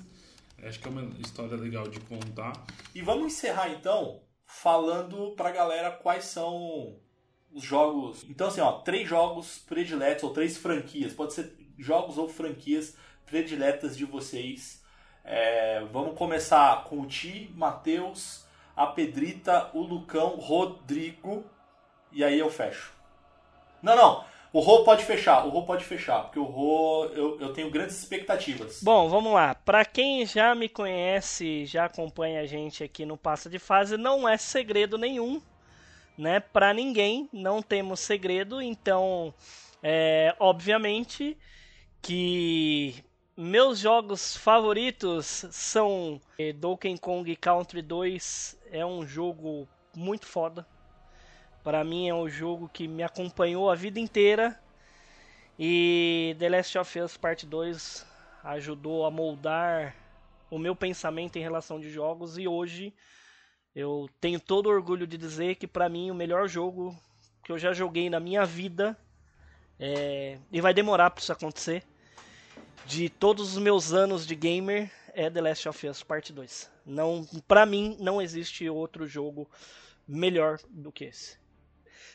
[0.63, 2.53] Acho que é uma história legal de contar.
[2.95, 7.01] E vamos encerrar então falando pra galera quais são
[7.55, 8.25] os jogos.
[8.29, 11.13] Então, assim, ó, três jogos prediletos ou três franquias.
[11.13, 14.83] Pode ser jogos ou franquias prediletas de vocês.
[15.25, 18.45] É, vamos começar com o Ti, Matheus,
[18.77, 21.45] a Pedrita, o Lucão, Rodrigo.
[22.13, 22.93] E aí eu fecho.
[23.81, 24.25] Não, não.
[24.53, 25.45] O Rô pode fechar.
[25.47, 26.23] O Rô pode fechar.
[26.25, 28.83] Porque o Rô, eu, eu tenho grandes expectativas.
[28.83, 29.55] Bom, vamos lá.
[29.55, 34.29] Pra quem já me conhece, já acompanha a gente aqui no Passa de Fase, não
[34.29, 35.41] é segredo nenhum,
[36.17, 36.41] né?
[36.41, 38.61] Pra ninguém, não temos segredo.
[38.61, 39.35] Então,
[39.83, 41.37] é, obviamente
[42.01, 43.05] que
[43.37, 48.59] meus jogos favoritos são eh, Donkey Kong Country 2.
[48.71, 50.67] É um jogo muito foda.
[51.63, 54.61] Para mim é um jogo que me acompanhou a vida inteira.
[55.59, 58.07] E The Last of Us Part 2
[58.45, 59.97] ajudou a moldar
[60.51, 62.93] o meu pensamento em relação de jogos e hoje
[63.75, 66.97] eu tenho todo o orgulho de dizer que para mim o melhor jogo
[67.43, 68.97] que eu já joguei na minha vida
[69.79, 70.39] é...
[70.53, 71.85] e vai demorar para isso acontecer
[72.87, 76.71] de todos os meus anos de gamer é The Last of Us Part 2.
[76.85, 79.49] Não, para mim não existe outro jogo
[80.07, 81.39] melhor do que esse.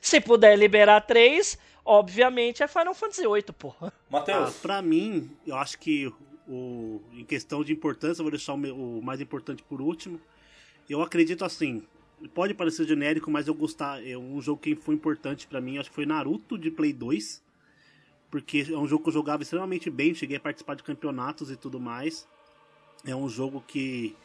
[0.02, 3.92] Se puder liberar três, obviamente é Final Fantasy VIII, porra.
[4.10, 4.50] Matheus.
[4.50, 6.12] Ah, pra mim, eu acho que
[6.48, 10.22] o, em questão de importância, eu vou deixar o, meu- o mais importante por último.
[10.90, 11.84] Eu acredito assim,
[12.34, 15.90] pode parecer genérico, mas eu gostar, é um jogo que foi importante pra mim, acho
[15.90, 17.44] que foi Naruto de Play 2.
[18.32, 21.56] Porque é um jogo que eu jogava extremamente bem, cheguei a participar de campeonatos e
[21.56, 22.28] tudo mais.
[23.06, 24.16] É um jogo que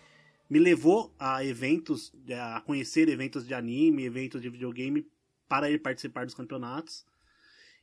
[0.48, 2.12] me levou a eventos,
[2.54, 5.06] a conhecer eventos de anime, eventos de videogame,
[5.48, 7.04] para ir participar dos campeonatos.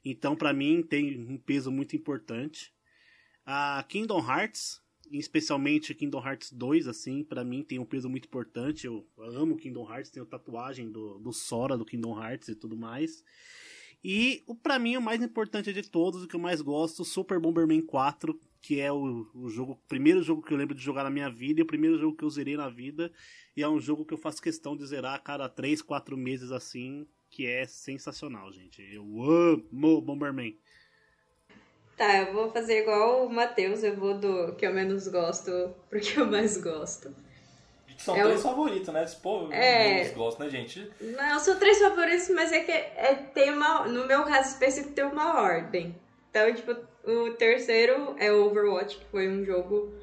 [0.04, 2.74] Então, pra mim, tem um peso muito importante.
[3.46, 4.81] A Kingdom Hearts,
[5.20, 8.86] especialmente Kingdom Hearts 2, assim, pra mim tem um peso muito importante.
[8.86, 13.24] Eu amo Kingdom Hearts, tenho tatuagem do, do Sora do Kingdom Hearts e tudo mais.
[14.04, 17.40] E o para mim o mais importante de todos, o que eu mais gosto, Super
[17.40, 21.04] Bomberman 4, que é o, o jogo, o primeiro jogo que eu lembro de jogar
[21.04, 23.12] na minha vida e o primeiro jogo que eu zerei na vida.
[23.56, 26.52] E é um jogo que eu faço questão de zerar a cada 3, 4 meses
[26.52, 28.82] assim, que é sensacional, gente.
[28.82, 30.58] Eu amo Bomberman.
[32.02, 36.00] Tá, eu vou fazer igual o Matheus, eu vou do que eu menos gosto pro
[36.00, 37.14] que eu mais gosto.
[37.96, 39.06] São É três o- favoritos, né?
[39.22, 39.94] Pô, É.
[40.00, 40.92] menos gosto, né, gente?
[41.00, 43.86] Não, são três favoritos, mas é que é, tem uma.
[43.88, 45.96] No meu caso específico, tem uma ordem.
[46.32, 46.76] Então, tipo,
[47.06, 49.94] o terceiro é o Overwatch, que foi um jogo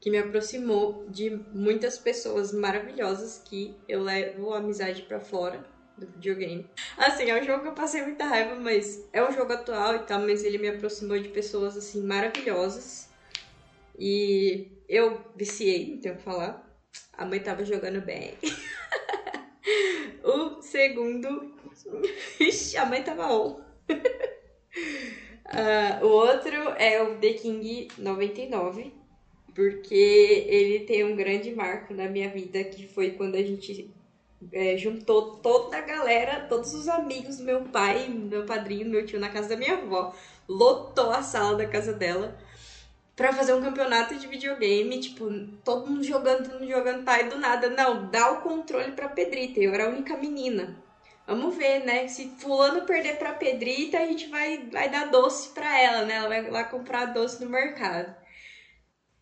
[0.00, 5.62] que me aproximou de muitas pessoas maravilhosas que eu levo a amizade pra fora
[5.96, 6.66] do videogame.
[6.96, 9.98] Assim, é um jogo que eu passei muita raiva, mas é um jogo atual e
[10.00, 13.08] tal, mas ele me aproximou de pessoas assim maravilhosas.
[13.98, 16.68] E eu viciei, não tenho que falar.
[17.12, 18.34] A mãe tava jogando bem.
[20.24, 21.54] o segundo.
[22.40, 23.60] Ixi, a mãe tava on.
[25.54, 28.94] Ah, o outro é o The King 99.
[29.54, 29.94] Porque
[30.48, 33.90] ele tem um grande marco na minha vida, que foi quando a gente
[34.52, 39.28] é, juntou toda a galera, todos os amigos meu pai, meu padrinho, meu tio na
[39.28, 40.14] casa da minha avó.
[40.48, 42.36] Lotou a sala da casa dela
[43.14, 45.28] pra fazer um campeonato de videogame, tipo,
[45.64, 49.08] todo mundo jogando, todo mundo jogando, tá, e do nada, não, dá o controle pra
[49.08, 50.76] Pedrita, eu era a única menina.
[51.26, 55.78] Vamos ver, né, se fulano perder pra Pedrita, a gente vai, vai dar doce pra
[55.78, 58.14] ela, né, ela vai lá comprar doce no mercado.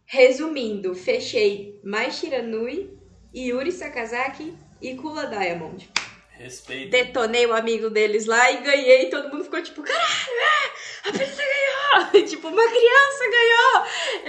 [0.07, 2.91] Resumindo, fechei Mai Shiranui,
[3.35, 5.89] Yuri Sakazaki e Kula Diamond.
[6.33, 6.91] Respeito.
[6.91, 9.11] Detonei o amigo deles lá e ganhei.
[9.11, 12.25] Todo mundo ficou tipo, caralho, é, a Pedrita ganhou!
[12.27, 13.87] tipo, uma criança ganhou!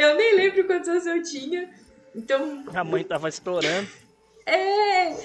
[0.10, 1.70] Eu nem lembro quantos anos eu tinha.
[2.14, 3.88] Então, A mãe tava estourando.
[4.46, 5.16] é.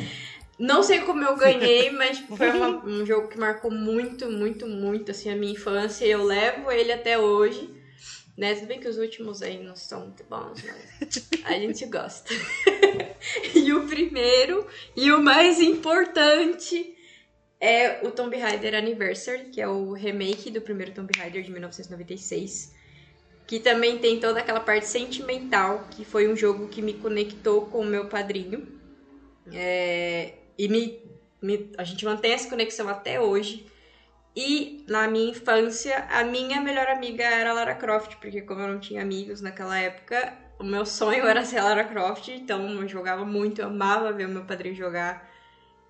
[0.59, 4.67] Não sei como eu ganhei, mas tipo, foi uma- um jogo que marcou muito, muito,
[4.67, 6.07] muito assim, a minha infância.
[6.07, 7.69] Eu levo ele até hoje.
[8.37, 8.55] Né?
[8.55, 12.33] Tudo bem que os últimos aí não são muito bons, mas a gente gosta.
[13.55, 16.95] e o primeiro e o mais importante
[17.59, 22.75] é o Tomb Raider Anniversary, que é o remake do primeiro Tomb Raider de 1996.
[23.47, 27.81] Que também tem toda aquela parte sentimental, que foi um jogo que me conectou com
[27.81, 28.67] o meu padrinho.
[29.53, 31.01] É, e me,
[31.41, 33.65] me- a gente mantém essa conexão até hoje.
[34.37, 38.69] E na minha infância, a minha melhor amiga era a Lara Croft, porque como eu
[38.69, 42.87] não tinha amigos naquela época, o meu sonho era ser a Lara Croft, então eu
[42.87, 45.27] jogava muito, eu amava ver o meu padrinho jogar.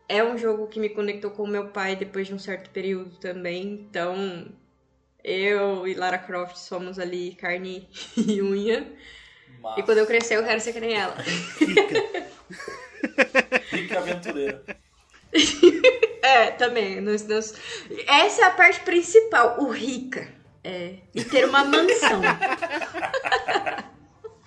[0.09, 3.17] É um jogo que me conectou com o meu pai depois de um certo período
[3.19, 4.47] também, então
[5.25, 8.87] eu e Lara Croft somos ali carne e unha.
[9.77, 11.17] E quando eu crescer, eu quero ser que nem ela.
[13.69, 14.63] Fica aventureira.
[16.23, 17.01] É, também.
[17.01, 17.55] Nos, nos-
[18.07, 20.27] Essa é a parte principal, o rica.
[20.65, 22.21] É, e ter uma mansão.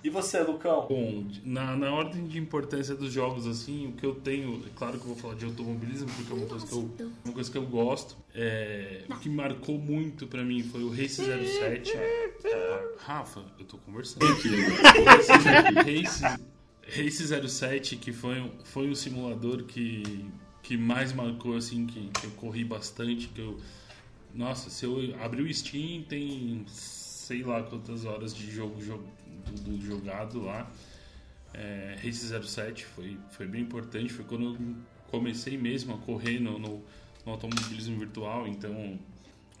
[0.02, 0.86] E você, Lucão?
[0.88, 4.94] Bom, na, na ordem de importância dos jogos, assim, o que eu tenho, é claro
[4.98, 6.90] que eu vou falar de automobilismo, porque é uma coisa que eu,
[7.24, 8.16] uma coisa que eu gosto.
[8.34, 11.92] É, o que marcou muito pra mim foi o Race 07.
[12.46, 14.48] Ah, Rafa, eu tô conversando aqui.
[15.84, 16.22] Race,
[16.86, 20.26] Race 07, que foi, um- foi um simulador que,
[20.62, 23.58] que mais marcou, assim, que, que eu corri bastante, que eu...
[24.34, 29.04] Nossa, se eu abrir o Steam, tem sei lá quantas horas de jogo, jogo
[29.46, 30.70] do, do jogado lá.
[31.52, 34.76] É, Race 07 foi, foi bem importante, foi quando eu
[35.10, 36.82] comecei mesmo a correr no, no,
[37.24, 38.98] no automobilismo virtual, então...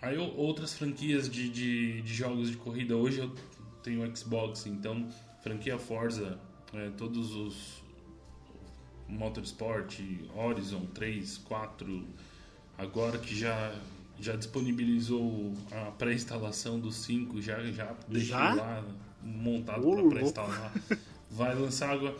[0.02, 3.34] Aí outras franquias de, de, de jogos de corrida, hoje eu
[3.82, 5.08] tenho Xbox, então
[5.42, 6.38] franquia Forza,
[6.72, 7.79] é, todos os
[9.10, 10.00] Motorsport,
[10.34, 12.06] Horizon 3, 4,
[12.78, 13.74] agora que já,
[14.18, 18.54] já disponibilizou a pré-instalação do 5, já, já deixei Já?
[18.54, 18.84] lá
[19.22, 20.72] montado para pré-instalar.
[21.30, 22.16] Vai lançar agora.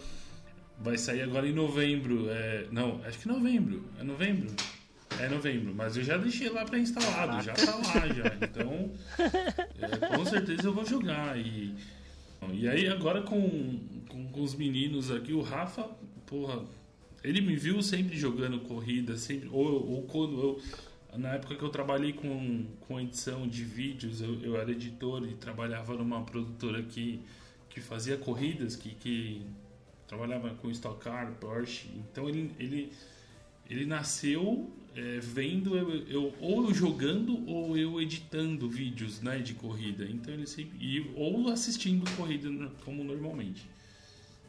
[0.79, 2.27] Vai sair agora em novembro.
[2.31, 3.85] É, não, acho que novembro.
[3.99, 4.51] É novembro.
[5.19, 8.35] É novembro, mas eu já deixei lá pré-instalado, já tá lá já.
[8.41, 8.91] Então,
[9.79, 11.39] é, com certeza eu vou jogar.
[11.39, 11.75] E,
[12.53, 15.91] e aí agora com, com, com os meninos aqui, o Rafa,
[16.25, 16.65] porra,
[17.23, 20.63] ele me viu sempre jogando corrida, sempre, ou, ou quando eu.
[21.19, 25.35] Na época que eu trabalhei com, com edição de vídeos, eu, eu era editor e
[25.35, 27.21] trabalhava numa produtora que,
[27.69, 29.43] que fazia corridas, que, que
[30.07, 31.89] trabalhava com Stock Car, Porsche.
[31.97, 32.93] Então ele, ele,
[33.69, 39.55] ele nasceu é, vendo eu, eu- ou eu jogando ou eu editando vídeos né, de
[39.55, 40.05] corrida.
[40.09, 43.69] Então ele sempre, e, ou assistindo corrida no- como normalmente.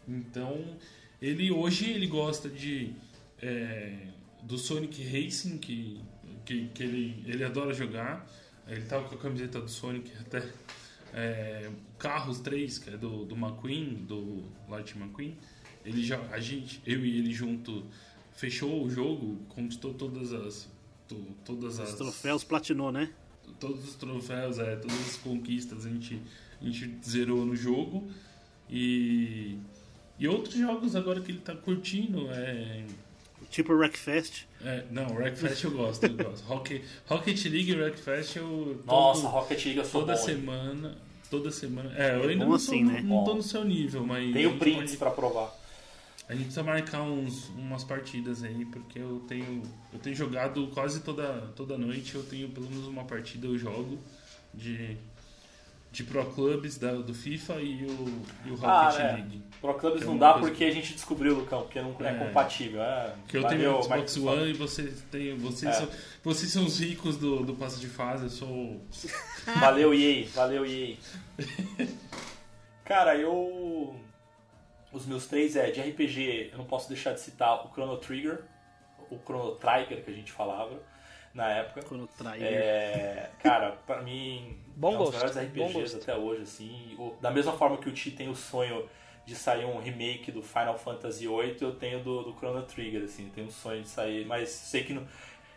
[0.08, 0.78] Então
[1.22, 2.94] ele hoje ele gosta de
[3.42, 4.08] é,
[4.44, 6.00] do Sonic Racing que,
[6.46, 8.28] que, que ele, ele adora jogar.
[8.68, 10.48] Ele tava com a camiseta do Sonic até.
[11.14, 11.70] É,
[12.00, 15.38] Carros 3, que é do, do McQueen, do Lightning McQueen.
[15.86, 17.86] Ele já, a gente, eu e ele junto,
[18.32, 20.70] fechou o jogo, conquistou todas as.
[21.08, 23.12] to- todas as Os troféus platinou, né?
[23.60, 26.20] todos os troféus, é, todas as conquistas a gente,
[26.62, 28.10] a gente zerou no jogo.
[28.70, 29.58] E,
[30.22, 32.84] e outros jogos agora que ele tá curtindo é.
[33.50, 34.44] Tipo Wreckfest.
[34.64, 36.46] É, não, Wreckfest eu gosto, eu gosto.
[36.46, 38.82] Rocket, Rocket League e Wreckfest eu.
[38.86, 40.26] Nossa, Rocket League eu sou Toda bom, hein?
[40.26, 40.98] semana.
[41.30, 41.92] Toda semana.
[41.98, 43.02] É, eu É ainda não, assim, tô, né?
[43.02, 44.32] não tô no seu nível, mas.
[44.34, 45.54] Tenho a gente prints pode- pra provar.
[46.30, 51.02] a gente precisa marcar uns, umas partidas aí, porque eu tenho, eu tenho jogado quase
[51.02, 54.00] toda, toda noite, eu tenho pelo menos uma partida eu jogo
[54.54, 54.96] de,
[55.92, 59.14] de Pro Clubs da, do FIFA e o, e o Rocket Ah, é.
[59.14, 59.44] League.
[59.60, 62.14] Pro Clubs é não dá coisa porque a gente descobriu, Lucão, porque não é, É.
[62.14, 62.82] compatível.
[62.82, 64.40] É, Que eu tenho o Xbox Microsoft.
[64.42, 65.36] One e vocês têm.
[65.38, 65.80] Vocês, É.
[65.80, 65.90] são,
[66.24, 68.82] vocês são os ricos do, do passo de fase, eu sou.
[69.60, 70.28] Valeu, EA.
[70.34, 70.96] Valeu, EA.
[72.86, 73.96] Cara, eu...
[74.92, 78.44] Os meus três é de RPG, eu não posso deixar de citar o Chrono Trigger,
[79.10, 80.78] o Chrono Trigger que a gente falava
[81.34, 81.82] na época.
[81.82, 82.44] Chrono Trigger.
[82.44, 85.98] É, cara, pra mim, Bom é um dos gosto, melhores bom RPGs gosto.
[85.98, 87.14] até hoje, assim.
[87.22, 88.88] Da mesma forma que o Ti tem o sonho
[89.26, 93.26] de sair um remake do Final Fantasy VIII, eu tenho do, do Chrono Trigger, assim.
[93.26, 95.00] Eu tenho um sonho de sair, mas sei que,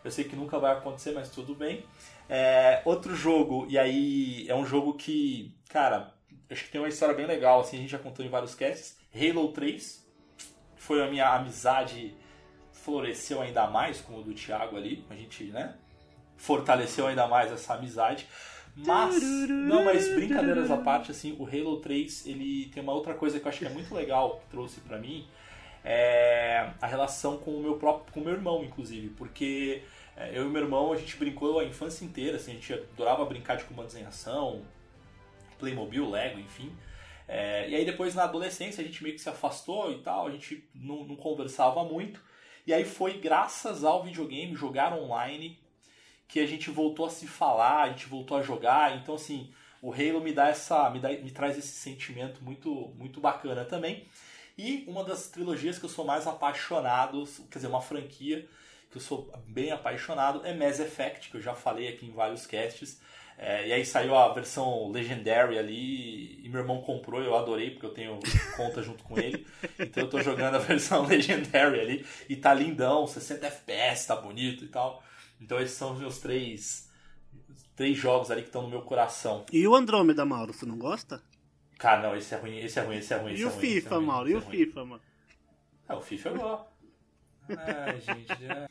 [0.05, 1.85] eu sei que nunca vai acontecer, mas tudo bem.
[2.28, 6.15] É, outro jogo, e aí é um jogo que, cara,
[6.51, 8.99] acho que tem uma história bem legal, assim, a gente já contou em vários casts.
[9.15, 10.05] Halo 3
[10.77, 12.15] foi a minha amizade
[12.73, 15.74] floresceu ainda mais com o do Thiago ali, a gente, né,
[16.36, 18.27] fortaleceu ainda mais essa amizade.
[18.77, 23.39] Mas, não, mas brincadeiras à parte, assim, o Halo 3, ele tem uma outra coisa
[23.39, 25.27] que eu acho que é muito legal, que trouxe pra mim,
[25.85, 29.83] é a relação com o meu próprio, com o meu irmão, inclusive, porque
[30.17, 33.25] é, eu e meu irmão, a gente brincou a infância inteira, assim, a gente adorava
[33.25, 34.63] brincar de comandos em ação,
[35.59, 36.73] Playmobil, Lego, enfim.
[37.27, 40.31] É, e aí depois na adolescência a gente meio que se afastou e tal, a
[40.31, 42.21] gente não, não conversava muito.
[42.67, 45.59] E aí foi graças ao videogame, jogar online,
[46.29, 48.97] que a gente voltou a se falar, a gente voltou a jogar.
[48.97, 50.89] Então, assim, o Halo me dá essa.
[50.91, 54.07] me, dá, me traz esse sentimento muito, muito bacana também.
[54.57, 58.49] E uma das trilogias que eu sou mais apaixonado, quer dizer, uma franquia
[58.91, 62.47] que eu sou bem apaixonado, é Mass Effect, que eu já falei aqui em vários
[62.47, 63.01] casts.
[63.37, 67.87] É, e aí saiu a versão Legendary ali, e meu irmão comprou, eu adorei, porque
[67.87, 68.21] eu tenho
[68.57, 69.45] conta junto com ele.
[69.79, 74.65] Então eu tô jogando a versão Legendary ali, e tá lindão, 60 FPS, tá bonito
[74.65, 75.03] e tal.
[75.45, 76.91] Então esses são os meus três,
[77.77, 79.45] três jogos ali que estão no meu coração.
[79.53, 81.23] E o Andrômeda, Mauro, você não gosta?
[81.79, 83.33] Cara, não, esse é ruim, esse é ruim, esse é ruim.
[83.33, 84.29] E esse o é ruim, esse é FIFA, ruim, Mauro?
[84.31, 84.57] E é o ruim.
[84.57, 85.03] FIFA, mano?
[85.87, 86.66] Ah, o FIFA eu gosto.
[87.51, 88.69] Ai, gente, já...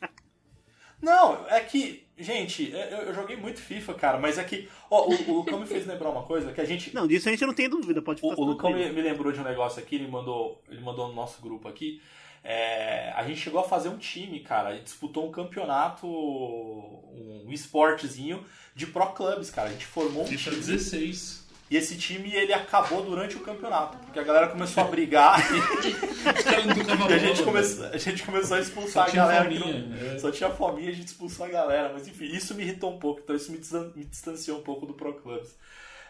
[1.00, 5.30] Não, é que, gente, eu, eu joguei muito FIFA, cara, mas é que, ó, o,
[5.30, 6.92] o Lucão me fez lembrar uma coisa, que a gente...
[6.92, 9.30] Não, disso a gente não tem dúvida, pode ficar O, o Lucão me, me lembrou
[9.30, 12.02] de um negócio aqui, ele mandou, ele mandou no nosso grupo aqui,
[12.44, 17.46] é, a gente chegou a fazer um time, cara, a gente disputou um campeonato, um
[17.50, 18.44] esportezinho
[18.74, 20.62] de Pro Clubs, cara, a gente formou um FIFA time...
[20.62, 21.44] 16.
[21.70, 25.58] E esse time ele acabou durante o campeonato, porque a galera começou a brigar e,
[27.14, 29.44] a, gente começou, a gente começou a expulsar a galera.
[29.44, 30.18] fominha, não- é.
[30.18, 31.90] Só tinha fominha e a gente expulsou a galera.
[31.94, 33.58] Mas enfim, isso me irritou um pouco, então isso me
[34.04, 35.56] distanciou um pouco do Pro Clubs.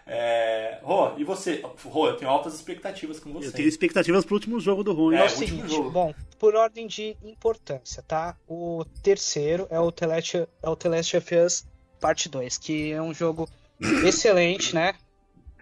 [0.07, 0.79] É...
[0.83, 1.63] Rô, e você?
[1.83, 3.49] Rô, eu tenho altas expectativas com você.
[3.49, 5.17] Eu tenho expectativas pro último jogo do Rony.
[5.17, 8.37] É, o seguinte, bom, por ordem de importância, tá?
[8.47, 11.65] O terceiro é o The Last, é o The Last of Us
[12.01, 13.49] Parte 2, que é um jogo
[14.05, 14.95] excelente, né?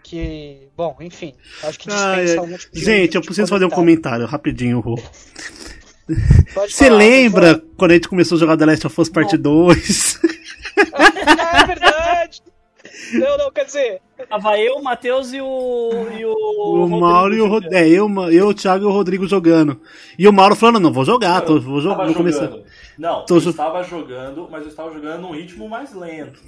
[0.02, 2.36] Que, bom, enfim, acho que dispensa ai.
[2.36, 4.98] algum tipo de- Gente, eu preciso fazer um comentário rapidinho, Rô.
[6.68, 10.18] Você lembra quando a gente começou a jogar The Last of Us Part 2?
[10.74, 11.91] É verdade!
[13.12, 14.00] Não, não, quer dizer.
[14.28, 15.90] Tava eu, o Matheus e o.
[16.18, 16.32] E o,
[16.84, 17.74] O Mauro e o Rodrigo.
[17.74, 19.80] É, eu, eu, o Thiago e o Rodrigo jogando.
[20.18, 22.50] E o Mauro falando, não, vou jogar, tô, vou jogar, vou começar.
[22.98, 26.40] Não, Tô eu jo- estava jogando, mas eu estava jogando num ritmo mais lento.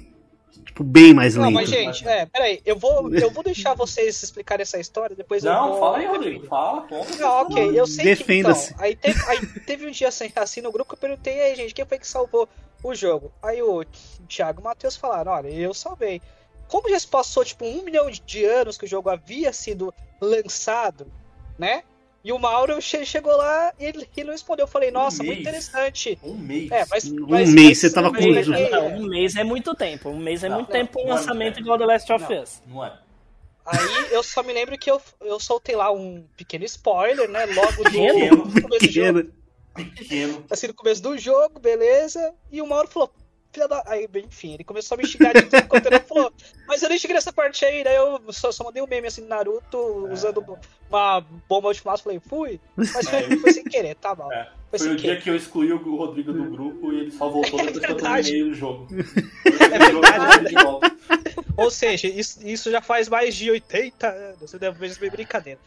[0.63, 1.53] Tipo, bem mais Não, lento.
[1.53, 5.51] mas gente, é, peraí, eu vou, eu vou deixar vocês explicarem essa história, depois eu
[5.51, 5.79] Não, vou...
[5.79, 6.45] fala aí, Rodrigo.
[6.47, 7.15] Fala, conta.
[7.17, 8.67] Não, ok, eu sei Defenda-se.
[8.69, 11.39] que então, aí teve, aí teve um dia assim, assim no grupo que eu perguntei,
[11.41, 12.47] aí gente, quem foi que salvou
[12.83, 13.31] o jogo?
[13.43, 13.83] Aí o
[14.29, 16.21] Thiago e o Matheus falaram, olha, eu salvei.
[16.67, 21.11] Como já se passou, tipo, um milhão de anos que o jogo havia sido lançado,
[21.57, 21.83] né?
[22.23, 24.63] E o Mauro che- chegou lá e ele, ele não respondeu.
[24.63, 25.41] Eu falei, nossa, muito mês.
[25.41, 26.17] interessante.
[26.23, 26.71] Um mês.
[26.71, 29.75] É, mas, Um mas- mês, mas- você tava com- mas- Não, um mês é muito
[29.75, 30.09] tempo.
[30.09, 32.33] Um mês é Não, muito não, tempo um é lançamento muito igual The Last of
[32.33, 32.61] Us.
[32.65, 32.97] Não é.
[33.63, 33.79] Aí
[34.11, 37.45] eu só me lembro que eu, eu soltei lá um pequeno spoiler, né?
[37.45, 39.23] Logo Pequeno, no começo do jogo.
[39.23, 39.31] Pequeno.
[39.95, 40.45] Pequeno.
[40.49, 42.33] Assim, no começo do jogo, beleza.
[42.51, 43.11] E o Mauro falou,
[43.55, 43.81] filha da.
[43.87, 46.31] Aí, bem, enfim, ele começou a me xingar de tudo quanto ele falou.
[46.67, 49.25] Mas eu nem cheguei nessa parte aí, daí eu só, só mandei um meme assim,
[49.25, 49.77] Naruto,
[50.11, 50.43] usando
[50.89, 52.59] uma bomba de fumaça, falei, fui.
[52.75, 54.31] Mas foi, foi sem querer, tá bom.
[54.31, 54.49] É.
[54.69, 55.21] Foi Foi o dia querer.
[55.23, 58.29] que eu excluí o Rodrigo do grupo e ele só voltou depois que eu verdade.
[58.31, 58.87] terminei o jogo.
[59.45, 60.55] É verdade.
[61.57, 65.59] Ou seja, isso, isso já faz mais de 80 anos, você deve ver brincadeira.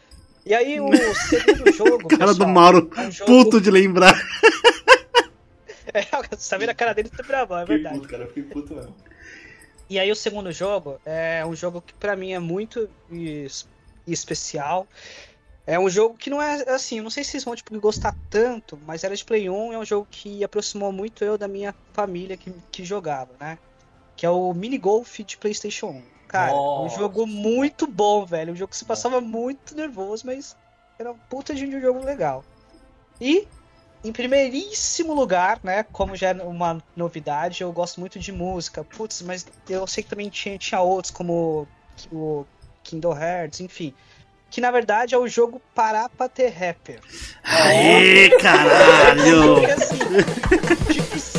[0.45, 0.89] E aí o
[1.29, 2.07] segundo jogo.
[2.07, 4.13] Cara do pessoal, Mauro, é um jogo- puto de lembrar.
[5.93, 6.01] É,
[6.35, 7.99] você tá vendo a cara dele tá bravão, é Fiquei verdade.
[7.99, 8.27] puto, cara.
[8.27, 8.95] Fiquei puto mesmo.
[9.89, 13.67] E aí o segundo jogo é um jogo que pra mim é muito es-
[14.05, 14.87] especial.
[15.65, 18.77] É um jogo que não é assim, não sei se vocês vão tipo, gostar tanto,
[18.85, 22.35] mas era de Play 1, é um jogo que aproximou muito eu da minha família
[22.37, 23.57] que, que jogava, né?
[24.15, 26.03] Que é o Mini Golf de PlayStation 1.
[26.27, 26.97] Cara, um Nossa.
[26.97, 28.53] jogo muito bom, velho.
[28.53, 30.55] Um jogo que se passava muito nervoso, mas
[30.99, 32.43] era um puta de um jogo legal.
[33.19, 33.47] E
[34.03, 35.83] em primeiríssimo lugar, né?
[35.83, 38.83] Como já é uma novidade, eu gosto muito de música.
[38.83, 41.67] Putz, mas eu sei que também tinha, tinha outros, como
[42.11, 42.45] o
[42.83, 43.93] Kingdom Hearts, enfim.
[44.49, 46.99] Que na verdade é o jogo Parar pra ter rapper.
[47.43, 49.55] Aê, caralho!
[49.55, 49.97] Porque assim,
[50.91, 51.38] tipo,